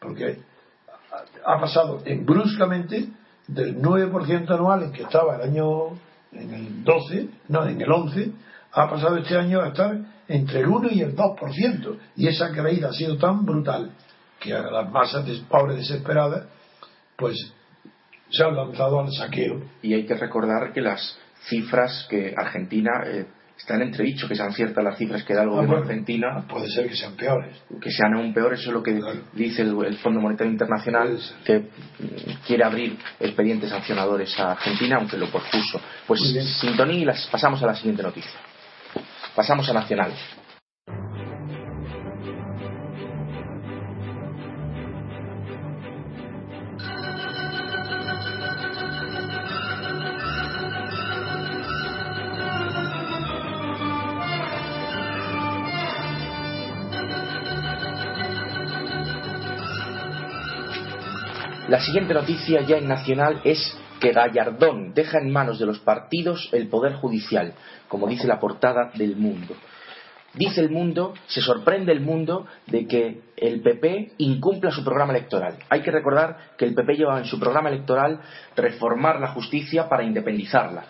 porque 0.00 0.38
ha 1.44 1.60
pasado 1.60 2.02
en 2.04 2.26
bruscamente 2.26 3.08
del 3.48 3.80
9% 3.80 4.50
anual 4.50 4.84
en 4.84 4.92
que 4.92 5.02
estaba 5.02 5.36
el 5.36 5.42
año 5.42 5.90
en 6.32 6.52
el 6.52 6.84
12, 6.84 7.28
no, 7.48 7.66
en 7.66 7.80
el 7.80 7.90
11, 7.90 8.32
ha 8.72 8.90
pasado 8.90 9.16
este 9.16 9.36
año 9.36 9.62
a 9.62 9.68
estar 9.68 9.96
entre 10.28 10.60
el 10.60 10.66
1 10.66 10.88
y 10.90 11.00
el 11.00 11.16
2%. 11.16 11.98
Y 12.16 12.28
esa 12.28 12.52
caída 12.52 12.88
ha 12.88 12.92
sido 12.92 13.16
tan 13.16 13.44
brutal 13.44 13.92
que 14.40 14.52
a 14.52 14.62
las 14.62 14.90
masas 14.90 15.24
de 15.24 15.40
pobres 15.48 15.78
desesperadas, 15.78 16.46
pues 17.16 17.36
se 18.30 18.44
han 18.44 18.54
lanzado 18.54 19.00
al 19.00 19.12
saqueo. 19.12 19.62
Y 19.82 19.94
hay 19.94 20.04
que 20.04 20.14
recordar 20.14 20.72
que 20.72 20.80
las 20.82 21.18
cifras 21.48 22.06
que 22.10 22.34
Argentina 22.36 22.90
eh, 23.06 23.26
está 23.56 23.74
en 23.74 23.82
entredicho 23.82 24.28
que 24.28 24.34
sean 24.34 24.52
ciertas 24.52 24.84
las 24.84 24.98
cifras 24.98 25.24
que 25.24 25.34
da 25.34 25.42
el 25.42 25.48
gobierno 25.48 25.78
argentino. 25.78 26.44
Puede 26.48 26.68
ser 26.70 26.88
que 26.88 26.96
sean 26.96 27.14
peores. 27.14 27.56
Que 27.80 27.90
sean 27.90 28.14
aún 28.14 28.32
peores, 28.32 28.60
eso 28.60 28.70
es 28.70 28.74
lo 28.74 28.82
que 28.82 29.00
dice 29.32 29.62
el, 29.62 29.96
Fondo 29.96 30.20
Monetario 30.20 30.52
Internacional, 30.52 31.18
que 31.44 31.58
mm, 31.58 32.46
quiere 32.46 32.64
abrir 32.64 32.98
expedientes 33.18 33.70
sancionadores 33.70 34.38
a 34.38 34.52
Argentina, 34.52 34.96
aunque 34.96 35.16
lo 35.16 35.28
pospuso. 35.28 35.80
Pues 36.06 36.20
sintonía 36.60 37.00
y 37.00 37.04
las 37.04 37.26
pasamos 37.26 37.62
a 37.62 37.66
la 37.66 37.74
siguiente 37.74 38.02
noticia. 38.02 38.38
Pasamos 39.34 39.68
a 39.68 39.72
Nacional. 39.72 40.12
La 61.68 61.80
siguiente 61.80 62.14
noticia 62.14 62.60
ya 62.60 62.76
en 62.76 62.86
Nacional 62.86 63.40
es 63.42 63.76
que 63.98 64.12
Gallardón 64.12 64.94
deja 64.94 65.18
en 65.18 65.32
manos 65.32 65.58
de 65.58 65.66
los 65.66 65.80
partidos 65.80 66.48
el 66.52 66.68
poder 66.68 66.94
judicial, 66.94 67.54
como 67.88 68.06
dice 68.06 68.28
la 68.28 68.38
portada 68.38 68.92
del 68.94 69.16
Mundo. 69.16 69.56
Dice 70.34 70.60
el 70.60 70.70
Mundo, 70.70 71.14
se 71.26 71.40
sorprende 71.40 71.90
el 71.90 72.02
Mundo 72.02 72.46
de 72.68 72.86
que 72.86 73.20
el 73.36 73.62
PP 73.62 74.12
incumpla 74.18 74.70
su 74.70 74.84
programa 74.84 75.12
electoral. 75.12 75.56
Hay 75.68 75.80
que 75.80 75.90
recordar 75.90 76.52
que 76.56 76.66
el 76.66 76.74
PP 76.74 76.98
lleva 76.98 77.18
en 77.18 77.24
su 77.24 77.40
programa 77.40 77.68
electoral 77.68 78.20
reformar 78.54 79.18
la 79.18 79.32
justicia 79.32 79.88
para 79.88 80.04
independizarla. 80.04 80.84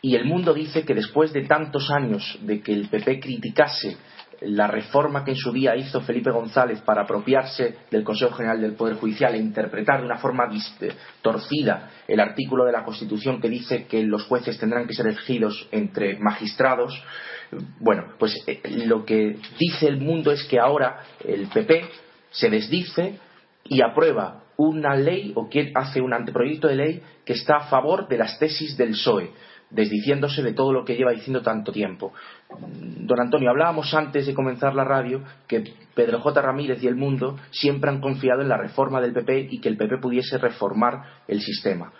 Y 0.00 0.14
el 0.16 0.24
Mundo 0.24 0.54
dice 0.54 0.86
que 0.86 0.94
después 0.94 1.34
de 1.34 1.42
tantos 1.42 1.90
años 1.90 2.38
de 2.40 2.62
que 2.62 2.72
el 2.72 2.88
PP 2.88 3.20
criticase 3.20 3.98
la 4.46 4.66
reforma 4.66 5.24
que 5.24 5.32
en 5.32 5.36
su 5.36 5.52
día 5.52 5.76
hizo 5.76 6.00
Felipe 6.00 6.30
González 6.30 6.80
para 6.82 7.02
apropiarse 7.02 7.76
del 7.90 8.04
Consejo 8.04 8.34
General 8.34 8.60
del 8.60 8.74
Poder 8.74 8.96
Judicial 8.96 9.34
e 9.34 9.38
interpretar 9.38 10.00
de 10.00 10.06
una 10.06 10.18
forma 10.18 10.48
torcida 11.20 11.90
el 12.08 12.20
artículo 12.20 12.64
de 12.64 12.72
la 12.72 12.84
Constitución 12.84 13.40
que 13.40 13.48
dice 13.48 13.86
que 13.86 14.02
los 14.02 14.24
jueces 14.24 14.58
tendrán 14.58 14.86
que 14.86 14.94
ser 14.94 15.06
elegidos 15.06 15.68
entre 15.70 16.18
magistrados, 16.18 17.02
bueno, 17.80 18.14
pues 18.18 18.36
eh, 18.46 18.60
lo 18.86 19.04
que 19.04 19.36
dice 19.58 19.86
el 19.86 19.98
mundo 19.98 20.32
es 20.32 20.44
que 20.44 20.58
ahora 20.58 21.02
el 21.24 21.48
PP 21.48 21.84
se 22.30 22.48
desdice 22.48 23.18
y 23.64 23.82
aprueba 23.82 24.44
una 24.56 24.96
ley 24.96 25.32
o 25.34 25.48
hace 25.74 26.00
un 26.00 26.14
anteproyecto 26.14 26.68
de 26.68 26.76
ley 26.76 27.02
que 27.24 27.34
está 27.34 27.56
a 27.56 27.68
favor 27.68 28.08
de 28.08 28.18
las 28.18 28.38
tesis 28.38 28.76
del 28.76 28.90
PSOE 28.90 29.30
desdiciéndose 29.72 30.42
de 30.42 30.52
todo 30.52 30.72
lo 30.72 30.84
que 30.84 30.96
lleva 30.96 31.12
diciendo 31.12 31.42
tanto 31.42 31.72
tiempo. 31.72 32.12
Don 32.50 33.20
Antonio, 33.20 33.50
hablábamos 33.50 33.92
antes 33.94 34.26
de 34.26 34.34
comenzar 34.34 34.74
la 34.74 34.84
radio 34.84 35.22
que 35.48 35.64
Pedro 35.94 36.20
J. 36.20 36.42
Ramírez 36.42 36.82
y 36.82 36.86
el 36.86 36.94
mundo 36.94 37.38
siempre 37.50 37.90
han 37.90 38.00
confiado 38.00 38.42
en 38.42 38.48
la 38.48 38.58
reforma 38.58 39.00
del 39.00 39.12
PP 39.12 39.48
y 39.50 39.60
que 39.60 39.68
el 39.68 39.76
PP 39.76 39.98
pudiese 39.98 40.38
reformar 40.38 41.02
el 41.26 41.40
sistema. 41.40 41.92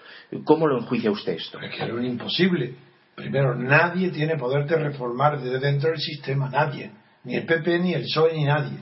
¿Cómo 0.45 0.67
lo 0.67 0.79
enjuicia 0.79 1.11
usted 1.11 1.33
esto? 1.33 1.61
Es 1.61 1.75
que 1.75 1.85
era 1.85 1.95
un 1.95 2.05
imposible. 2.05 2.75
Primero, 3.15 3.55
nadie 3.55 4.11
tiene 4.11 4.37
poder 4.37 4.67
de 4.67 4.77
reformar 4.77 5.41
desde 5.41 5.59
dentro 5.59 5.91
del 5.91 5.99
sistema, 5.99 6.49
nadie. 6.49 6.91
Ni 7.25 7.37
el 7.37 7.45
PP, 7.45 7.79
ni 7.79 7.95
el 7.95 8.03
PSOE, 8.03 8.35
ni 8.35 8.45
nadie. 8.45 8.79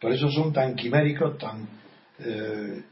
Por 0.00 0.12
eso 0.12 0.30
son 0.30 0.52
tan 0.52 0.74
quiméricos, 0.74 1.38
tan 1.38 1.68
eh, 2.18 2.82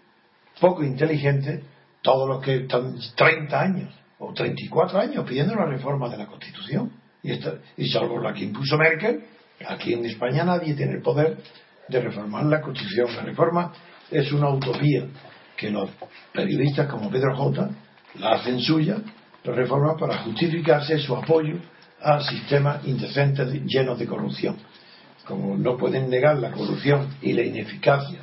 poco 0.61 0.83
inteligentes, 0.83 1.65
todos 2.01 2.29
los 2.29 2.45
que 2.45 2.57
están 2.57 2.97
30 3.17 3.61
años 3.61 4.02
o 4.23 4.33
34 4.33 5.01
años 5.01 5.25
pidiendo 5.29 5.55
la 5.55 5.67
reforma 5.67 6.09
de 6.09 6.17
la 6.17 6.27
Constitución. 6.27 6.93
Y, 7.23 7.33
y 7.77 7.89
salvo 7.89 8.21
la 8.21 8.33
que 8.33 8.45
impuso 8.45 8.79
Merkel, 8.79 9.25
aquí 9.67 9.93
en 9.95 10.05
España 10.05 10.45
nadie 10.45 10.75
tiene 10.75 10.95
el 10.95 11.03
poder 11.03 11.39
de 11.89 12.01
reformar 12.01 12.45
la 12.47 12.61
Constitución. 12.61 13.15
La 13.17 13.23
reforma 13.23 13.73
es 14.11 14.31
una 14.33 14.49
utopía 14.51 15.07
que 15.57 15.71
los 15.71 15.91
periodistas 16.33 16.87
como 16.89 17.11
Pedro 17.11 17.37
J. 17.37 17.71
la 18.21 18.33
hacen 18.33 18.61
suya, 18.61 18.99
la 19.45 19.53
reforma 19.53 19.97
para 19.97 20.19
justificarse 20.19 20.99
su 20.99 21.17
apoyo 21.17 21.57
a 22.01 22.21
sistemas 22.21 22.85
indecentes 22.87 23.53
llenos 23.65 23.99
de 23.99 24.07
corrupción. 24.07 24.57
Como 25.27 25.57
no 25.57 25.77
pueden 25.77 26.09
negar 26.11 26.39
la 26.39 26.51
corrupción 26.53 27.17
y 27.23 27.33
la 27.33 27.43
ineficacia 27.43 28.21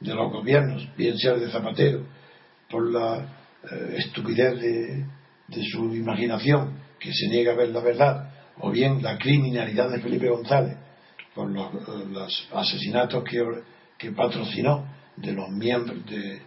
de 0.00 0.14
los 0.14 0.32
gobiernos, 0.32 0.88
bien 0.96 1.16
sea 1.18 1.34
de 1.34 1.50
Zapatero, 1.50 2.04
por 2.70 2.90
la 2.90 3.18
eh, 3.70 3.94
estupidez 3.98 4.60
de, 4.60 5.04
de 5.48 5.62
su 5.64 5.94
imaginación, 5.94 6.78
que 6.98 7.12
se 7.12 7.28
niega 7.28 7.52
a 7.52 7.56
ver 7.56 7.70
la 7.70 7.80
verdad, 7.80 8.30
o 8.60 8.70
bien 8.70 9.02
la 9.02 9.18
criminalidad 9.18 9.90
de 9.90 10.00
Felipe 10.00 10.28
González 10.28 10.76
por 11.34 11.50
los, 11.50 12.48
asesinatos 12.52 13.24
que, 13.24 13.42
que, 13.98 14.12
patrocinó 14.12 14.86
de 15.16 15.32
los 15.32 15.48
miembros 15.50 16.04
de 16.06 16.42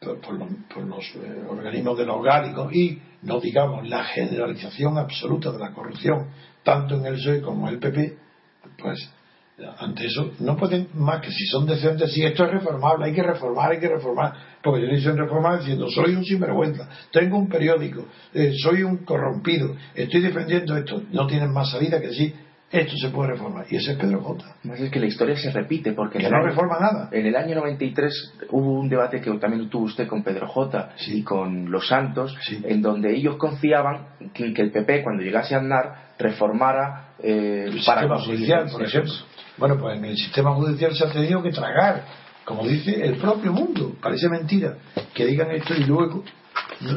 por, 0.00 0.34
los, 0.34 1.04
eh, 1.16 1.44
organismos 1.48 1.96
de 1.96 2.04
los 2.04 2.22
gálicos 2.22 2.72
y 2.74 3.00
no 3.22 3.40
digamos 3.40 3.88
la 3.88 4.04
generalización 4.04 4.98
absoluta 4.98 5.52
de 5.52 5.58
la 5.58 5.72
corrupción 5.72 6.28
tanto 6.62 6.96
en 6.96 7.06
el 7.06 7.14
PSOE 7.14 7.40
como 7.40 7.68
en 7.68 7.74
el 7.74 7.80
PP 7.80 8.16
pues 8.78 9.10
ante 9.78 10.06
eso 10.06 10.32
no 10.40 10.56
pueden 10.56 10.88
más 10.94 11.20
que 11.20 11.30
si 11.30 11.46
son 11.46 11.66
decentes, 11.66 12.12
si 12.12 12.24
esto 12.24 12.44
es 12.44 12.50
reformable, 12.50 13.06
hay 13.06 13.12
que 13.12 13.22
reformar, 13.22 13.72
hay 13.72 13.80
que 13.80 13.88
reformar, 13.88 14.32
porque 14.62 14.82
yo 14.82 14.88
dicen 14.88 15.16
reformar 15.16 15.58
diciendo 15.58 15.88
soy 15.88 16.14
un 16.14 16.24
sinvergüenza, 16.24 16.88
tengo 17.10 17.38
un 17.38 17.48
periódico, 17.48 18.06
eh, 18.34 18.52
soy 18.62 18.82
un 18.82 18.98
corrompido, 18.98 19.74
estoy 19.94 20.20
defendiendo 20.20 20.76
esto, 20.76 21.02
no 21.12 21.26
tienen 21.26 21.52
más 21.52 21.70
salida 21.70 22.00
que 22.00 22.12
sí, 22.12 22.34
esto 22.72 22.96
se 22.96 23.10
puede 23.10 23.32
reformar. 23.32 23.66
Y 23.68 23.76
ese 23.76 23.92
es 23.92 23.98
Pedro 23.98 24.22
J. 24.22 24.44
es 24.78 24.90
que 24.90 24.98
la 24.98 25.06
historia 25.06 25.36
se 25.36 25.50
repite 25.50 25.92
porque 25.92 26.18
que 26.18 26.30
no 26.30 26.42
reforma 26.42 26.78
nada. 26.80 27.10
En 27.12 27.26
el 27.26 27.36
año 27.36 27.54
93 27.56 28.34
hubo 28.50 28.80
un 28.80 28.88
debate 28.88 29.20
que 29.20 29.30
también 29.32 29.68
tuvo 29.68 29.84
usted 29.84 30.08
con 30.08 30.22
Pedro 30.22 30.48
J. 30.48 30.94
y 31.08 31.22
con 31.22 31.70
Los 31.70 31.86
Santos, 31.86 32.34
en 32.64 32.80
donde 32.80 33.14
ellos 33.14 33.36
confiaban 33.36 34.06
que, 34.32 34.54
que, 34.54 34.62
el 34.62 34.72
PP 34.72 35.02
cuando 35.02 35.22
llegase 35.22 35.54
a 35.54 35.58
andar 35.58 36.12
reformara 36.18 37.14
eh, 37.22 37.64
el 37.66 37.84
para 37.84 38.00
sistema 38.02 38.18
judicial, 38.20 38.66
por 38.72 38.82
ejemplo. 38.82 39.12
Bueno, 39.56 39.78
pues 39.78 39.98
en 39.98 40.04
el 40.04 40.16
sistema 40.16 40.54
judicial 40.54 40.94
se 40.94 41.04
ha 41.04 41.12
tenido 41.12 41.42
que 41.42 41.50
tragar, 41.50 42.04
como 42.44 42.66
dice 42.66 43.04
el 43.04 43.16
propio 43.16 43.52
mundo. 43.52 43.94
Parece 44.00 44.28
mentira 44.28 44.76
que 45.14 45.26
digan 45.26 45.50
esto 45.50 45.74
y 45.74 45.84
luego 45.84 46.24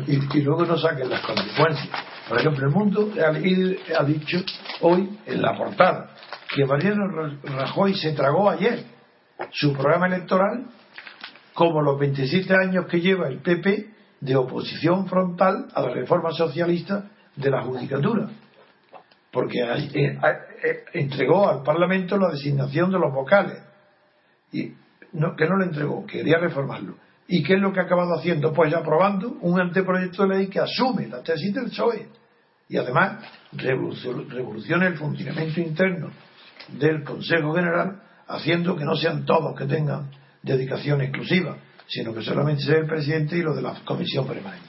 y, 0.08 0.42
luego 0.42 0.66
no 0.66 0.78
saquen 0.78 1.10
las 1.10 1.22
consecuencias. 1.22 1.90
Por 2.28 2.40
ejemplo, 2.40 2.68
el 2.68 2.74
mundo 2.74 3.12
ha, 3.24 4.04
dicho 4.04 4.44
hoy 4.82 5.18
en 5.26 5.42
la 5.42 5.56
portada 5.56 6.12
que 6.54 6.66
Mariano 6.66 7.38
Rajoy 7.44 7.94
se 7.96 8.14
tragó 8.14 8.50
ayer 8.50 8.84
su 9.52 9.74
programa 9.74 10.08
electoral 10.08 10.66
como 11.54 11.82
los 11.82 12.00
27 12.00 12.54
años 12.54 12.86
que 12.88 13.00
lleva 13.00 13.28
el 13.28 13.40
PP 13.40 13.90
de 14.22 14.36
oposición 14.36 15.08
frontal 15.08 15.68
a 15.74 15.82
la 15.82 15.90
reforma 15.90 16.32
socialista 16.32 17.06
de 17.36 17.50
la 17.50 17.62
judicatura. 17.62 18.30
Porque 19.32 19.60
eh, 19.60 19.90
eh, 19.94 20.20
entregó 20.94 21.50
al 21.50 21.64
Parlamento 21.64 22.18
la 22.18 22.30
designación 22.30 22.92
de 22.92 23.00
los 23.00 23.14
vocales. 23.14 23.62
Y 24.52 24.74
no, 25.14 25.36
que 25.36 25.48
no 25.48 25.58
lo 25.58 25.64
entregó, 25.64 26.06
quería 26.06 26.38
reformarlo. 26.38 26.96
¿Y 27.28 27.44
qué 27.44 27.56
es 27.56 27.62
lo 27.62 27.74
que 27.74 27.80
ha 27.80 27.84
acabado 27.84 28.14
haciendo? 28.16 28.54
Pues 28.54 28.74
aprobando 28.74 29.38
un 29.42 29.60
anteproyecto 29.60 30.28
de 30.28 30.36
ley 30.36 30.48
que 30.48 30.60
asume 30.60 31.08
la 31.08 31.24
tesis 31.24 31.54
del 31.54 31.66
PSOE 31.66 32.08
y 32.68 32.78
además 32.78 33.24
revoluciona 33.52 34.88
el 34.88 34.98
funcionamiento 34.98 35.60
interno 35.60 36.12
del 36.70 37.04
Consejo 37.04 37.54
General 37.54 38.02
haciendo 38.28 38.76
que 38.76 38.86
no 38.86 38.96
sean 38.96 39.26
todos 39.26 39.56
que 39.58 39.66
tengan 39.66 40.10
dedicación 40.42 41.02
exclusiva, 41.02 41.58
sino 41.88 42.14
que 42.14 42.22
solamente 42.22 42.64
sea 42.64 42.78
el 42.78 42.88
presidente 42.88 43.38
y 43.38 43.42
lo 43.42 43.56
de 43.56 43.62
la 43.62 43.76
comisión 43.86 44.28
permanente. 44.28 44.68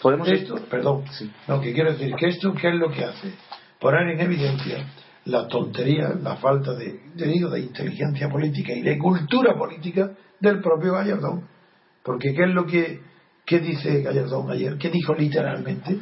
¿Podemos 0.00 0.28
esto? 0.28 0.56
Perdón. 0.70 1.04
No, 1.46 1.60
que 1.60 1.72
quiero 1.72 1.92
decir 1.92 2.14
que 2.14 2.28
esto, 2.28 2.52
¿qué 2.54 2.68
es 2.68 2.74
lo 2.74 2.90
que 2.90 3.04
hace? 3.04 3.32
Poner 3.80 4.08
en 4.08 4.20
evidencia 4.20 4.84
la 5.28 5.46
tontería, 5.46 6.14
la 6.22 6.36
falta 6.36 6.74
de, 6.74 7.00
de, 7.14 7.26
de 7.26 7.60
inteligencia 7.60 8.28
política 8.28 8.72
y 8.72 8.82
de 8.82 8.98
cultura 8.98 9.56
política 9.56 10.10
del 10.40 10.60
propio 10.60 10.94
Gallardón 10.94 11.58
porque 12.08 12.32
¿qué 12.32 12.44
es 12.44 12.54
lo 12.54 12.64
que 12.64 13.00
qué 13.44 13.60
dice 13.60 14.00
Gallardón 14.00 14.50
ayer? 14.50 14.78
¿Qué 14.78 14.88
dijo 14.88 15.14
literalmente? 15.14 15.98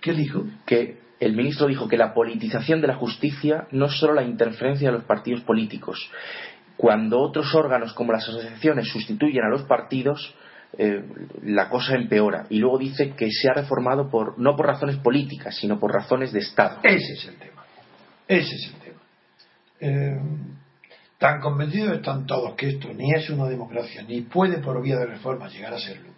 ¿Qué 0.00 0.12
dijo? 0.12 0.44
Que 0.64 0.98
el 1.18 1.34
ministro 1.34 1.66
dijo 1.66 1.88
que 1.88 1.96
la 1.96 2.14
politización 2.14 2.80
de 2.80 2.86
la 2.86 2.94
justicia 2.94 3.66
no 3.72 3.86
es 3.86 3.98
solo 3.98 4.14
la 4.14 4.22
interferencia 4.22 4.88
de 4.88 4.98
los 4.98 5.04
partidos 5.04 5.40
políticos. 5.40 6.08
Cuando 6.76 7.18
otros 7.20 7.52
órganos 7.52 7.94
como 7.94 8.12
las 8.12 8.28
asociaciones 8.28 8.88
sustituyen 8.88 9.42
a 9.42 9.48
los 9.48 9.62
partidos, 9.64 10.36
eh, 10.78 11.02
la 11.42 11.68
cosa 11.68 11.96
empeora. 11.96 12.46
Y 12.48 12.60
luego 12.60 12.78
dice 12.78 13.10
que 13.16 13.28
se 13.32 13.48
ha 13.48 13.54
reformado 13.54 14.08
por, 14.08 14.38
no 14.38 14.54
por 14.54 14.66
razones 14.66 14.98
políticas, 14.98 15.56
sino 15.56 15.80
por 15.80 15.92
razones 15.92 16.32
de 16.32 16.38
Estado. 16.38 16.78
Ese 16.84 17.12
es 17.14 17.26
el 17.26 17.36
tema. 17.38 17.53
Ese 18.26 18.54
es 18.54 18.72
el 18.72 18.80
tema. 18.80 19.00
Eh, 19.80 20.20
Tan 21.24 21.40
convencidos 21.40 21.96
están 21.96 22.26
todos 22.26 22.54
que 22.54 22.68
esto 22.68 22.92
ni 22.92 23.10
es 23.14 23.30
una 23.30 23.48
democracia, 23.48 24.02
ni 24.02 24.20
puede 24.20 24.58
por 24.58 24.82
vía 24.82 24.98
de 24.98 25.06
reforma 25.06 25.48
llegar 25.48 25.72
a 25.72 25.78
serlo, 25.78 26.10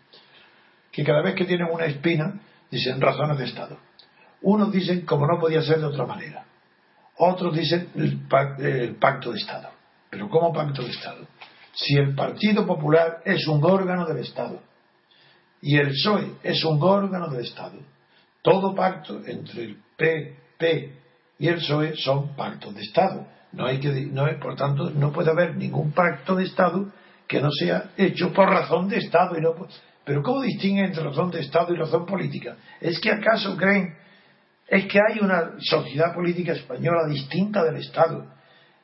que 0.91 1.05
cada 1.05 1.23
vez 1.23 1.37
que 1.37 1.45
tienen 1.45 1.69
una 1.71 1.85
espina 1.85 2.41
dicen 2.71 3.01
razones 3.01 3.39
de 3.39 3.45
Estado. 3.45 3.79
Unos 4.43 4.73
dicen 4.73 5.03
como 5.03 5.27
no 5.29 5.39
podía 5.39 5.63
ser 5.63 5.79
de 5.79 5.87
otra 5.87 6.07
manera. 6.07 6.45
Otros 7.19 7.55
dicen 7.55 7.89
el, 7.95 8.19
pacto 8.99 9.31
de 9.31 9.39
Estado. 9.39 9.71
Pero 10.11 10.29
¿cómo 10.29 10.53
pacto 10.53 10.83
de 10.83 10.91
Estado? 10.91 11.25
Si 11.73 11.95
el 11.95 12.15
Partido 12.17 12.67
Popular 12.67 13.23
es 13.25 13.47
un 13.47 13.63
órgano 13.65 14.07
del 14.07 14.19
Estado 14.19 14.61
y 15.61 15.77
el 15.79 15.91
PSOE 15.91 16.33
es 16.43 16.65
un 16.65 16.83
órgano 16.83 17.29
del 17.29 17.45
Estado, 17.45 17.79
todo 18.43 18.75
pacto 18.75 19.21
entre 19.25 19.65
el 19.67 19.77
PP 19.97 21.06
y 21.39 21.49
el 21.49 21.57
PSOE 21.57 21.97
son 21.97 22.35
pactos 22.35 22.75
de 22.75 22.83
Estado 22.83 23.27
no 23.57 23.67
hay 23.67 23.81
que, 23.81 23.89
no, 24.13 24.27
por 24.39 24.55
tanto, 24.55 24.91
no 24.91 25.13
puede 25.13 25.31
haber 25.31 25.57
ningún 25.57 25.93
pacto 25.93 26.37
de 26.37 26.45
Estado 26.45 26.93
que 27.27 27.41
no 27.41 27.51
sea 27.51 27.91
hecho 27.97 28.33
por 28.33 28.49
razón 28.49 28.89
de 28.89 28.99
Estado. 28.99 29.37
Y 29.39 29.41
no, 29.41 29.55
pero 30.05 30.23
¿cómo 30.23 30.43
distinguen 30.43 30.87
entre 30.87 31.03
razón 31.03 31.31
de 31.31 31.41
Estado 31.41 31.73
y 31.75 31.79
razón 31.79 32.05
política? 32.05 32.57
¿Es 32.81 33.01
que 33.01 33.11
acaso 33.11 33.57
creen, 33.57 33.97
es 34.69 34.87
que 34.87 34.99
hay 34.99 35.21
una 35.21 35.53
sociedad 35.59 36.15
política 36.15 36.53
española 36.53 37.09
distinta 37.09 37.65
del 37.65 37.77
Estado 37.77 38.27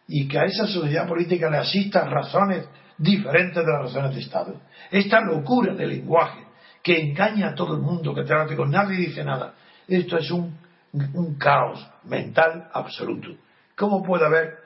y 0.09 0.27
que 0.27 0.39
a 0.39 0.45
esa 0.45 0.67
sociedad 0.67 1.07
política 1.07 1.51
le 1.51 1.59
asistan 1.59 2.11
razones 2.11 2.67
diferentes 2.97 3.65
de 3.65 3.73
las 3.73 3.83
razones 3.83 4.15
de 4.15 4.21
Estado? 4.23 4.63
Esta 4.91 5.21
locura 5.21 5.75
de 5.75 5.87
lenguaje 5.87 6.41
que 6.83 6.99
engaña 6.99 7.51
a 7.51 7.55
todo 7.55 7.75
el 7.75 7.83
mundo, 7.83 8.15
que 8.15 8.25
trate 8.25 8.57
con 8.57 8.71
nadie 8.71 8.97
dice 8.97 9.23
nada. 9.23 9.55
Esto 9.87 10.17
es 10.17 10.31
un, 10.31 10.57
un 10.93 11.37
caos 11.39 11.87
mental 12.05 12.69
absoluto. 12.73 13.29
¿Cómo 13.77 14.03
puede 14.03 14.27
haber 14.27 14.63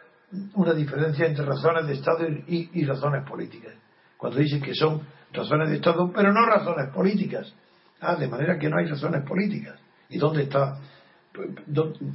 una 0.55 0.73
diferencia 0.75 1.27
entre 1.27 1.45
razones 1.45 1.87
de 1.87 1.95
Estado 1.95 2.27
y, 2.47 2.85
razones 2.85 3.29
políticas. 3.29 3.75
Cuando 4.17 4.39
dicen 4.39 4.61
que 4.61 4.75
son 4.75 5.03
razones 5.33 5.71
de 5.71 5.77
Estado, 5.77 6.11
pero 6.13 6.33
no 6.33 6.47
razones 6.47 6.93
políticas. 6.93 7.53
Ah, 8.01 8.17
de 8.17 8.29
manera 8.29 8.59
que 8.59 8.69
no 8.69 8.79
hay 8.79 8.87
razones 8.87 9.25
políticas. 9.25 9.79
¿Y 10.09 10.19
dónde 10.19 10.45
está? 10.45 10.79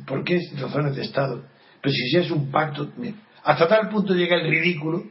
¿Por 0.05 0.24
qué 0.24 0.39
razones 0.59 0.95
de 0.95 1.03
Estado? 1.03 1.43
Pero 1.82 1.93
si 1.93 2.18
es 2.18 2.32
un 2.32 2.51
pacto. 2.51 2.89
Hasta 3.43 3.68
tal 3.68 3.89
punto 3.89 4.14
llega 4.14 4.36
el 4.36 4.49
ridículo 4.49 5.03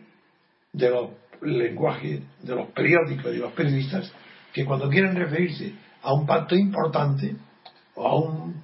de 0.72 0.90
los 0.90 1.10
lenguajes, 1.42 2.20
de 2.42 2.54
los 2.54 2.68
periódicos 2.70 3.34
y 3.34 3.38
los 3.38 3.52
periodistas, 3.52 4.12
que 4.52 4.64
cuando 4.64 4.88
quieren 4.88 5.16
referirse 5.16 5.74
a 6.02 6.12
un 6.12 6.26
pacto 6.26 6.54
importante 6.54 7.36
o 7.94 8.06
a 8.06 8.14
un 8.20 8.62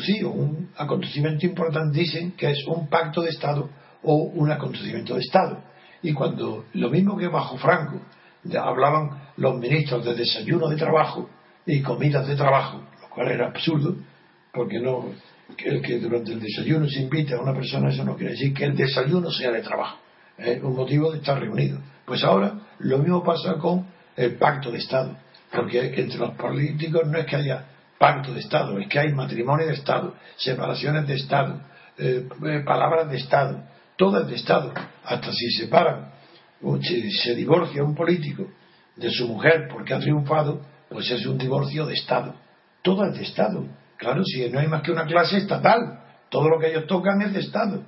sí, 0.00 0.22
un 0.22 0.70
acontecimiento 0.76 1.46
importante 1.46 1.98
dicen 1.98 2.32
que 2.32 2.50
es 2.50 2.66
un 2.66 2.88
pacto 2.88 3.22
de 3.22 3.30
Estado 3.30 3.70
o 4.02 4.14
un 4.14 4.50
acontecimiento 4.50 5.14
de 5.14 5.20
Estado. 5.20 5.62
Y 6.02 6.12
cuando 6.12 6.64
lo 6.72 6.90
mismo 6.90 7.16
que 7.16 7.28
bajo 7.28 7.56
Franco 7.58 8.00
hablaban 8.60 9.22
los 9.36 9.58
ministros 9.58 10.04
de 10.04 10.14
desayuno 10.14 10.68
de 10.68 10.76
trabajo 10.76 11.28
y 11.64 11.80
comidas 11.80 12.26
de 12.26 12.34
trabajo, 12.34 12.82
lo 13.00 13.08
cual 13.08 13.28
era 13.30 13.46
absurdo, 13.46 13.96
porque 14.52 14.80
no 14.80 15.06
el 15.58 15.82
que 15.82 15.98
durante 15.98 16.32
el 16.32 16.40
desayuno 16.40 16.88
se 16.88 17.00
invite 17.00 17.34
a 17.34 17.40
una 17.40 17.54
persona, 17.54 17.90
eso 17.90 18.04
no 18.04 18.16
quiere 18.16 18.32
decir 18.32 18.54
que 18.54 18.64
el 18.64 18.76
desayuno 18.76 19.30
sea 19.30 19.52
de 19.52 19.62
trabajo, 19.62 19.98
es 20.38 20.62
un 20.62 20.74
motivo 20.74 21.12
de 21.12 21.18
estar 21.18 21.38
reunido. 21.38 21.78
Pues 22.04 22.24
ahora 22.24 22.54
lo 22.78 22.98
mismo 22.98 23.22
pasa 23.22 23.54
con 23.58 23.86
el 24.16 24.36
pacto 24.36 24.70
de 24.70 24.78
Estado, 24.78 25.16
porque 25.52 25.94
entre 26.00 26.18
los 26.18 26.32
políticos 26.32 27.02
no 27.06 27.18
es 27.18 27.26
que 27.26 27.36
haya 27.36 27.66
pacto 28.02 28.34
de 28.34 28.40
Estado, 28.40 28.80
es 28.80 28.88
que 28.88 28.98
hay 28.98 29.12
matrimonio 29.12 29.64
de 29.64 29.74
Estado, 29.74 30.16
separaciones 30.36 31.06
de 31.06 31.14
Estado, 31.14 31.60
eh, 31.96 32.26
eh, 32.46 32.62
palabras 32.66 33.08
de 33.08 33.16
Estado, 33.16 33.62
todas 33.94 34.26
de 34.26 34.34
Estado, 34.34 34.74
hasta 35.04 35.32
si 35.32 35.48
separan 35.52 36.10
o 36.62 36.78
se, 36.82 37.36
divorcia 37.36 37.84
un 37.84 37.94
político 37.94 38.48
de 38.96 39.08
su 39.08 39.28
mujer 39.28 39.68
porque 39.70 39.94
ha 39.94 40.00
triunfado, 40.00 40.62
pues 40.88 41.12
es 41.12 41.24
un 41.26 41.38
divorcio 41.38 41.86
de 41.86 41.94
Estado, 41.94 42.34
todas 42.82 43.14
de 43.14 43.22
Estado. 43.22 43.66
Claro, 43.98 44.24
si 44.24 44.50
no 44.50 44.58
hay 44.58 44.66
más 44.66 44.82
que 44.82 44.90
una 44.90 45.06
clase 45.06 45.36
estatal, 45.36 46.00
todo 46.28 46.48
lo 46.48 46.58
que 46.58 46.70
ellos 46.70 46.88
tocan 46.88 47.22
es 47.22 47.32
de 47.32 47.38
Estado. 47.38 47.84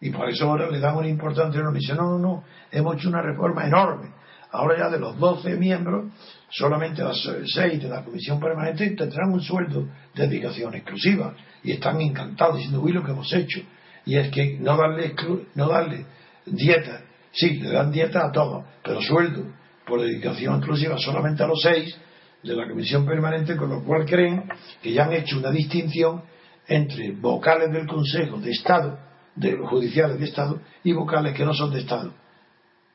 Y 0.00 0.10
por 0.10 0.28
eso 0.28 0.48
ahora 0.48 0.70
le 0.70 0.78
dan 0.78 0.96
una 0.96 1.08
importancia 1.08 1.60
a 1.60 1.72
Dice, 1.72 1.94
no, 1.94 2.16
no, 2.16 2.18
no, 2.18 2.44
hemos 2.70 2.94
hecho 2.94 3.08
una 3.08 3.22
reforma 3.22 3.66
enorme. 3.66 4.12
Ahora 4.52 4.78
ya 4.78 4.88
de 4.88 5.00
los 5.00 5.18
12 5.18 5.56
miembros, 5.56 6.12
solamente 6.50 7.02
las 7.02 7.16
seis 7.46 7.82
de 7.82 7.88
la 7.88 8.04
comisión 8.04 8.40
permanente 8.40 8.90
tendrán 8.90 9.32
un 9.32 9.40
sueldo 9.40 9.86
de 10.14 10.26
dedicación 10.26 10.74
exclusiva 10.74 11.34
y 11.62 11.72
están 11.72 12.00
encantados 12.00 12.56
diciendo, 12.56 12.80
uy, 12.80 12.92
lo 12.92 13.04
que 13.04 13.12
hemos 13.12 13.32
hecho. 13.32 13.60
Y 14.06 14.16
es 14.16 14.30
que 14.30 14.58
no 14.58 14.76
darle, 14.76 15.14
no 15.54 15.68
darle 15.68 16.06
dieta, 16.46 17.02
sí, 17.32 17.58
le 17.58 17.70
dan 17.70 17.90
dieta 17.90 18.26
a 18.26 18.32
todos, 18.32 18.64
pero 18.82 19.02
sueldo 19.02 19.44
por 19.86 20.00
dedicación 20.00 20.56
exclusiva 20.56 20.96
solamente 20.98 21.42
a 21.42 21.46
los 21.46 21.60
seis 21.60 21.96
de 22.42 22.54
la 22.54 22.68
comisión 22.68 23.04
permanente, 23.04 23.56
con 23.56 23.68
lo 23.70 23.82
cual 23.82 24.06
creen 24.06 24.44
que 24.82 24.92
ya 24.92 25.04
han 25.04 25.12
hecho 25.12 25.38
una 25.38 25.50
distinción 25.50 26.22
entre 26.66 27.12
vocales 27.12 27.72
del 27.72 27.86
Consejo 27.86 28.38
de 28.38 28.50
Estado, 28.50 28.98
de 29.34 29.52
los 29.52 29.68
judiciales 29.68 30.18
de 30.18 30.26
Estado, 30.26 30.60
y 30.84 30.92
vocales 30.92 31.34
que 31.34 31.44
no 31.44 31.52
son 31.52 31.72
de 31.72 31.80
Estado. 31.80 32.12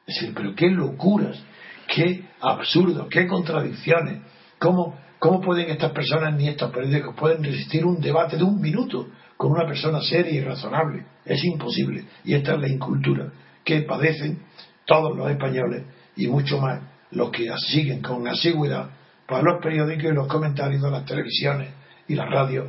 Es 0.05 0.15
decir, 0.15 0.33
pero 0.35 0.55
qué 0.55 0.69
locuras 0.69 1.41
qué 1.87 2.25
absurdo, 2.41 3.07
qué 3.09 3.27
contradicciones. 3.27 4.21
¿Cómo, 4.59 4.97
¿Cómo 5.19 5.41
pueden 5.41 5.69
estas 5.69 5.91
personas 5.91 6.35
ni 6.35 6.47
estos 6.47 6.71
periódicos 6.71 7.15
pueden 7.15 7.43
resistir 7.43 7.85
un 7.85 7.99
debate 7.99 8.37
de 8.37 8.43
un 8.43 8.59
minuto 8.59 9.07
con 9.37 9.51
una 9.51 9.65
persona 9.65 10.01
seria 10.01 10.33
y 10.33 10.41
razonable? 10.41 11.05
Es 11.25 11.43
imposible. 11.43 12.05
Y 12.23 12.33
esta 12.33 12.55
es 12.55 12.61
la 12.61 12.69
incultura 12.69 13.31
que 13.63 13.81
padecen 13.81 14.39
todos 14.85 15.15
los 15.15 15.29
españoles 15.29 15.83
y 16.15 16.27
mucho 16.27 16.59
más 16.59 16.81
los 17.11 17.31
que 17.31 17.49
siguen 17.57 18.01
con 18.01 18.27
asigüedad 18.27 18.89
para 19.27 19.43
los 19.43 19.61
periódicos 19.61 20.05
y 20.05 20.13
los 20.13 20.27
comentarios 20.27 20.81
de 20.81 20.91
las 20.91 21.05
televisiones 21.05 21.69
y 22.07 22.15
las 22.15 22.29
radios 22.29 22.67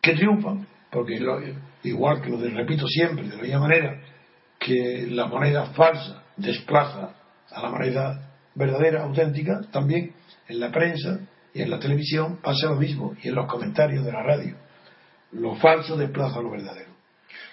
que 0.00 0.12
triunfan, 0.14 0.66
porque 0.90 1.18
igual 1.82 2.22
que 2.22 2.30
lo 2.30 2.38
repito 2.38 2.86
siempre, 2.86 3.28
de 3.28 3.36
la 3.36 3.42
misma 3.42 3.60
manera 3.60 4.00
que 4.58 5.06
la 5.10 5.26
moneda 5.26 5.66
falsa 5.66 6.22
desplaza 6.36 7.15
a 7.50 7.62
la 7.62 7.70
moneda 7.70 8.30
verdadera, 8.54 9.04
auténtica, 9.04 9.60
también 9.70 10.12
en 10.48 10.60
la 10.60 10.70
prensa 10.70 11.20
y 11.52 11.62
en 11.62 11.70
la 11.70 11.78
televisión 11.78 12.38
pasa 12.42 12.68
lo 12.68 12.76
mismo, 12.76 13.14
y 13.22 13.28
en 13.28 13.34
los 13.34 13.46
comentarios 13.46 14.04
de 14.04 14.12
la 14.12 14.22
radio. 14.22 14.56
Lo 15.32 15.54
falso 15.56 15.96
desplaza 15.96 16.40
lo 16.40 16.50
verdadero. 16.50 16.96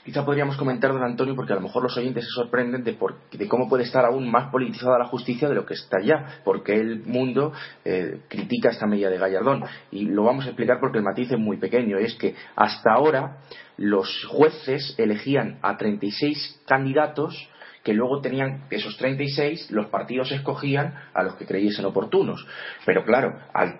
Quizá 0.04 0.26
podríamos 0.26 0.58
comentar, 0.58 0.92
don 0.92 1.02
Antonio, 1.02 1.34
porque 1.34 1.54
a 1.54 1.56
lo 1.56 1.62
mejor 1.62 1.84
los 1.84 1.96
oyentes 1.98 2.26
se 2.26 2.32
sorprenden 2.32 2.84
de, 2.84 2.98
de 3.32 3.48
cómo 3.48 3.70
puede 3.70 3.84
estar 3.84 4.04
aún 4.04 4.30
más 4.30 4.52
politizada 4.52 5.00
la 5.00 5.08
justicia 5.08 5.48
de 5.48 5.56
lo 5.56 5.66
que 5.66 5.76
está 5.76 6.02
ya, 6.04 6.42
porque 6.44 6.76
el 6.76 7.06
mundo 7.06 7.54
eh, 7.86 8.20
critica 8.28 8.70
esta 8.70 8.86
medida 8.86 9.10
de 9.10 9.18
Gallardón. 9.18 9.64
Y 9.92 10.08
lo 10.08 10.24
vamos 10.24 10.46
a 10.46 10.50
explicar 10.50 10.80
porque 10.82 10.98
el 10.98 11.06
matiz 11.06 11.32
es 11.32 11.40
muy 11.40 11.56
pequeño. 11.56 11.98
Es 11.98 12.16
que 12.16 12.36
hasta 12.58 12.92
ahora 12.92 13.38
los 13.78 14.26
jueces 14.26 14.94
elegían 14.98 15.60
a 15.62 15.78
36 15.78 16.64
candidatos 16.68 17.50
que 17.84 17.94
luego 17.94 18.22
tenían 18.22 18.64
esos 18.70 18.96
36, 18.98 19.70
los 19.72 19.88
partidos 19.88 20.32
escogían 20.32 20.94
a 21.14 21.24
los 21.24 21.36
que 21.36 21.46
creyesen 21.46 21.86
oportunos. 21.86 22.46
Pero 22.86 23.04
claro, 23.04 23.38
al, 23.54 23.80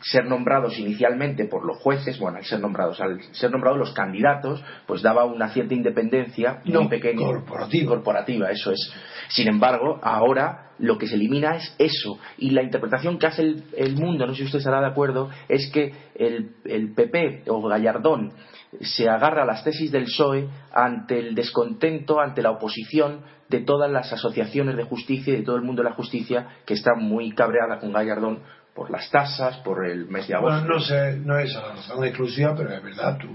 ser 0.00 0.24
nombrados 0.24 0.78
inicialmente 0.78 1.44
por 1.44 1.64
los 1.64 1.78
jueces, 1.78 2.18
bueno, 2.18 2.38
al 2.38 2.44
ser 2.44 2.60
nombrados, 2.60 3.00
al 3.00 3.20
ser 3.34 3.50
nombrados 3.50 3.78
los 3.78 3.92
candidatos, 3.92 4.64
pues 4.86 5.02
daba 5.02 5.24
una 5.26 5.50
cierta 5.50 5.74
independencia 5.74 6.60
muy 6.64 6.88
pequeña. 6.88 7.26
Corporativa. 7.26 7.88
Corporativa, 7.90 8.50
eso 8.50 8.72
es. 8.72 8.92
Sin 9.28 9.48
embargo, 9.48 10.00
ahora 10.02 10.71
lo 10.78 10.98
que 10.98 11.06
se 11.06 11.14
elimina 11.14 11.56
es 11.56 11.74
eso. 11.78 12.18
Y 12.38 12.50
la 12.50 12.62
interpretación 12.62 13.18
que 13.18 13.26
hace 13.26 13.42
el, 13.76 13.96
mundo, 13.96 14.26
no 14.26 14.32
sé 14.32 14.38
si 14.38 14.44
usted 14.44 14.58
estará 14.58 14.80
de 14.80 14.88
acuerdo, 14.88 15.30
es 15.48 15.70
que 15.72 15.92
el, 16.14 16.56
el 16.64 16.94
PP 16.94 17.44
o 17.48 17.62
Gallardón 17.66 18.32
se 18.80 19.08
agarra 19.08 19.42
a 19.42 19.46
las 19.46 19.64
tesis 19.64 19.92
del 19.92 20.04
PSOE 20.04 20.48
ante 20.72 21.18
el 21.18 21.34
descontento, 21.34 22.20
ante 22.20 22.42
la 22.42 22.50
oposición 22.50 23.20
de 23.48 23.60
todas 23.60 23.90
las 23.90 24.12
asociaciones 24.12 24.76
de 24.76 24.84
justicia 24.84 25.34
y 25.34 25.38
de 25.38 25.42
todo 25.42 25.56
el 25.56 25.62
mundo 25.62 25.82
de 25.82 25.90
la 25.90 25.94
justicia 25.94 26.48
que 26.64 26.74
está 26.74 26.94
muy 26.94 27.32
cabreada 27.32 27.78
con 27.78 27.92
Gallardón 27.92 28.42
por 28.74 28.90
las 28.90 29.10
tasas, 29.10 29.58
por 29.58 29.86
el 29.86 30.06
mes 30.08 30.26
de 30.26 30.34
agosto. 30.34 30.60
Bueno, 30.60 30.74
no, 30.74 30.80
sé, 30.80 31.18
no 31.18 31.38
es 31.38 31.54
la 31.54 31.74
razón 31.74 32.04
exclusiva, 32.04 32.54
pero 32.56 32.72
es 32.72 32.82
verdad, 32.82 33.18
tu, 33.18 33.28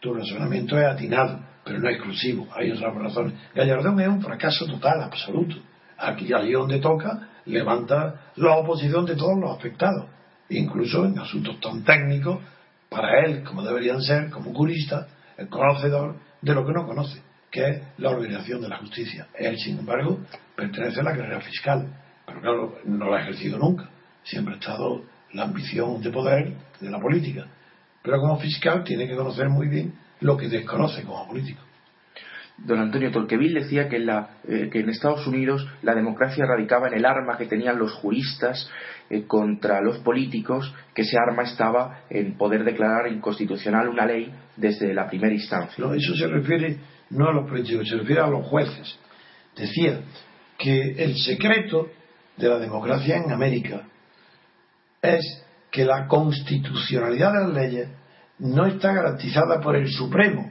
tu 0.00 0.14
razonamiento 0.14 0.78
es 0.78 0.86
atinado, 0.86 1.40
pero 1.64 1.78
no 1.78 1.88
exclusivo, 1.90 2.48
hay 2.54 2.70
otras 2.70 2.94
razones. 2.94 3.34
Gallardón 3.54 4.00
es 4.00 4.08
un 4.08 4.22
fracaso 4.22 4.66
total, 4.66 5.02
absoluto. 5.02 5.56
Aquí, 5.98 6.32
allí 6.32 6.52
donde 6.52 6.78
toca, 6.78 7.28
levanta 7.46 8.32
la 8.36 8.56
oposición 8.56 9.04
de 9.04 9.16
todos 9.16 9.38
los 9.38 9.56
afectados, 9.56 10.06
incluso 10.48 11.04
en 11.04 11.18
asuntos 11.18 11.58
tan 11.60 11.82
técnicos 11.84 12.38
para 12.88 13.24
él, 13.24 13.42
como 13.44 13.62
deberían 13.62 14.00
ser, 14.00 14.30
como 14.30 14.54
jurista, 14.54 15.08
el 15.36 15.48
conocedor 15.48 16.16
de 16.40 16.54
lo 16.54 16.64
que 16.64 16.72
no 16.72 16.86
conoce, 16.86 17.20
que 17.50 17.68
es 17.68 17.82
la 17.98 18.10
organización 18.10 18.60
de 18.60 18.68
la 18.68 18.78
justicia. 18.78 19.26
Él, 19.34 19.58
sin 19.58 19.78
embargo, 19.78 20.20
pertenece 20.56 21.00
a 21.00 21.04
la 21.04 21.16
carrera 21.16 21.40
fiscal, 21.40 21.86
pero 22.26 22.40
claro, 22.40 22.78
no 22.84 23.10
la 23.10 23.18
ha 23.18 23.22
ejercido 23.22 23.58
nunca. 23.58 23.88
Siempre 24.22 24.54
ha 24.54 24.58
estado 24.58 25.02
la 25.32 25.44
ambición 25.44 26.00
de 26.02 26.10
poder 26.10 26.54
de 26.80 26.90
la 26.90 27.00
política. 27.00 27.46
Pero 28.02 28.20
como 28.20 28.38
fiscal 28.38 28.84
tiene 28.84 29.06
que 29.06 29.16
conocer 29.16 29.48
muy 29.48 29.68
bien 29.68 29.94
lo 30.20 30.36
que 30.36 30.48
desconoce 30.48 31.02
como 31.02 31.26
político. 31.26 31.62
Don 32.64 32.80
Antonio 32.80 33.12
Tolqueville 33.12 33.60
decía 33.60 33.88
que 33.88 33.96
en, 33.96 34.08
eh, 34.10 34.68
que 34.70 34.80
en, 34.80 34.88
Estados 34.88 35.26
Unidos 35.26 35.66
la 35.82 35.94
democracia 35.94 36.44
radicaba 36.44 36.88
en 36.88 36.94
el 36.94 37.06
arma 37.06 37.38
que 37.38 37.46
tenían 37.46 37.78
los 37.78 37.92
juristas 37.92 38.68
eh, 39.08 39.24
contra 39.26 39.80
los 39.80 39.98
políticos, 39.98 40.74
que 40.92 41.02
ese 41.02 41.16
arma 41.16 41.44
estaba 41.44 42.00
en 42.10 42.36
poder 42.36 42.64
declarar 42.64 43.12
inconstitucional 43.12 43.88
una 43.88 44.06
ley 44.06 44.32
desde 44.56 44.92
la 44.92 45.08
primera 45.08 45.32
instancia. 45.32 45.84
No, 45.84 45.94
eso 45.94 46.14
se 46.16 46.26
refiere 46.26 46.78
no 47.10 47.28
a 47.28 47.32
los 47.32 47.48
políticos, 47.48 47.88
se 47.88 47.96
refiere 47.96 48.22
a 48.22 48.26
los 48.26 48.44
jueces. 48.46 48.98
Decía 49.56 50.00
que 50.58 51.04
el 51.04 51.16
secreto 51.16 51.88
de 52.36 52.48
la 52.48 52.58
democracia 52.58 53.18
en 53.18 53.30
América 53.30 53.82
es 55.00 55.44
que 55.70 55.84
la 55.84 56.08
constitucionalidad 56.08 57.32
de 57.32 57.40
las 57.40 57.52
leyes 57.54 57.88
no 58.40 58.66
está 58.66 58.92
garantizada 58.92 59.60
por 59.60 59.76
el 59.76 59.88
Supremo, 59.88 60.50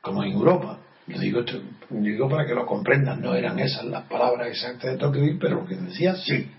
como 0.00 0.24
en 0.24 0.32
Europa 0.32 0.79
yo 1.10 1.20
digo, 1.20 1.42
digo 1.90 2.28
para 2.28 2.46
que 2.46 2.54
lo 2.54 2.66
comprendan, 2.66 3.20
no 3.20 3.34
eran 3.34 3.58
esas 3.58 3.84
las 3.84 4.04
palabras 4.04 4.48
exactas 4.48 4.92
de 4.92 4.98
Tocqueville, 4.98 5.38
pero 5.40 5.56
lo 5.56 5.66
que 5.66 5.76
decía 5.76 6.14
sí. 6.16 6.50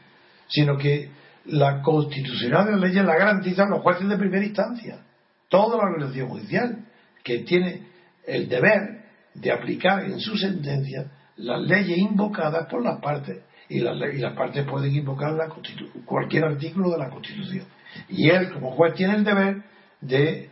Sino 0.48 0.78
que 0.78 1.10
la 1.46 1.82
constitucionalidad 1.82 2.66
de 2.66 2.72
las 2.72 2.82
leyes 2.82 3.06
la 3.06 3.18
garantizan 3.18 3.70
los 3.70 3.82
jueces 3.82 4.08
de 4.08 4.18
primera 4.18 4.46
instancia. 4.46 5.00
Toda 5.50 5.78
la 5.78 5.84
organización 5.84 6.30
judicial 6.30 6.86
que 7.24 7.40
tiene 7.40 7.82
el 8.26 8.50
deber 8.50 9.02
de 9.34 9.52
aplicar 9.52 10.04
en 10.04 10.20
su 10.20 10.38
sentencia 10.38 11.12
las 11.38 11.62
leyes 11.62 11.98
invocadas 11.98 12.68
por 12.68 12.84
las 12.84 13.00
partes 13.00 13.40
y 13.70 13.80
las, 13.80 13.96
y 14.14 14.18
las 14.18 14.36
partes 14.36 14.66
pueden 14.66 14.94
invocar 14.94 15.32
la 15.32 15.50
cualquier 16.06 16.46
artículo 16.46 16.92
de 16.92 16.98
la 16.98 17.10
Constitución. 17.10 17.66
Y 18.10 18.30
él, 18.30 18.52
como 18.52 18.72
juez, 18.72 18.94
tiene 18.94 19.16
el 19.16 19.24
deber 19.24 19.64
de 20.02 20.50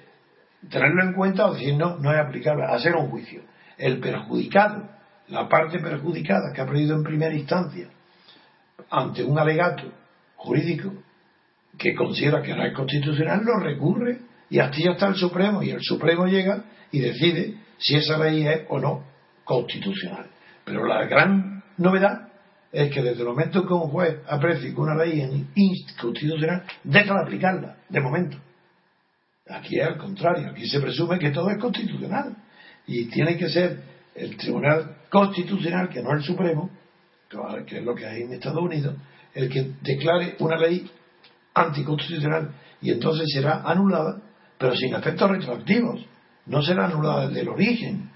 tenerlo 0.69 1.03
en 1.03 1.13
cuenta 1.13 1.47
o 1.47 1.53
decir 1.53 1.75
no, 1.75 1.97
no 1.97 2.13
es 2.13 2.19
aplicable, 2.19 2.63
hacer 2.65 2.95
un 2.95 3.09
juicio 3.09 3.41
el 3.80 3.99
perjudicado, 3.99 4.88
la 5.30 5.47
parte 5.47 5.80
perjudicada 5.80 6.53
que 6.53 6.61
ha 6.61 6.65
perdido 6.65 6.95
en 6.95 7.03
primera 7.03 7.34
instancia 7.34 7.88
ante 8.89 9.23
un 9.23 9.39
alegato 9.39 9.84
jurídico 10.36 10.93
que 11.77 11.95
considera 11.95 12.41
que 12.41 12.53
no 12.53 12.63
es 12.63 12.73
constitucional, 12.73 13.41
lo 13.43 13.59
recurre 13.59 14.19
y 14.49 14.59
así 14.59 14.84
está 14.88 15.07
el 15.07 15.15
Supremo 15.15 15.63
y 15.63 15.71
el 15.71 15.82
Supremo 15.82 16.25
llega 16.27 16.63
y 16.91 16.99
decide 16.99 17.55
si 17.77 17.95
esa 17.95 18.17
ley 18.17 18.45
es 18.45 18.61
o 18.69 18.80
no 18.80 19.05
constitucional. 19.43 20.27
Pero 20.65 20.86
la 20.86 21.05
gran 21.05 21.63
novedad 21.77 22.27
es 22.71 22.91
que 22.91 23.01
desde 23.01 23.21
el 23.21 23.27
momento 23.27 23.65
que 23.65 23.73
un 23.73 23.89
juez 23.89 24.17
aprecie 24.27 24.73
que 24.73 24.82
una 24.82 24.95
ley 24.95 25.21
es 25.21 25.32
inconstitucional, 25.55 26.63
deja 26.84 27.13
de 27.13 27.21
aplicarla, 27.21 27.77
de 27.88 27.99
momento. 28.01 28.38
Aquí 29.47 29.80
es 29.80 29.88
al 29.88 29.97
contrario, 29.97 30.49
aquí 30.49 30.67
se 30.67 30.80
presume 30.80 31.17
que 31.17 31.32
todo 31.32 31.49
es 31.49 31.57
constitucional 31.57 32.36
y 32.89 33.05
tiene 33.05 33.37
que 33.37 33.47
ser 33.49 33.83
el 34.15 34.35
Tribunal 34.35 34.97
Constitucional, 35.11 35.89
que 35.89 36.01
no 36.01 36.11
el 36.11 36.23
Supremo, 36.23 36.71
que 37.67 37.77
es 37.77 37.83
lo 37.83 37.93
que 37.93 38.07
hay 38.07 38.23
en 38.23 38.33
Estados 38.33 38.63
Unidos, 38.63 38.95
el 39.35 39.47
que 39.47 39.73
declare 39.81 40.35
una 40.39 40.57
ley 40.57 40.89
anticonstitucional 41.53 42.49
y 42.81 42.89
entonces 42.89 43.29
será 43.31 43.61
anulada, 43.61 44.19
pero 44.57 44.75
sin 44.75 44.95
efectos 44.95 45.29
retroactivos. 45.29 46.03
No 46.47 46.63
será 46.63 46.85
anulada 46.85 47.27
desde 47.27 47.41
el 47.41 47.49
origen, 47.49 48.09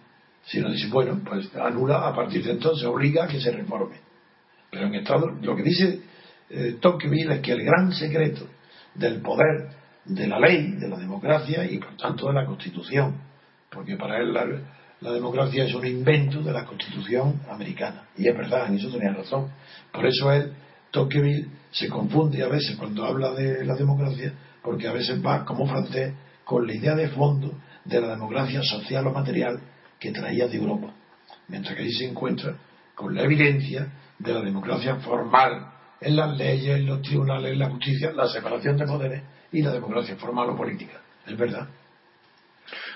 sino 0.43 0.71
dice, 0.71 0.87
bueno, 0.87 1.21
pues 1.23 1.55
anula 1.55 2.07
a 2.07 2.15
partir 2.15 2.43
de 2.43 2.53
entonces, 2.53 2.83
obliga 2.87 3.25
a 3.25 3.27
que 3.27 3.39
se 3.39 3.51
reforme. 3.51 3.97
Pero 4.71 4.87
en 4.87 4.95
Estados 4.95 5.39
lo 5.39 5.55
que 5.55 5.61
dice 5.61 6.01
eh, 6.49 6.77
Tocqueville 6.81 7.35
es 7.35 7.41
que 7.41 7.51
el 7.51 7.63
gran 7.63 7.91
secreto 7.91 8.47
del 8.95 9.21
poder 9.21 9.69
de 10.05 10.25
la 10.25 10.39
ley, 10.39 10.71
de 10.71 10.89
la 10.89 10.97
democracia 10.97 11.63
y 11.63 11.77
por 11.77 11.95
tanto 11.95 12.25
de 12.25 12.33
la 12.33 12.47
Constitución, 12.47 13.32
porque 13.73 13.95
para 13.97 14.19
él 14.19 14.33
la, 14.33 15.11
democracia 15.11 15.65
es 15.65 15.73
un 15.73 15.85
invento 15.85 16.41
de 16.41 16.53
la 16.53 16.65
Constitución 16.65 17.41
americana. 17.49 18.07
Y 18.17 18.27
es 18.27 18.37
verdad, 18.37 18.67
en 18.67 18.75
eso 18.75 18.89
tenía 18.89 19.13
razón. 19.13 19.51
Por 19.91 20.05
eso 20.05 20.31
él, 20.31 20.53
Tocqueville, 20.91 21.47
se 21.71 21.89
confunde 21.89 22.41
a 22.43 22.47
veces 22.47 22.75
cuando 22.77 23.03
habla 23.03 23.31
de 23.33 23.65
la 23.65 23.75
democracia, 23.75 24.33
porque 24.61 24.87
a 24.87 24.93
veces 24.93 25.23
va 25.25 25.43
como 25.43 25.67
francés 25.67 26.13
con 26.45 26.65
la 26.65 26.73
idea 26.73 26.95
de 26.95 27.09
fondo 27.09 27.53
de 27.83 27.99
la 27.99 28.09
democracia 28.09 28.61
social 28.63 29.07
o 29.07 29.11
material 29.11 29.59
que 29.99 30.11
traía 30.11 30.47
de 30.47 30.57
Europa. 30.57 30.93
Mientras 31.47 31.75
que 31.75 31.83
ahí 31.83 31.91
se 31.91 32.05
encuentra 32.05 32.55
con 32.95 33.13
la 33.13 33.23
evidencia 33.23 33.87
de 34.19 34.33
la 34.33 34.41
democracia 34.41 34.95
formal 34.97 35.67
en 35.99 36.15
las 36.15 36.37
leyes, 36.37 36.77
en 36.77 36.85
los 36.85 37.01
tribunales, 37.01 37.53
en 37.53 37.59
la 37.59 37.69
justicia, 37.69 38.11
la 38.11 38.27
separación 38.27 38.77
de 38.77 38.85
poderes 38.85 39.23
y 39.51 39.61
la 39.61 39.71
democracia 39.71 40.15
formal 40.15 40.49
o 40.49 40.57
política. 40.57 41.01
Es 41.25 41.37
verdad. 41.37 41.67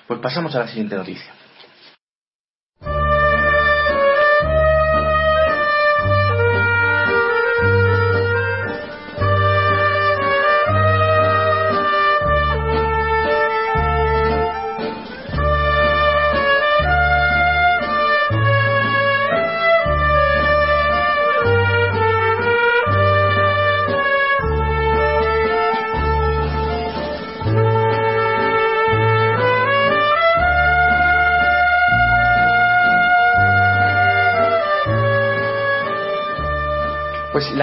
Pues 0.07 0.19
pasamos 0.21 0.55
a 0.55 0.59
la 0.59 0.67
siguiente 0.67 0.95
noticia. 0.95 1.36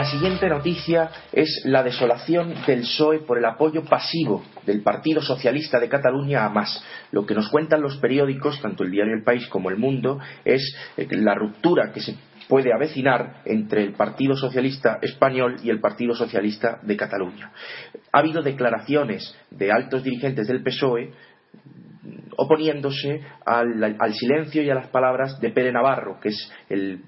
La 0.05 0.11
siguiente 0.11 0.51
noticia 0.51 1.09
es 1.33 1.63
la 1.65 1.83
desolación 1.83 2.53
del 2.67 2.81
PSOE 2.81 3.21
por 3.21 3.39
el 3.39 3.45
apoyo 3.47 3.87
pasivo 3.87 4.45
del 4.67 4.83
Partido 4.83 5.23
Socialista 5.23 5.81
de 5.81 5.89
Cataluña 5.89 6.45
a 6.45 6.51
más. 6.51 6.85
Lo 7.11 7.25
que 7.25 7.35
nos 7.35 7.49
cuentan 7.49 7.81
los 7.81 7.97
periódicos, 7.97 8.61
tanto 8.61 8.85
el 8.85 8.91
diario 8.91 9.15
El 9.15 9.25
País 9.25 9.47
como 9.47 9.71
El 9.71 9.79
Mundo, 9.79 10.19
es 10.45 10.77
eh, 10.99 11.09
la 11.13 11.35
ruptura 11.35 11.91
que 11.91 12.01
se 12.01 12.17
puede 12.51 12.71
avecinar 12.75 13.41
entre 13.47 13.83
el 13.83 13.95
Partido 13.95 14.37
Socialista 14.37 14.99
español 15.01 15.57
y 15.63 15.71
el 15.71 15.81
Partido 15.81 16.15
Socialista 16.15 16.81
de 16.83 16.99
Cataluña. 16.99 17.53
Ha 18.13 18.19
habido 18.19 18.43
declaraciones 18.43 19.35
de 19.51 19.73
altos 19.73 20.05
dirigentes 20.05 20.47
del 20.47 20.63
PSOE 20.63 21.15
oponiéndose 22.37 23.23
al, 23.47 23.83
al, 23.99 24.13
silencio 24.13 24.63
y 24.63 24.69
a 24.69 24.75
las 24.75 24.89
palabras 24.89 25.41
de 25.41 25.51
Pere 25.51 25.73
Navarro, 25.73 26.19
que 26.21 26.29
es 26.29 26.53
el 26.69 27.01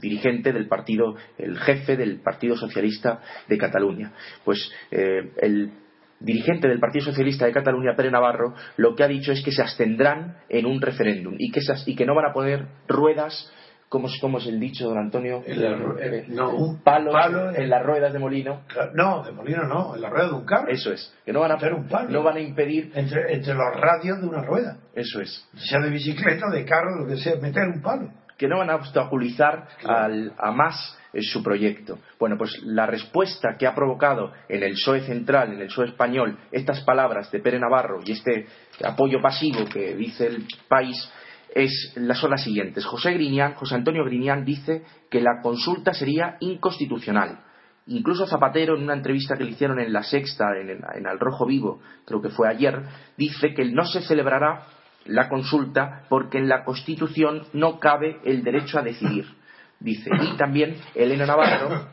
dirigente 0.00 0.52
del 0.52 0.68
partido, 0.68 1.16
el 1.38 1.58
jefe 1.58 1.96
del 1.96 2.20
Partido 2.20 2.56
Socialista 2.56 3.20
de 3.48 3.58
Cataluña. 3.58 4.12
Pues 4.44 4.70
eh, 4.90 5.32
el 5.38 5.72
dirigente 6.20 6.68
del 6.68 6.80
Partido 6.80 7.06
Socialista 7.06 7.46
de 7.46 7.52
Cataluña, 7.52 7.94
Pere 7.96 8.10
Navarro, 8.10 8.54
lo 8.76 8.94
que 8.94 9.04
ha 9.04 9.08
dicho 9.08 9.32
es 9.32 9.42
que 9.42 9.52
se 9.52 9.62
abstendrán 9.62 10.38
en 10.48 10.66
un 10.66 10.80
referéndum 10.80 11.34
y 11.38 11.50
que, 11.50 11.60
y 11.86 11.94
que 11.94 12.06
no 12.06 12.14
van 12.14 12.30
a 12.30 12.32
poner 12.32 12.66
ruedas 12.88 13.52
¿Cómo 13.88 14.08
es, 14.08 14.18
¿Cómo 14.20 14.38
es, 14.38 14.46
el 14.48 14.58
dicho, 14.58 14.88
don 14.88 14.98
Antonio? 14.98 15.44
Eh, 15.46 16.24
no, 16.28 16.56
un 16.56 16.82
palo, 16.82 17.12
en, 17.54 17.70
las 17.70 17.86
ruedas 17.86 18.12
de 18.12 18.18
molino. 18.18 18.62
No, 18.94 19.22
de 19.22 19.30
molino 19.30 19.62
no, 19.62 19.94
en 19.94 20.02
la 20.02 20.10
rueda 20.10 20.26
de 20.26 20.34
un 20.34 20.44
carro. 20.44 20.68
Eso 20.68 20.92
es. 20.92 21.14
Que 21.24 21.32
no 21.32 21.40
van 21.40 21.52
a 21.52 21.74
un 21.74 21.86
palo. 21.86 22.10
No 22.10 22.24
van 22.24 22.36
a 22.36 22.40
impedir. 22.40 22.90
Entre, 22.94 23.32
entre 23.32 23.54
los 23.54 23.76
radios 23.76 24.20
de 24.20 24.26
una 24.26 24.42
rueda. 24.42 24.78
Eso 24.92 25.20
es. 25.20 25.48
Sea 25.54 25.80
de 25.80 25.90
bicicleta, 25.90 26.50
de 26.50 26.64
carro, 26.64 26.96
lo 27.00 27.06
que 27.06 27.16
sea, 27.16 27.36
meter 27.36 27.62
un 27.68 27.80
palo. 27.80 28.10
Que 28.36 28.48
no 28.48 28.58
van 28.58 28.70
a 28.70 28.76
obstaculizar 28.76 29.68
al, 29.84 30.32
a 30.38 30.52
más 30.52 30.98
su 31.22 31.42
proyecto. 31.42 31.98
Bueno, 32.18 32.36
pues 32.36 32.60
la 32.62 32.86
respuesta 32.86 33.56
que 33.58 33.66
ha 33.66 33.74
provocado 33.74 34.32
en 34.48 34.62
el 34.62 34.72
PSOE 34.72 35.00
central, 35.02 35.52
en 35.52 35.60
el 35.60 35.68
PSOE 35.68 35.86
español, 35.86 36.38
estas 36.52 36.80
palabras 36.82 37.30
de 37.30 37.40
Pere 37.40 37.58
Navarro 37.58 38.00
y 38.04 38.12
este 38.12 38.46
apoyo 38.84 39.20
pasivo 39.20 39.64
que 39.66 39.94
dice 39.94 40.26
el 40.26 40.46
país 40.68 41.10
es, 41.54 41.94
son 42.14 42.30
las 42.30 42.44
siguientes. 42.44 42.84
José, 42.84 43.12
Grinián, 43.14 43.54
José 43.54 43.76
Antonio 43.76 44.04
Grinián 44.04 44.44
dice 44.44 44.82
que 45.10 45.20
la 45.20 45.40
consulta 45.42 45.94
sería 45.94 46.36
inconstitucional. 46.40 47.40
Incluso 47.86 48.26
Zapatero, 48.26 48.76
en 48.76 48.82
una 48.82 48.94
entrevista 48.94 49.36
que 49.36 49.44
le 49.44 49.52
hicieron 49.52 49.78
en 49.78 49.92
La 49.92 50.02
Sexta, 50.02 50.44
en, 50.60 50.70
en 50.70 51.06
Al 51.06 51.20
Rojo 51.20 51.46
Vivo, 51.46 51.80
creo 52.04 52.20
que 52.20 52.30
fue 52.30 52.48
ayer, 52.48 52.82
dice 53.16 53.54
que 53.54 53.64
no 53.66 53.84
se 53.86 54.02
celebrará 54.02 54.66
la 55.08 55.28
consulta 55.28 56.04
porque 56.08 56.38
en 56.38 56.48
la 56.48 56.64
Constitución 56.64 57.44
no 57.52 57.78
cabe 57.78 58.18
el 58.24 58.42
derecho 58.42 58.78
a 58.78 58.82
decidir. 58.82 59.26
Dice. 59.78 60.10
Y 60.20 60.36
también 60.36 60.76
Elena 60.94 61.26
Navarro, 61.26 61.88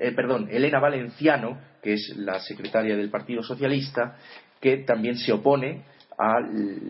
eh, 0.00 0.12
perdón, 0.12 0.48
Elena 0.50 0.80
Valenciano, 0.80 1.58
que 1.82 1.94
es 1.94 2.14
la 2.16 2.40
secretaria 2.40 2.96
del 2.96 3.10
Partido 3.10 3.42
Socialista, 3.42 4.16
que 4.60 4.78
también 4.78 5.16
se 5.16 5.32
opone 5.32 5.84
a 6.18 6.40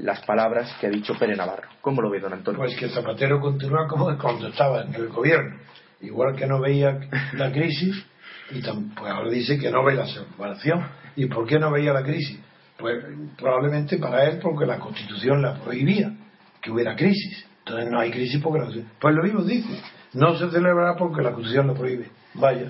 las 0.02 0.24
palabras 0.24 0.72
que 0.80 0.86
ha 0.86 0.90
dicho 0.90 1.14
Pere 1.18 1.34
Navarro. 1.34 1.68
¿Cómo 1.80 2.00
lo 2.00 2.10
ve, 2.10 2.20
don 2.20 2.32
Antonio? 2.32 2.60
Pues 2.60 2.76
que 2.76 2.88
Zapatero 2.88 3.40
continúa 3.40 3.88
como 3.88 4.16
cuando 4.18 4.48
estaba 4.48 4.82
en 4.82 4.94
el 4.94 5.08
gobierno. 5.08 5.56
Igual 6.00 6.36
que 6.36 6.46
no 6.46 6.60
veía 6.60 7.00
la 7.32 7.50
crisis, 7.50 8.06
y 8.50 8.60
pues 8.60 9.12
ahora 9.12 9.30
dice 9.30 9.58
que 9.58 9.70
no 9.70 9.84
ve 9.84 9.94
la 9.94 10.06
separación. 10.06 10.86
¿Y 11.16 11.26
por 11.26 11.46
qué 11.46 11.58
no 11.58 11.70
veía 11.70 11.92
la 11.92 12.02
crisis? 12.02 12.38
Pues 12.78 13.04
probablemente 13.38 13.98
para 13.98 14.24
él 14.24 14.38
porque 14.42 14.66
la 14.66 14.78
Constitución 14.78 15.40
la 15.42 15.54
prohibía, 15.54 16.12
que 16.60 16.70
hubiera 16.70 16.94
crisis. 16.94 17.46
Entonces 17.60 17.90
no 17.90 17.98
hay 17.98 18.10
crisis 18.10 18.40
porque 18.42 18.60
la 18.60 18.84
Pues 19.00 19.14
lo 19.14 19.22
mismo 19.22 19.42
dice, 19.42 19.80
no 20.12 20.36
se 20.36 20.50
celebrará 20.50 20.94
porque 20.96 21.22
la 21.22 21.32
Constitución 21.32 21.66
lo 21.66 21.74
prohíbe. 21.74 22.10
Vaya. 22.34 22.68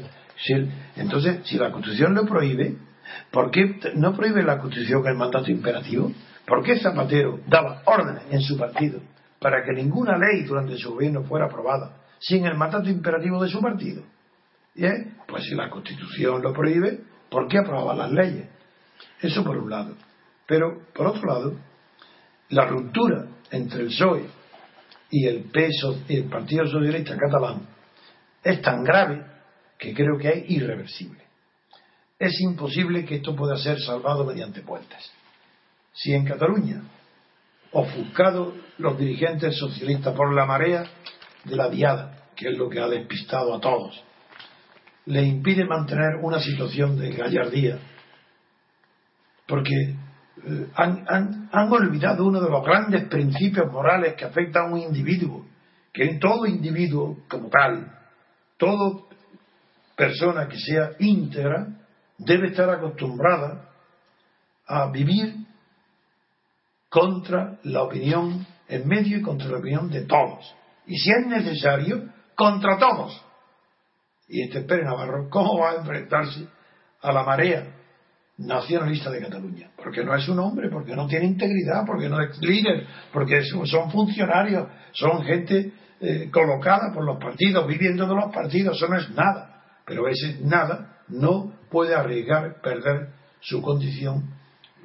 entonces, 0.96 1.40
si 1.44 1.58
la 1.58 1.70
Constitución 1.70 2.14
lo 2.14 2.24
prohíbe, 2.24 2.76
¿por 3.30 3.50
qué 3.50 3.78
no 3.94 4.14
prohíbe 4.14 4.42
la 4.42 4.58
Constitución 4.58 5.06
el 5.06 5.16
mandato 5.16 5.50
imperativo? 5.50 6.12
¿Por 6.46 6.62
qué 6.62 6.78
Zapatero 6.78 7.40
daba 7.46 7.82
órdenes 7.84 8.22
en 8.30 8.40
su 8.40 8.56
partido 8.56 9.00
para 9.40 9.64
que 9.64 9.72
ninguna 9.72 10.16
ley 10.16 10.44
durante 10.44 10.76
su 10.76 10.92
gobierno 10.92 11.24
fuera 11.24 11.46
aprobada 11.46 11.96
sin 12.18 12.46
el 12.46 12.56
mandato 12.56 12.88
imperativo 12.88 13.42
de 13.42 13.48
su 13.48 13.60
partido? 13.60 14.02
¿Bien? 14.74 15.16
Pues 15.26 15.44
si 15.44 15.54
la 15.54 15.68
Constitución 15.68 16.42
lo 16.42 16.52
prohíbe, 16.52 17.00
¿por 17.30 17.48
qué 17.48 17.58
aprobaba 17.58 17.94
las 17.94 18.12
leyes? 18.12 18.55
Eso 19.20 19.44
por 19.44 19.56
un 19.56 19.70
lado. 19.70 19.94
Pero, 20.46 20.86
por 20.94 21.06
otro 21.08 21.26
lado, 21.26 21.56
la 22.50 22.66
ruptura 22.66 23.26
entre 23.50 23.82
el 23.82 23.88
PSOE 23.88 24.26
y 25.10 25.26
el, 25.26 25.44
peso, 25.44 26.02
y 26.08 26.16
el 26.16 26.24
Partido 26.24 26.66
Socialista 26.66 27.16
Catalán 27.16 27.66
es 28.42 28.60
tan 28.62 28.84
grave 28.84 29.24
que 29.78 29.94
creo 29.94 30.18
que 30.18 30.28
es 30.28 30.50
irreversible. 30.50 31.22
Es 32.18 32.40
imposible 32.40 33.04
que 33.04 33.16
esto 33.16 33.34
pueda 33.34 33.56
ser 33.56 33.80
salvado 33.80 34.24
mediante 34.24 34.62
puentes 34.62 35.12
si 35.96 36.12
en 36.12 36.24
Cataluña, 36.24 36.82
ofuscados 37.72 38.54
los 38.78 38.98
dirigentes 38.98 39.56
socialistas 39.58 40.14
por 40.14 40.34
la 40.34 40.44
marea 40.44 40.84
de 41.44 41.56
la 41.56 41.68
diada, 41.68 42.28
que 42.36 42.48
es 42.48 42.58
lo 42.58 42.68
que 42.68 42.80
ha 42.80 42.88
despistado 42.88 43.54
a 43.54 43.60
todos, 43.60 44.02
le 45.06 45.22
impide 45.22 45.64
mantener 45.64 46.16
una 46.22 46.40
situación 46.40 46.98
de 46.98 47.12
gallardía, 47.12 47.78
porque 49.46 49.74
eh, 50.44 50.66
han, 50.74 51.48
han, 51.52 51.72
olvidado 51.72 52.26
uno 52.26 52.40
de 52.40 52.50
los 52.50 52.64
grandes 52.64 53.08
principios 53.08 53.70
morales 53.70 54.14
que 54.14 54.24
afectan 54.24 54.66
a 54.66 54.74
un 54.74 54.78
individuo, 54.78 55.46
que 55.92 56.04
en 56.04 56.18
todo 56.20 56.46
individuo 56.46 57.18
como 57.28 57.48
tal, 57.48 57.92
toda 58.56 59.02
persona 59.96 60.48
que 60.48 60.58
sea 60.58 60.90
íntegra, 60.98 61.68
debe 62.18 62.48
estar 62.48 62.68
acostumbrada 62.70 63.70
a 64.66 64.90
vivir 64.90 65.34
contra 66.88 67.58
la 67.64 67.82
opinión 67.82 68.46
en 68.68 68.88
medio 68.88 69.18
y 69.18 69.22
contra 69.22 69.48
la 69.48 69.58
opinión 69.58 69.88
de 69.90 70.02
todos. 70.02 70.54
Y 70.86 70.96
si 70.98 71.10
es 71.10 71.26
necesario, 71.26 72.08
contra 72.34 72.78
todos. 72.78 73.22
Y 74.28 74.42
este 74.42 74.62
Pérez 74.62 74.84
Navarro, 74.84 75.28
¿cómo 75.30 75.58
va 75.58 75.70
a 75.70 75.76
enfrentarse 75.76 76.46
a 77.00 77.12
la 77.12 77.22
marea 77.22 77.76
nacionalista 78.38 79.10
de 79.10 79.20
Cataluña? 79.20 79.70
Porque 79.76 80.04
no 80.04 80.14
es 80.14 80.28
un 80.28 80.38
hombre, 80.38 80.68
porque 80.68 80.94
no 80.94 81.06
tiene 81.06 81.26
integridad, 81.26 81.84
porque 81.86 82.08
no 82.08 82.20
es 82.20 82.38
líder, 82.40 82.86
porque 83.12 83.42
son 83.42 83.90
funcionarios, 83.90 84.68
son 84.92 85.22
gente 85.24 85.72
eh, 86.00 86.28
colocada 86.30 86.92
por 86.92 87.04
los 87.04 87.18
partidos, 87.18 87.66
viviendo 87.66 88.06
de 88.06 88.14
los 88.14 88.32
partidos, 88.32 88.76
eso 88.76 88.88
no 88.88 88.98
es 88.98 89.10
nada. 89.10 89.62
Pero 89.86 90.08
ese 90.08 90.40
nada 90.42 90.98
no 91.08 91.52
puede 91.70 91.94
arriesgar 91.94 92.60
perder 92.60 93.10
su 93.40 93.62
condición 93.62 94.34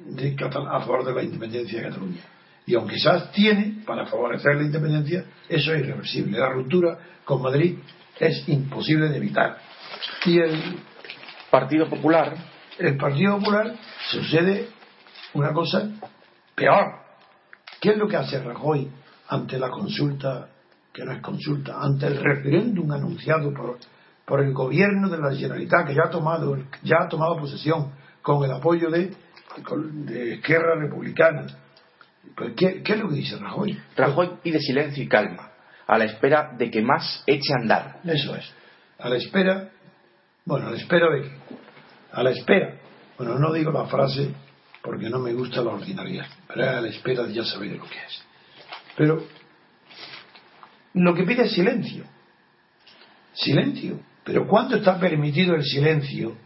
de 0.06 0.36
a 0.38 0.80
favor 0.80 1.04
de 1.04 1.14
la 1.14 1.22
independencia 1.22 1.80
de 1.80 1.88
Cataluña. 1.88 2.20
Y 2.66 2.74
aunque 2.74 2.98
se 2.98 3.10
tiene 3.34 3.82
para 3.84 4.06
favorecer 4.06 4.56
la 4.56 4.62
independencia, 4.62 5.24
eso 5.48 5.72
es 5.74 5.80
irreversible. 5.80 6.38
La 6.38 6.50
ruptura 6.50 6.98
con 7.24 7.42
Madrid 7.42 7.78
es 8.18 8.48
imposible 8.48 9.08
de 9.08 9.16
evitar. 9.16 9.58
Y 10.24 10.38
el 10.38 10.58
Partido 11.50 11.88
Popular. 11.88 12.51
El 12.86 12.96
Partido 12.96 13.38
Popular 13.38 13.74
sucede 14.10 14.68
una 15.34 15.52
cosa 15.52 15.88
peor. 16.54 17.00
¿Qué 17.80 17.90
es 17.90 17.96
lo 17.96 18.08
que 18.08 18.16
hace 18.16 18.42
Rajoy 18.42 18.90
ante 19.28 19.58
la 19.58 19.70
consulta, 19.70 20.48
que 20.92 21.04
no 21.04 21.12
es 21.12 21.20
consulta, 21.20 21.80
ante 21.80 22.06
el 22.06 22.16
referéndum 22.22 22.90
anunciado 22.92 23.52
por, 23.52 23.78
por 24.24 24.40
el 24.40 24.52
gobierno 24.52 25.08
de 25.08 25.18
la 25.18 25.34
Generalitat, 25.34 25.86
que 25.86 25.94
ya 25.94 26.02
ha 26.06 26.10
tomado, 26.10 26.56
ya 26.82 26.96
ha 27.02 27.08
tomado 27.08 27.36
posesión 27.36 27.92
con 28.22 28.44
el 28.44 28.52
apoyo 28.52 28.90
de 28.90 29.14
de 29.60 30.34
Esquerra 30.34 30.76
Republicana. 30.76 31.46
Pues, 32.36 32.54
¿Qué, 32.56 32.82
es 32.84 32.98
lo 32.98 33.08
que 33.08 33.16
dice 33.16 33.36
Rajoy? 33.36 33.78
Rajoy 33.96 34.38
pide 34.42 34.60
silencio 34.60 35.02
y 35.02 35.08
calma, 35.08 35.50
a 35.86 35.98
la 35.98 36.04
espera 36.04 36.52
de 36.56 36.70
que 36.70 36.82
más 36.82 37.22
eche 37.26 37.52
a 37.52 37.62
andar. 37.62 38.00
Eso 38.04 38.34
es. 38.36 38.52
A 38.98 39.08
la 39.08 39.16
espera, 39.16 39.68
bueno, 40.44 40.68
a 40.68 40.70
la 40.70 40.76
espera 40.76 41.06
de 41.10 41.22
que, 41.22 41.30
a 42.12 42.22
la 42.22 42.30
espera, 42.30 42.76
bueno, 43.18 43.38
no 43.38 43.52
digo 43.52 43.70
la 43.72 43.86
frase 43.86 44.34
porque 44.82 45.08
no 45.08 45.18
me 45.18 45.32
gusta 45.32 45.62
la 45.62 45.72
ordinariedad, 45.72 46.26
pero 46.48 46.68
a 46.68 46.80
la 46.80 46.88
espera 46.88 47.24
de 47.24 47.34
ya 47.34 47.44
saber 47.44 47.72
lo 47.72 47.84
que 47.84 47.98
es. 47.98 48.24
Pero 48.96 49.24
lo 50.94 51.14
que 51.14 51.24
pide 51.24 51.44
es 51.44 51.52
silencio. 51.52 52.04
Silencio. 53.32 54.00
Pero 54.24 54.46
¿cuándo 54.46 54.76
está 54.76 54.98
permitido 54.98 55.54
el 55.54 55.64
silencio 55.64 56.36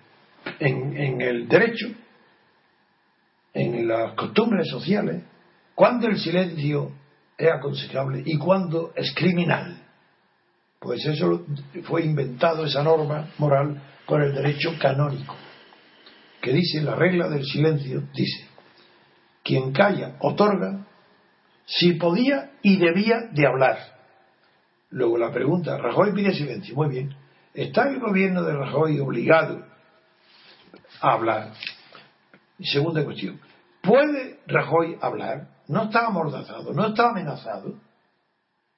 en, 0.60 0.96
en 0.96 1.20
el 1.20 1.48
derecho? 1.48 1.88
en 3.56 3.88
las 3.88 4.12
costumbres 4.12 4.68
sociales, 4.68 5.22
cuando 5.74 6.08
el 6.08 6.18
silencio 6.18 6.92
es 7.38 7.50
aconsejable 7.50 8.22
y 8.24 8.36
cuando 8.36 8.92
es 8.94 9.14
criminal. 9.14 9.78
Pues 10.78 11.04
eso 11.06 11.46
fue 11.84 12.04
inventado, 12.04 12.66
esa 12.66 12.82
norma 12.82 13.30
moral, 13.38 13.82
por 14.06 14.22
el 14.22 14.34
derecho 14.34 14.74
canónico, 14.78 15.34
que 16.46 16.52
dice, 16.52 16.80
la 16.80 16.94
regla 16.94 17.28
del 17.28 17.44
silencio, 17.44 18.04
dice, 18.14 18.46
quien 19.42 19.72
calla 19.72 20.14
otorga 20.20 20.86
si 21.64 21.94
podía 21.94 22.52
y 22.62 22.76
debía 22.76 23.22
de 23.32 23.48
hablar. 23.48 23.76
Luego 24.90 25.18
la 25.18 25.32
pregunta, 25.32 25.76
Rajoy 25.76 26.12
pide 26.12 26.32
silencio, 26.32 26.76
muy 26.76 26.88
bien. 26.88 27.16
¿Está 27.52 27.88
el 27.88 27.98
gobierno 27.98 28.44
de 28.44 28.54
Rajoy 28.54 29.00
obligado 29.00 29.66
a 31.00 31.14
hablar? 31.14 31.52
Segunda 32.60 33.04
cuestión. 33.04 33.40
¿Puede 33.82 34.38
Rajoy 34.46 34.96
hablar? 35.00 35.48
No 35.66 35.86
está 35.86 36.06
amordazado, 36.06 36.72
no 36.72 36.86
está 36.86 37.10
amenazado. 37.10 37.74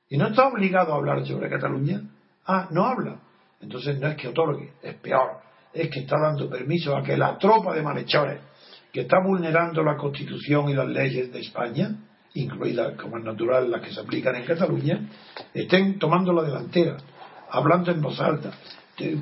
Y 0.08 0.16
no 0.16 0.28
está 0.28 0.48
obligado 0.48 0.94
a 0.94 0.96
hablar 0.96 1.26
sobre 1.26 1.50
Cataluña. 1.50 2.00
Ah, 2.46 2.68
no 2.70 2.86
habla. 2.86 3.20
Entonces 3.60 4.00
no 4.00 4.08
es 4.08 4.16
que 4.16 4.28
otorgue, 4.28 4.72
es 4.80 4.94
peor. 4.94 5.47
Es 5.79 5.91
que 5.91 6.01
está 6.01 6.16
dando 6.18 6.51
permiso 6.51 6.97
a 6.97 7.05
que 7.05 7.16
la 7.16 7.39
tropa 7.39 7.72
de 7.72 7.83
malhechores 7.83 8.41
que 8.93 9.03
está 9.03 9.18
vulnerando 9.24 9.85
la 9.85 9.97
Constitución 9.97 10.68
y 10.68 10.74
las 10.74 10.89
leyes 10.89 11.33
de 11.33 11.39
España, 11.39 11.95
incluidas, 12.35 13.01
como 13.01 13.18
es 13.18 13.24
natural, 13.24 13.70
las 13.70 13.81
que 13.83 13.93
se 13.93 14.01
aplican 14.01 14.35
en 14.35 14.45
Cataluña, 14.45 15.09
estén 15.55 15.97
tomando 16.01 16.33
la 16.33 16.43
delantera, 16.43 16.97
hablando 17.51 17.93
en 17.93 18.01
voz 18.01 18.18
alta, 18.20 18.51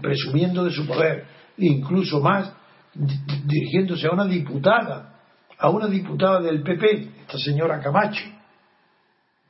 presumiendo 0.00 0.64
de 0.64 0.70
su 0.70 0.86
poder, 0.86 1.26
incluso 1.58 2.20
más 2.20 2.50
dirigiéndose 2.94 4.06
a 4.06 4.12
una 4.12 4.24
diputada, 4.24 5.20
a 5.58 5.68
una 5.68 5.88
diputada 5.88 6.40
del 6.40 6.62
PP, 6.62 7.10
esta 7.20 7.36
señora 7.38 7.80
Camacho, 7.80 8.24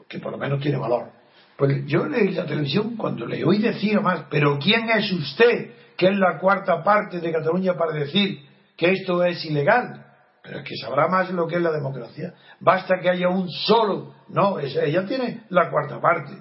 que 0.09 0.19
por 0.19 0.33
lo 0.33 0.39
menos 0.39 0.61
tiene 0.61 0.79
valor. 0.79 1.11
Pues 1.57 1.87
yo 1.87 2.05
leí 2.07 2.33
la 2.33 2.47
televisión 2.47 2.97
cuando 2.97 3.27
le 3.27 3.45
oí 3.45 3.59
decir 3.59 4.01
más, 4.01 4.25
pero 4.29 4.59
¿quién 4.59 4.91
es 4.91 5.13
usted, 5.13 5.71
que 5.97 6.09
es 6.09 6.17
la 6.17 6.39
cuarta 6.39 6.83
parte 6.83 7.21
de 7.21 7.33
Cataluña, 7.33 7.75
para 7.75 7.93
decir 7.93 8.41
que 8.77 8.93
esto 8.93 9.25
es 9.25 9.45
ilegal? 9.45 10.05
Pero 10.43 10.59
es 10.59 10.65
que 10.65 10.77
sabrá 10.77 11.09
más 11.09 11.31
lo 11.31 11.47
que 11.47 11.57
es 11.57 11.63
la 11.63 11.73
democracia. 11.73 12.35
Basta 12.61 12.99
que 13.01 13.11
haya 13.11 13.29
un 13.29 13.49
solo, 13.51 14.15
no, 14.29 14.59
ella 14.61 15.05
tiene 15.07 15.45
la 15.49 15.71
cuarta 15.71 16.01
parte, 16.01 16.33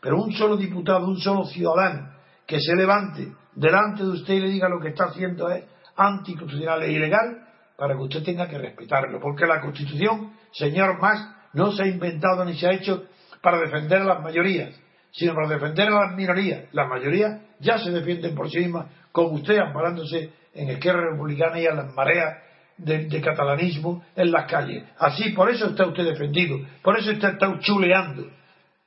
pero 0.00 0.20
un 0.20 0.32
solo 0.32 0.56
diputado, 0.56 1.06
un 1.06 1.18
solo 1.18 1.44
ciudadano 1.44 2.12
que 2.46 2.60
se 2.60 2.74
levante 2.74 3.32
delante 3.54 4.02
de 4.02 4.10
usted 4.10 4.34
y 4.34 4.40
le 4.40 4.48
diga 4.48 4.68
lo 4.68 4.80
que 4.80 4.88
está 4.88 5.04
haciendo 5.04 5.48
es 5.50 5.64
anticonstitucional 5.96 6.82
e 6.82 6.92
ilegal, 6.92 7.48
para 7.76 7.94
que 7.94 8.02
usted 8.02 8.22
tenga 8.22 8.48
que 8.48 8.58
respetarlo. 8.58 9.20
Porque 9.20 9.46
la 9.46 9.60
Constitución, 9.60 10.32
señor 10.52 11.00
Más, 11.00 11.34
no 11.52 11.72
se 11.72 11.82
ha 11.82 11.86
inventado 11.86 12.44
ni 12.44 12.56
se 12.56 12.66
ha 12.66 12.72
hecho 12.72 13.04
para 13.42 13.58
defender 13.58 14.02
a 14.02 14.04
las 14.04 14.22
mayorías, 14.22 14.74
sino 15.12 15.34
para 15.34 15.48
defender 15.48 15.88
a 15.88 16.06
las 16.06 16.16
minorías. 16.16 16.64
Las 16.72 16.88
mayorías 16.88 17.40
ya 17.60 17.78
se 17.78 17.90
defienden 17.90 18.34
por 18.34 18.50
sí 18.50 18.58
mismas, 18.58 18.86
como 19.12 19.30
usted 19.30 19.58
amparándose 19.58 20.30
en 20.54 20.70
Esquerra 20.70 21.10
Republicana 21.12 21.60
y 21.60 21.66
a 21.66 21.74
las 21.74 21.94
mareas 21.94 22.38
de, 22.78 23.20
catalanismo 23.20 24.04
en 24.16 24.32
las 24.32 24.50
calles. 24.50 24.84
Así, 24.98 25.30
por 25.30 25.50
eso 25.50 25.66
está 25.66 25.86
usted 25.86 26.04
defendido, 26.04 26.58
por 26.82 26.98
eso 26.98 27.12
usted 27.12 27.28
está 27.28 27.58
chuleando, 27.60 28.26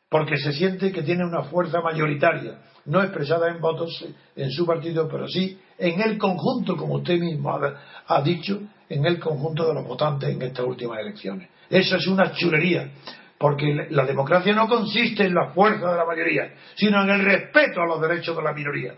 porque 0.10 0.38
se 0.38 0.52
siente 0.54 0.92
que 0.92 1.04
tiene 1.04 1.26
una 1.26 1.44
fuerza 1.44 1.82
mayoritaria, 1.82 2.60
no 2.86 3.02
expresada 3.02 3.50
en 3.50 3.62
votos 3.62 4.06
en 4.36 4.52
su 4.52 4.66
partido, 4.66 5.08
pero 5.10 5.28
sí 5.28 5.60
en 5.78 6.02
el 6.02 6.18
conjunto, 6.18 6.76
como 6.76 6.96
usted 6.96 7.20
mismo 7.20 7.52
ha, 7.52 7.82
ha 8.08 8.22
dicho, 8.22 8.62
en 8.90 9.06
el 9.06 9.20
conjunto 9.20 9.68
de 9.68 9.74
los 9.74 9.88
votantes 9.88 10.30
en 10.30 10.42
estas 10.42 10.66
últimas 10.66 11.00
elecciones. 11.00 11.50
Eso 11.70 11.96
es 11.96 12.08
una 12.08 12.32
chulería, 12.32 12.92
porque 13.38 13.88
la 13.90 14.06
democracia 14.06 14.54
no 14.54 14.68
consiste 14.68 15.26
en 15.26 15.34
la 15.34 15.50
fuerza 15.50 15.92
de 15.92 15.98
la 15.98 16.06
mayoría, 16.06 16.54
sino 16.76 17.04
en 17.04 17.10
el 17.10 17.26
respeto 17.26 17.82
a 17.82 17.86
los 17.86 18.02
derechos 18.02 18.36
de 18.36 18.44
la 18.44 18.54
minoría. 18.54 18.96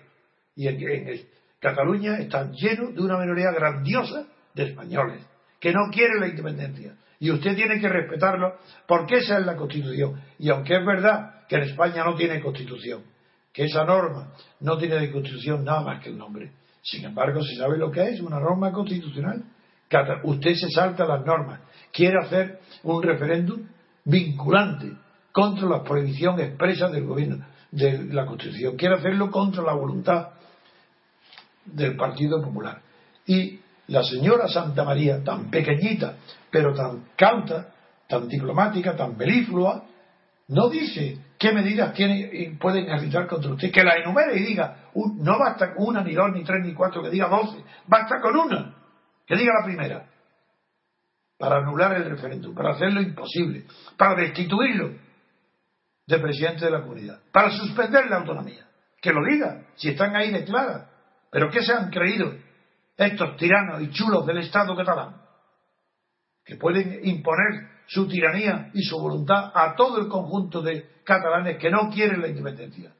Y 0.56 0.68
en, 0.68 1.28
Cataluña 1.60 2.20
está 2.20 2.52
lleno 2.52 2.92
de 2.92 3.02
una 3.02 3.18
minoría 3.18 3.52
grandiosa 3.52 4.28
de 4.54 4.64
españoles 4.64 5.26
que 5.60 5.72
no 5.72 5.90
quieren 5.92 6.20
la 6.20 6.28
independencia. 6.28 6.96
Y 7.20 7.32
usted 7.32 7.56
tiene 7.56 7.80
que 7.80 7.90
respetarlo 7.90 8.60
porque 8.88 9.16
esa 9.16 9.40
es 9.40 9.46
la 9.46 9.56
Constitución. 9.56 10.22
Y 10.38 10.50
aunque 10.50 10.76
es 10.76 10.86
verdad 10.86 11.46
que 11.48 11.56
en 11.56 11.64
España 11.64 12.04
no 12.04 12.16
tiene 12.16 12.40
Constitución, 12.42 13.04
que 13.52 13.66
esa 13.66 13.84
norma 13.86 14.34
no 14.60 14.78
tiene 14.78 15.00
de 15.00 15.12
Constitución 15.12 15.64
nada 15.64 15.82
más 15.82 16.04
que 16.04 16.10
el 16.10 16.18
nombre, 16.18 16.52
sin 16.84 17.06
embargo 17.06 17.42
se 17.42 17.56
sabe 17.56 17.78
lo 17.78 17.90
que 17.92 18.04
es 18.04 18.22
una 18.22 18.40
norma 18.40 18.72
constitucional. 18.72 19.44
Usted 20.24 20.54
se 20.54 20.70
salta 20.70 21.06
las 21.06 21.26
normas, 21.26 21.62
quiere 21.92 22.20
hacer 22.20 22.60
un 22.84 23.02
referéndum 23.02 23.68
vinculante 24.08 24.94
contra 25.32 25.68
la 25.68 25.84
prohibición 25.84 26.40
expresa 26.40 26.88
del 26.88 27.06
gobierno, 27.06 27.46
de 27.72 28.06
la 28.06 28.26
Constitución. 28.26 28.78
Quiere 28.78 28.96
hacerlo 28.96 29.30
contra 29.30 29.62
la 29.64 29.74
voluntad 29.74 30.30
del 31.66 31.96
Partido 31.98 32.42
Popular. 32.42 32.82
Y 33.26 33.60
la 33.88 34.04
señora 34.04 34.48
Santa 34.48 34.84
María, 34.84 35.24
tan 35.24 35.52
pequeñita, 35.52 36.16
pero 36.50 36.74
tan 36.74 37.10
cauta, 37.18 37.74
tan 38.08 38.28
diplomática, 38.30 38.96
tan 38.96 39.18
belíflua, 39.18 39.84
no 40.48 40.70
dice 40.70 41.18
qué 41.38 41.52
medidas 41.52 41.94
tiene, 41.94 42.58
pueden 42.60 42.86
ejercitar 42.86 43.28
contra 43.28 43.52
usted, 43.52 43.72
que 43.72 43.84
la 43.84 43.98
enumere 43.98 44.40
y 44.40 44.44
diga, 44.44 44.86
no 44.96 45.38
basta 45.38 45.76
con 45.76 45.90
una, 45.90 46.02
ni 46.02 46.14
dos, 46.14 46.32
ni 46.34 46.44
tres, 46.46 46.66
ni 46.66 46.74
cuatro, 46.74 47.04
que 47.04 47.10
diga 47.10 47.28
doce, 47.28 47.58
basta 47.86 48.22
con 48.22 48.38
una, 48.38 48.74
que 49.26 49.36
diga 49.36 49.52
la 49.60 49.66
primera 49.66 50.07
para 51.38 51.58
anular 51.58 51.96
el 51.96 52.10
referéndum, 52.10 52.56
para 52.56 52.72
hacerlo 52.72 53.02
imposible, 53.02 53.66
para 53.96 54.16
destituirlo 54.22 54.96
de 56.08 56.20
presidente 56.20 56.66
de 56.66 56.72
la 56.72 56.82
comunidad, 56.82 57.20
para 57.32 57.52
suspender 57.52 58.10
la 58.10 58.18
autonomía. 58.18 58.66
Que 59.02 59.12
lo 59.12 59.24
diga, 59.24 59.66
si 59.76 59.90
están 59.90 60.16
ahí 60.16 60.32
declara. 60.32 60.90
Pero 61.30 61.50
¿qué 61.50 61.62
se 61.62 61.74
han 61.74 61.92
creído 61.92 62.34
estos 62.96 63.38
tiranos 63.38 63.82
y 63.82 63.92
chulos 63.92 64.26
del 64.26 64.40
Estado 64.40 64.76
catalán? 64.76 65.22
Que 66.44 66.56
pueden 66.56 67.02
imponer 67.04 67.70
su 67.88 68.08
tiranía 68.08 68.72
y 68.74 68.82
su 68.84 68.98
voluntad 68.98 69.52
a 69.54 69.76
todo 69.76 70.00
el 70.00 70.08
conjunto 70.08 70.62
de 70.62 70.90
catalanes 71.04 71.58
que 71.58 71.70
no 71.70 71.90
quieren 71.90 72.22
la 72.22 72.30
independencia. 72.30 72.94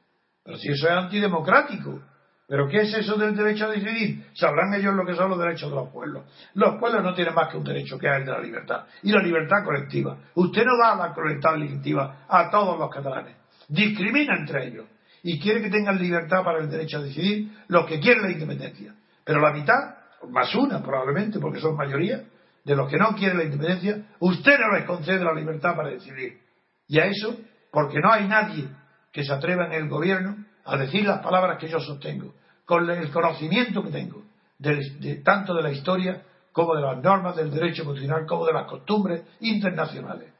Pero 0.44 0.56
si 0.56 0.70
eso 0.70 0.86
es 0.86 0.92
antidemocrático, 0.92 2.00
¿Pero 2.48 2.66
qué 2.66 2.78
es 2.78 2.94
eso 2.94 3.16
del 3.16 3.36
derecho 3.36 3.66
a 3.66 3.68
decidir? 3.68 4.24
Sabrán 4.32 4.72
ellos 4.72 4.94
lo 4.94 5.04
que 5.04 5.14
son 5.14 5.28
los 5.28 5.38
derechos 5.38 5.68
de 5.68 5.76
los 5.76 5.90
pueblos. 5.90 6.24
Los 6.54 6.80
pueblos 6.80 7.04
no 7.04 7.12
tienen 7.12 7.34
más 7.34 7.48
que 7.48 7.58
un 7.58 7.64
derecho, 7.64 7.98
que 7.98 8.08
es 8.08 8.16
el 8.16 8.24
de 8.24 8.32
la 8.32 8.40
libertad. 8.40 8.86
Y 9.02 9.12
la 9.12 9.22
libertad 9.22 9.62
colectiva. 9.62 10.16
Usted 10.34 10.64
no 10.64 10.78
da 10.78 10.96
la 10.96 11.14
libertad 11.14 11.50
colectiva 11.50 12.24
a 12.26 12.50
todos 12.50 12.78
los 12.78 12.88
catalanes. 12.88 13.36
Discrimina 13.68 14.34
entre 14.38 14.66
ellos. 14.66 14.86
Y 15.22 15.38
quiere 15.38 15.60
que 15.60 15.68
tengan 15.68 15.98
libertad 15.98 16.42
para 16.42 16.60
el 16.60 16.70
derecho 16.70 16.96
a 16.96 17.02
decidir 17.02 17.52
los 17.68 17.84
que 17.84 18.00
quieren 18.00 18.22
la 18.22 18.30
independencia. 18.30 18.94
Pero 19.24 19.40
la 19.40 19.52
mitad, 19.52 19.96
más 20.30 20.54
una 20.54 20.82
probablemente, 20.82 21.38
porque 21.38 21.60
son 21.60 21.76
mayoría, 21.76 22.24
de 22.64 22.76
los 22.76 22.90
que 22.90 22.96
no 22.96 23.14
quieren 23.14 23.36
la 23.36 23.44
independencia, 23.44 24.06
usted 24.20 24.58
no 24.58 24.74
les 24.74 24.86
concede 24.86 25.22
la 25.22 25.34
libertad 25.34 25.76
para 25.76 25.90
decidir. 25.90 26.38
Y 26.86 26.98
a 26.98 27.04
eso, 27.04 27.36
porque 27.70 27.98
no 28.00 28.10
hay 28.10 28.26
nadie 28.26 28.68
que 29.12 29.22
se 29.22 29.34
atreva 29.34 29.66
en 29.66 29.72
el 29.72 29.88
gobierno 29.90 30.47
a 30.68 30.76
decir 30.76 31.04
las 31.04 31.20
palabras 31.20 31.58
que 31.58 31.68
yo 31.68 31.80
sostengo, 31.80 32.34
con 32.66 32.88
el 32.90 33.10
conocimiento 33.10 33.82
que 33.82 33.90
tengo, 33.90 34.22
de, 34.58 35.22
tanto 35.24 35.54
de 35.54 35.62
la 35.62 35.70
historia 35.70 36.22
como 36.52 36.74
de 36.74 36.82
las 36.82 37.02
normas 37.02 37.36
del 37.36 37.50
derecho 37.50 37.84
constitucional, 37.84 38.26
como 38.26 38.44
de 38.44 38.52
las 38.52 38.66
costumbres 38.66 39.22
internacionales 39.40 40.30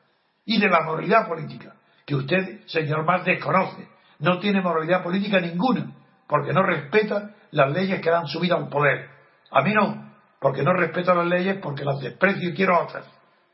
y 0.45 0.61
de 0.61 0.69
la 0.69 0.83
moralidad 0.83 1.27
política, 1.27 1.75
que 2.05 2.15
usted, 2.15 2.61
señor 2.67 3.05
Más, 3.05 3.25
desconoce. 3.25 3.89
No 4.19 4.39
tiene 4.39 4.61
moralidad 4.61 5.03
política 5.03 5.41
ninguna, 5.41 5.93
porque 6.27 6.53
no 6.53 6.63
respeta 6.63 7.35
las 7.53 7.73
leyes 7.73 8.01
que 8.01 8.11
dan 8.11 8.27
su 8.27 8.41
vida 8.41 8.57
al 8.57 8.69
poder. 8.69 9.09
A 9.51 9.63
mí 9.63 9.73
no, 9.73 10.13
porque 10.41 10.63
no 10.63 10.75
respeto 10.75 11.15
las 11.15 11.27
leyes, 11.27 11.59
porque 11.63 11.85
las 11.85 12.01
desprecio 12.01 12.51
y 12.51 12.55
quiero 12.55 12.83
otras. 12.83 13.07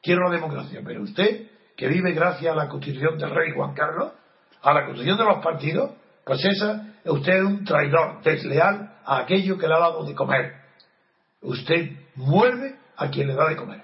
Quiero 0.02 0.28
la 0.28 0.34
democracia. 0.34 0.80
Pero 0.84 1.02
usted, 1.02 1.50
que 1.76 1.86
vive 1.86 2.12
gracias 2.12 2.52
a 2.52 2.56
la 2.56 2.68
constitución 2.68 3.18
del 3.18 3.30
rey 3.30 3.52
Juan 3.54 3.74
Carlos, 3.74 4.12
a 4.62 4.72
la 4.72 4.86
constitución 4.86 5.18
de 5.18 5.24
los 5.24 5.44
partidos, 5.44 5.90
pues 6.24 6.44
esa, 6.44 6.94
usted 7.04 7.32
es 7.32 7.42
un 7.42 7.64
traidor, 7.64 8.22
desleal 8.22 8.98
a 9.04 9.18
aquello 9.18 9.58
que 9.58 9.66
le 9.66 9.74
ha 9.74 9.78
dado 9.78 10.04
de 10.04 10.14
comer. 10.14 10.54
Usted 11.42 11.90
muerde 12.14 12.76
a 12.96 13.10
quien 13.10 13.28
le 13.28 13.34
da 13.34 13.48
de 13.48 13.56
comer. 13.56 13.82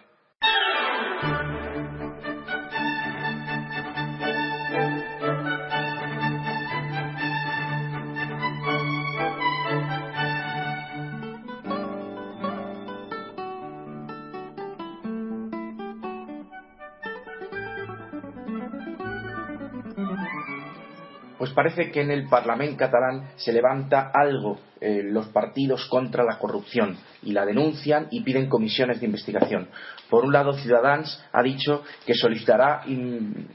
Pues 21.40 21.52
parece 21.52 21.90
que 21.90 22.02
en 22.02 22.10
el 22.10 22.28
Parlamento 22.28 22.76
catalán 22.76 23.30
se 23.36 23.50
levanta 23.50 24.10
algo 24.12 24.60
eh, 24.78 25.00
los 25.02 25.28
partidos 25.28 25.86
contra 25.86 26.22
la 26.22 26.38
corrupción 26.38 26.98
y 27.22 27.32
la 27.32 27.46
denuncian 27.46 28.08
y 28.10 28.20
piden 28.20 28.46
comisiones 28.46 29.00
de 29.00 29.06
investigación. 29.06 29.68
Por 30.10 30.26
un 30.26 30.34
lado, 30.34 30.52
Ciudadanos 30.52 31.24
ha 31.32 31.42
dicho 31.42 31.82
que 32.04 32.12
solicitará 32.12 32.82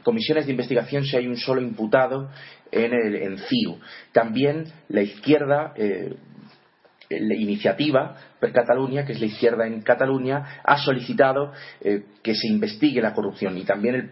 comisiones 0.01 0.47
de 0.47 0.51
investigación 0.53 1.03
si 1.03 1.15
hay 1.15 1.27
un 1.27 1.38
solo 1.38 1.61
imputado 1.61 2.31
en, 2.71 2.91
el, 2.91 3.17
en 3.17 3.38
CIU. 3.38 3.77
También 4.11 4.65
la 4.88 5.03
izquierda, 5.03 5.73
eh, 5.75 6.15
la 7.10 7.36
iniciativa 7.36 8.16
per 8.39 8.51
Cataluña, 8.51 9.06
que 9.06 9.14
es 9.14 9.20
la 9.20 9.28
izquierda 9.28 9.68
en 9.68 9.82
Cataluña, 9.82 10.62
ha 10.64 10.78
solicitado 10.78 11.51
eh, 11.82 12.03
que 12.24 12.36
se 12.36 12.47
investigue 12.47 13.01
la 13.01 13.14
corrupción 13.14 13.58
y 13.58 13.64
también 13.64 13.95
el, 13.95 14.10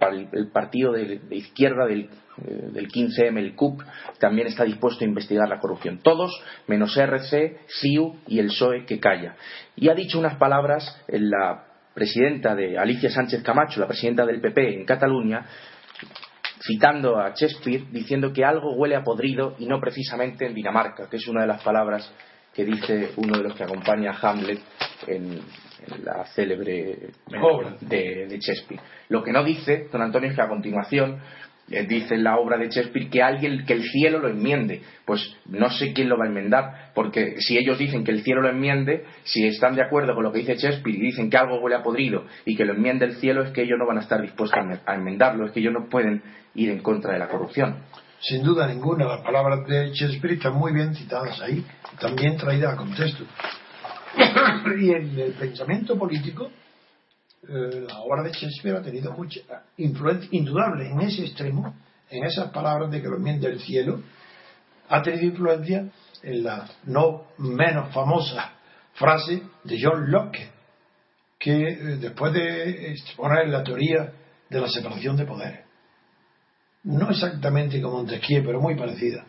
partido 0.51 0.91
de, 0.91 1.19
izquierda 1.31 1.85
del, 1.85 2.09
15M, 2.37 3.37
eh, 3.37 3.39
el 3.39 3.55
CUP, 3.55 3.81
también 4.19 4.47
está 4.47 4.63
dispuesto 4.63 5.03
a 5.03 5.07
investigar 5.07 5.47
la 5.49 5.59
corrupción. 5.59 5.99
Todos, 6.03 6.31
menos 6.67 6.95
RC, 6.95 7.59
SIU 7.67 8.15
y 8.27 8.39
el 8.39 8.47
PSOE 8.47 8.85
que 8.85 8.99
calla. 8.99 9.35
Y 9.75 9.89
ha 9.89 9.95
dicho 9.95 10.19
unas 10.19 10.37
palabras 10.37 11.01
en 11.07 11.29
la 11.29 11.65
presidenta 11.93 12.55
de 12.55 12.77
Alicia 12.77 13.09
Sánchez 13.09 13.43
Camacho, 13.43 13.79
la 13.79 13.87
presidenta 13.87 14.25
del 14.25 14.41
PP 14.41 14.75
en 14.75 14.85
Cataluña, 14.85 15.45
citando 16.65 17.19
a 17.19 17.33
Shakespeare, 17.35 17.85
diciendo 17.91 18.31
que 18.31 18.45
algo 18.45 18.75
huele 18.75 18.95
a 18.95 19.03
podrido 19.03 19.55
y 19.59 19.65
no 19.65 19.79
precisamente 19.79 20.45
en 20.45 20.53
Dinamarca, 20.53 21.09
que 21.09 21.17
es 21.17 21.27
una 21.27 21.41
de 21.41 21.47
las 21.47 21.61
palabras 21.61 22.11
que 22.53 22.65
dice 22.65 23.11
uno 23.17 23.37
de 23.37 23.43
los 23.43 23.55
que 23.55 23.63
acompaña 23.63 24.11
a 24.11 24.29
Hamlet 24.29 24.59
en, 25.07 25.41
la 26.05 26.25
célebre 26.27 27.09
obra 27.41 27.75
de, 27.81 28.27
de, 28.27 28.39
Shakespeare. 28.39 28.81
Lo 29.09 29.21
que 29.21 29.33
no 29.33 29.43
dice 29.43 29.89
don 29.91 30.01
Antonio 30.01 30.29
es 30.29 30.35
que 30.35 30.41
a 30.41 30.47
continuación 30.47 31.19
eh, 31.69 31.85
dice 31.85 32.15
en 32.15 32.23
la 32.23 32.37
obra 32.37 32.57
de 32.57 32.69
Shakespeare 32.69 33.09
que 33.09 33.21
alguien 33.21 33.65
que 33.65 33.73
el 33.73 33.83
cielo 33.83 34.19
lo 34.19 34.29
enmiende. 34.29 34.81
Pues 35.05 35.35
no 35.45 35.69
sé 35.69 35.91
quién 35.91 36.07
lo 36.07 36.17
va 36.17 36.23
a 36.23 36.29
enmendar, 36.29 36.91
porque 36.93 37.35
si 37.39 37.57
ellos 37.57 37.77
dicen 37.77 38.05
que 38.05 38.11
el 38.11 38.23
cielo 38.23 38.41
lo 38.41 38.49
enmiende, 38.49 39.03
si 39.23 39.45
están 39.45 39.75
de 39.75 39.83
acuerdo 39.83 40.15
con 40.15 40.23
lo 40.23 40.31
que 40.31 40.39
dice 40.39 40.55
Shakespeare 40.55 40.97
y 40.97 41.01
dicen 41.01 41.29
que 41.29 41.37
algo 41.37 41.59
huele 41.59 41.75
a 41.75 41.83
podrido 41.83 42.25
y 42.45 42.55
que 42.55 42.63
lo 42.63 42.73
enmiende 42.73 43.05
el 43.05 43.15
cielo, 43.15 43.43
es 43.43 43.51
que 43.51 43.63
ellos 43.63 43.77
no 43.77 43.85
van 43.85 43.97
a 43.97 44.01
estar 44.01 44.21
dispuestos 44.21 44.57
a 44.85 44.95
enmendarlo, 44.95 45.45
es 45.45 45.51
que 45.51 45.59
ellos 45.59 45.73
no 45.73 45.89
pueden 45.89 46.21
ir 46.55 46.69
en 46.69 46.79
contra 46.79 47.11
de 47.11 47.19
la 47.19 47.27
corrupción 47.27 47.83
sin 48.23 48.41
duda 48.41 48.67
ninguna, 48.67 49.05
las 49.05 49.21
palabras 49.21 49.67
de 49.67 49.91
Shakespeare 49.91 50.35
están 50.35 50.53
muy 50.53 50.71
bien 50.71 50.95
citadas 50.95 51.41
ahí, 51.41 51.65
también 51.99 52.37
traídas 52.37 52.73
a 52.73 52.77
contexto. 52.77 53.25
y 54.79 54.91
en 54.91 55.19
el 55.19 55.33
pensamiento 55.33 55.97
político, 55.97 56.49
eh, 57.43 57.85
la 57.85 57.99
obra 57.99 58.23
de 58.23 58.31
Shakespeare 58.31 58.77
ha 58.77 58.81
tenido 58.81 59.11
mucha 59.11 59.41
influencia 59.77 60.29
indudable 60.31 60.89
en 60.89 61.01
ese 61.01 61.25
extremo, 61.25 61.75
en 62.09 62.23
esas 62.23 62.49
palabras 62.51 62.89
de 62.89 63.01
que 63.01 63.09
lo 63.09 63.17
enmienda 63.17 63.49
el 63.49 63.59
cielo, 63.59 64.01
ha 64.87 65.01
tenido 65.01 65.25
influencia 65.25 65.89
en 66.21 66.43
la 66.43 66.69
no 66.85 67.25
menos 67.39 67.93
famosa 67.93 68.53
frase 68.93 69.43
de 69.65 69.79
John 69.81 70.09
Locke, 70.09 70.49
que 71.37 71.51
eh, 71.51 71.75
después 71.97 72.31
de 72.31 72.93
exponer 72.93 73.49
la 73.49 73.63
teoría 73.63 74.13
de 74.49 74.61
la 74.61 74.69
separación 74.69 75.17
de 75.17 75.25
poderes, 75.25 75.72
no 76.83 77.09
exactamente 77.09 77.81
como 77.81 77.97
Montesquieu, 77.97 78.43
pero 78.43 78.61
muy 78.61 78.75
parecida, 78.75 79.25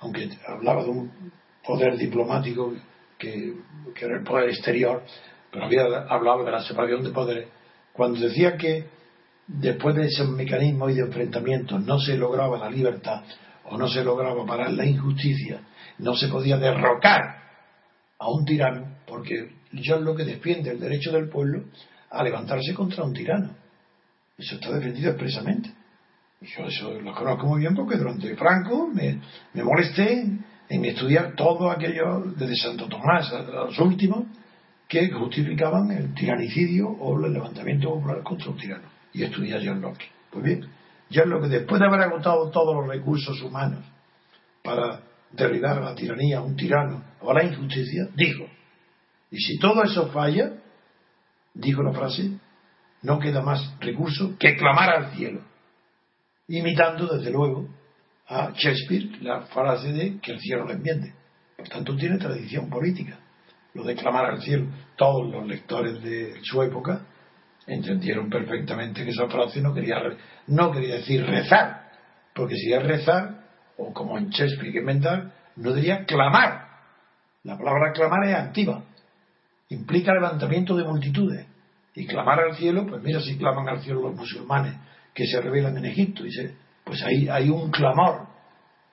aunque 0.00 0.28
hablaba 0.46 0.84
de 0.84 0.90
un 0.90 1.32
poder 1.64 1.96
diplomático 1.96 2.74
que, 3.18 3.54
era 4.00 4.18
el 4.18 4.24
poder 4.24 4.50
exterior, 4.50 5.02
pero 5.50 5.64
había 5.64 5.84
hablado 6.08 6.44
de 6.44 6.50
la 6.50 6.62
separación 6.62 7.04
de 7.04 7.10
poderes, 7.10 7.48
cuando 7.92 8.20
decía 8.20 8.56
que 8.56 8.86
después 9.46 9.94
de 9.94 10.06
ese 10.06 10.24
mecanismo 10.24 10.88
y 10.88 10.94
de 10.94 11.02
enfrentamiento 11.02 11.78
no 11.78 11.98
se 11.98 12.16
lograba 12.16 12.58
la 12.58 12.70
libertad 12.70 13.22
o 13.64 13.76
no 13.76 13.88
se 13.88 14.02
lograba 14.02 14.44
parar 14.44 14.72
la 14.72 14.84
injusticia, 14.84 15.60
no 15.98 16.14
se 16.14 16.28
podía 16.28 16.56
derrocar 16.56 17.42
a 18.18 18.30
un 18.30 18.44
tirano, 18.44 18.96
porque 19.06 19.52
yo 19.72 19.96
es 19.96 20.02
lo 20.02 20.14
que 20.14 20.24
defiende 20.24 20.70
el 20.70 20.80
derecho 20.80 21.12
del 21.12 21.28
pueblo 21.28 21.64
a 22.10 22.22
levantarse 22.22 22.74
contra 22.74 23.04
un 23.04 23.14
tirano. 23.14 23.54
Eso 24.36 24.56
está 24.56 24.72
defendido 24.72 25.10
expresamente. 25.10 25.70
Yo 26.42 26.66
eso 26.66 27.00
lo 27.00 27.14
conozco 27.14 27.46
muy 27.46 27.60
bien 27.60 27.74
porque 27.74 27.96
durante 27.96 28.34
Franco 28.34 28.88
me, 28.88 29.20
molesté 29.62 30.26
en 30.68 30.84
estudiar 30.84 31.34
todo 31.36 31.70
aquello 31.70 32.20
desde 32.36 32.56
Santo 32.56 32.88
Tomás 32.88 33.32
a 33.32 33.42
los 33.42 33.78
últimos 33.78 34.24
que 34.88 35.10
justificaban 35.10 35.90
el 35.92 36.12
tiranicidio 36.14 36.88
o 36.88 37.24
el 37.24 37.32
levantamiento 37.32 37.90
popular 37.90 38.22
contra 38.22 38.50
un 38.50 38.56
tirano. 38.56 38.88
Y 39.12 39.22
estudié 39.22 39.56
a 39.56 39.60
John 39.64 39.80
Locke. 39.80 40.04
Pues 40.30 40.44
bien, 40.44 40.66
John 41.12 41.30
Locke, 41.30 41.48
después 41.48 41.80
de 41.80 41.86
haber 41.86 42.00
agotado 42.00 42.50
todos 42.50 42.74
los 42.74 42.88
recursos 42.88 43.40
humanos 43.40 43.84
para 44.64 45.00
derribar 45.30 45.78
a 45.78 45.90
la 45.90 45.94
tiranía, 45.94 46.38
a 46.38 46.42
un 46.42 46.56
tirano 46.56 47.04
o 47.20 47.30
a 47.30 47.34
la 47.34 47.44
injusticia, 47.44 48.08
dijo, 48.16 48.46
y 49.30 49.38
si 49.38 49.58
todo 49.58 49.84
eso 49.84 50.08
falla, 50.08 50.54
dijo 51.54 51.82
la 51.82 51.92
frase, 51.92 52.32
no 53.02 53.18
queda 53.18 53.42
más 53.42 53.76
recurso 53.80 54.36
que 54.38 54.56
clamar 54.56 54.90
al 54.90 55.12
cielo 55.14 55.51
imitando 56.58 57.06
desde 57.06 57.30
luego 57.30 57.66
a 58.28 58.52
Shakespeare 58.54 59.22
la 59.22 59.42
frase 59.42 59.92
de 59.92 60.20
que 60.20 60.32
el 60.32 60.40
cielo 60.40 60.66
lo 60.66 60.72
enmiende. 60.72 61.14
Por 61.56 61.68
tanto, 61.68 61.96
tiene 61.96 62.18
tradición 62.18 62.68
política. 62.68 63.18
Lo 63.74 63.84
de 63.84 63.94
clamar 63.94 64.26
al 64.26 64.42
cielo, 64.42 64.66
todos 64.96 65.30
los 65.30 65.46
lectores 65.46 66.02
de 66.02 66.34
su 66.42 66.62
época 66.62 67.06
entendieron 67.66 68.28
perfectamente 68.28 69.02
que 69.04 69.10
esa 69.10 69.28
frase 69.28 69.62
no 69.62 69.72
quería, 69.72 69.96
no 70.48 70.70
quería 70.72 70.96
decir 70.96 71.24
rezar, 71.24 71.90
porque 72.34 72.56
si 72.56 72.72
es 72.72 72.82
rezar, 72.82 73.46
o 73.78 73.94
como 73.94 74.18
en 74.18 74.28
Shakespeare 74.28 74.72
que 74.72 74.80
inventar, 74.80 75.32
no 75.56 75.72
diría 75.72 76.04
clamar. 76.04 76.68
La 77.44 77.56
palabra 77.56 77.92
clamar 77.92 78.28
es 78.28 78.34
activa, 78.34 78.84
implica 79.70 80.12
levantamiento 80.12 80.76
de 80.76 80.84
multitudes. 80.84 81.46
Y 81.94 82.06
clamar 82.06 82.40
al 82.40 82.56
cielo, 82.56 82.86
pues 82.86 83.02
mira 83.02 83.20
si 83.20 83.38
claman 83.38 83.68
al 83.68 83.80
cielo 83.82 84.02
los 84.02 84.14
musulmanes 84.14 84.74
que 85.14 85.26
se 85.26 85.40
revelan 85.40 85.76
en 85.78 85.86
Egipto. 85.86 86.22
Dice, 86.22 86.54
pues 86.84 87.02
ahí 87.02 87.28
hay 87.28 87.50
un 87.50 87.70
clamor. 87.70 88.26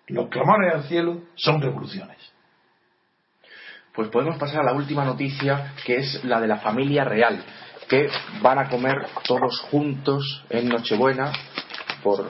Los 0.08 0.30
clamores 0.30 0.74
al 0.74 0.84
cielo 0.84 1.22
son 1.36 1.62
revoluciones. 1.62 2.18
Pues 3.94 4.10
podemos 4.10 4.38
pasar 4.38 4.62
a 4.62 4.64
la 4.64 4.74
última 4.74 5.04
noticia, 5.04 5.74
que 5.86 5.98
es 5.98 6.24
la 6.24 6.40
de 6.40 6.48
la 6.48 6.58
familia 6.58 7.04
real, 7.04 7.44
que 7.88 8.10
van 8.42 8.60
a 8.60 8.70
comer 8.70 9.08
todos 9.26 9.60
juntos 9.72 10.46
en 10.50 10.70
Nochebuena 10.70 11.32
por 12.04 12.26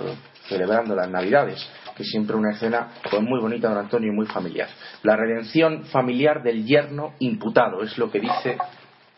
celebrando 0.48 0.96
las 0.96 1.10
Navidades, 1.10 1.70
que 1.96 2.04
es 2.04 2.10
siempre 2.10 2.36
una 2.36 2.54
escena 2.54 2.90
pues, 3.10 3.22
muy 3.22 3.40
bonita, 3.40 3.70
don 3.70 3.78
Antonio, 3.78 4.12
y 4.12 4.16
muy 4.16 4.26
familiar. 4.26 4.68
La 5.04 5.16
redención 5.16 5.86
familiar 5.86 6.42
del 6.42 6.66
yerno 6.66 7.14
imputado, 7.20 7.84
es 7.84 7.98
lo 7.98 8.10
que 8.10 8.20
dice 8.20 8.58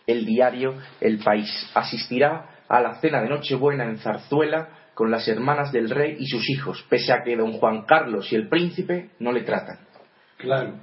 el 0.06 0.26
diario 0.26 0.76
El 1.00 1.20
País. 1.20 1.70
Asistirá 1.74 2.51
a 2.72 2.80
la 2.80 2.96
cena 3.02 3.22
de 3.22 3.28
Nochebuena 3.28 3.84
en 3.84 3.98
Zarzuela 3.98 4.70
con 4.94 5.12
las 5.12 5.28
hermanas 5.28 5.74
del 5.74 5.90
rey 5.90 6.16
y 6.18 6.26
sus 6.26 6.50
hijos, 6.50 6.86
pese 6.90 7.12
a 7.12 7.22
que 7.22 7.36
don 7.36 7.52
Juan 7.54 7.84
Carlos 7.86 8.32
y 8.32 8.36
el 8.36 8.48
príncipe 8.48 9.10
no 9.20 9.34
le 9.34 9.42
tratan. 9.42 9.80
Claro, 10.38 10.76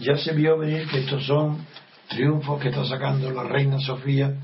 ya 0.00 0.16
se 0.16 0.32
vio 0.32 0.56
venir 0.58 0.88
que 0.88 1.00
estos 1.00 1.26
son 1.26 1.66
triunfos 2.08 2.62
que 2.62 2.70
está 2.70 2.84
sacando 2.86 3.30
la 3.30 3.42
reina 3.42 3.78
Sofía 3.78 4.34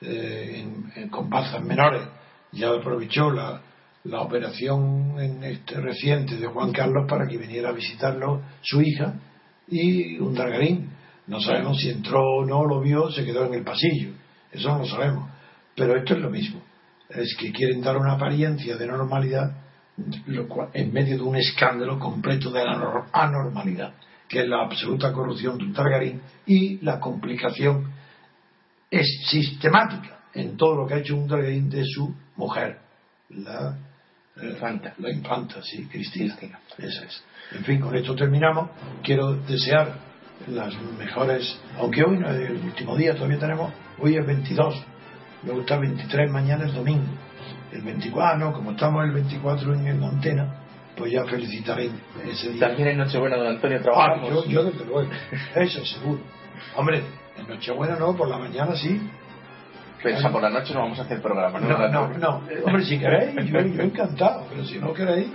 eh, 0.00 0.64
en, 0.64 0.92
en, 0.96 1.66
menores. 1.66 2.02
Ya 2.50 2.70
aprovechó 2.70 3.30
la, 3.30 3.62
la 4.04 4.20
operación 4.22 5.20
en 5.20 5.44
este 5.44 5.80
reciente 5.80 6.36
de 6.36 6.48
Juan 6.48 6.72
Carlos 6.72 7.06
para 7.08 7.28
que 7.28 7.38
viniera 7.38 7.68
a 7.68 7.72
visitarlo 7.72 8.42
su 8.60 8.82
hija 8.82 9.14
y 9.68 10.18
un 10.18 10.34
dargarín. 10.34 10.90
No 11.28 11.40
sabemos 11.40 11.78
si 11.78 11.90
entró 11.90 12.20
o 12.20 12.44
no, 12.44 12.64
lo 12.64 12.80
vio, 12.80 13.08
se 13.12 13.24
quedó 13.24 13.46
en 13.46 13.54
el 13.54 13.62
pasillo. 13.62 14.14
Eso 14.50 14.68
no 14.70 14.78
lo 14.78 14.86
sabemos. 14.86 15.30
Pero 15.80 15.96
esto 15.96 16.12
es 16.12 16.20
lo 16.20 16.28
mismo. 16.28 16.60
Es 17.08 17.34
que 17.38 17.50
quieren 17.52 17.80
dar 17.80 17.96
una 17.96 18.12
apariencia 18.12 18.76
de 18.76 18.86
normalidad 18.86 19.50
en 20.74 20.92
medio 20.92 21.16
de 21.16 21.22
un 21.22 21.36
escándalo 21.36 21.98
completo 21.98 22.50
de 22.50 22.62
la 22.62 23.06
anormalidad, 23.10 23.94
que 24.28 24.42
es 24.42 24.46
la 24.46 24.62
absoluta 24.62 25.10
corrupción 25.10 25.56
de 25.56 25.64
un 25.64 25.72
Targarín 25.72 26.20
y 26.44 26.84
la 26.84 27.00
complicación 27.00 27.94
es 28.90 29.06
sistemática 29.30 30.18
en 30.34 30.58
todo 30.58 30.82
lo 30.82 30.86
que 30.86 30.94
ha 30.94 30.98
hecho 30.98 31.16
un 31.16 31.26
Targarín 31.26 31.70
de 31.70 31.82
su 31.86 32.14
mujer, 32.36 32.78
la 33.30 33.74
eh, 34.36 34.50
infanta. 34.50 34.92
La 34.98 35.10
infanta, 35.10 35.62
sí, 35.62 35.86
Cristina. 35.90 36.36
Esa 36.76 37.04
es. 37.04 37.24
En 37.52 37.64
fin, 37.64 37.80
con 37.80 37.96
esto 37.96 38.14
terminamos. 38.14 38.68
Quiero 39.02 39.34
desear 39.34 39.94
las 40.46 40.74
mejores, 40.98 41.58
aunque 41.78 42.04
hoy 42.04 42.18
no 42.18 42.28
es 42.28 42.50
el 42.50 42.56
último 42.58 42.96
día, 42.98 43.14
todavía 43.14 43.38
tenemos, 43.38 43.72
hoy 43.98 44.16
es 44.16 44.26
22 44.26 44.84
me 45.42 45.52
gusta 45.52 45.74
el 45.74 45.80
23, 45.80 46.30
mañana 46.30 46.66
es 46.66 46.74
domingo. 46.74 47.04
El 47.72 47.82
24, 47.82 48.22
ah, 48.22 48.36
no, 48.36 48.52
como 48.52 48.72
estamos 48.72 49.04
el 49.04 49.12
24 49.12 49.74
en, 49.74 50.02
antena, 50.02 50.64
pues 50.96 51.12
ya 51.12 51.24
felicitaré 51.24 51.90
ese 52.26 52.50
día. 52.50 52.68
También 52.68 52.88
en 52.88 52.98
Nochebuena, 52.98 53.36
don 53.36 53.46
Antonio, 53.46 53.78
ah, 53.78 53.82
trabajamos. 53.82 54.46
yo, 54.48 54.64
desde 54.64 54.84
luego, 54.84 55.08
eso 55.54 55.84
seguro. 55.84 56.20
Hombre, 56.76 57.02
en 57.38 57.48
Nochebuena 57.48 57.96
no, 57.96 58.16
por 58.16 58.28
la 58.28 58.38
mañana 58.38 58.74
sí. 58.74 59.00
Pero 60.02 60.32
por 60.32 60.42
la 60.42 60.50
noche 60.50 60.72
no 60.72 60.80
vamos 60.80 60.98
a 60.98 61.02
hacer 61.02 61.20
programa, 61.20 61.60
¿no? 61.60 61.88
No, 61.88 62.08
no, 62.08 62.42
Hombre, 62.64 62.84
si 62.84 62.98
queréis, 62.98 63.34
yo, 63.50 63.60
yo 63.60 63.82
encantado, 63.82 64.46
pero 64.48 64.64
si 64.64 64.78
no 64.78 64.94
queréis, 64.94 65.28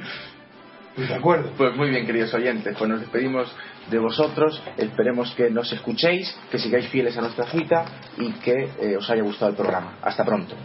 pues 0.96 1.10
de 1.10 1.16
acuerdo. 1.16 1.52
Pues 1.58 1.76
muy 1.76 1.90
bien, 1.90 2.06
queridos 2.06 2.34
oyentes, 2.34 2.76
pues 2.78 2.90
nos 2.90 3.02
despedimos 3.02 3.54
de 3.90 4.00
vosotros. 4.00 4.62
Esperemos 4.78 5.34
que 5.36 5.50
nos 5.50 5.72
escuchéis, 5.72 6.36
que 6.50 6.58
sigáis 6.58 6.88
fieles 6.88 7.18
a 7.18 7.22
nuestra 7.22 7.46
cita 7.46 7.86
y 8.18 8.32
que 8.34 8.70
eh, 8.80 8.98
os 8.98 9.10
haya 9.10 9.24
gustado 9.24 9.52
el 9.52 9.58
programa. 9.58 9.98
Hasta 10.02 10.24
pronto. 10.24 10.56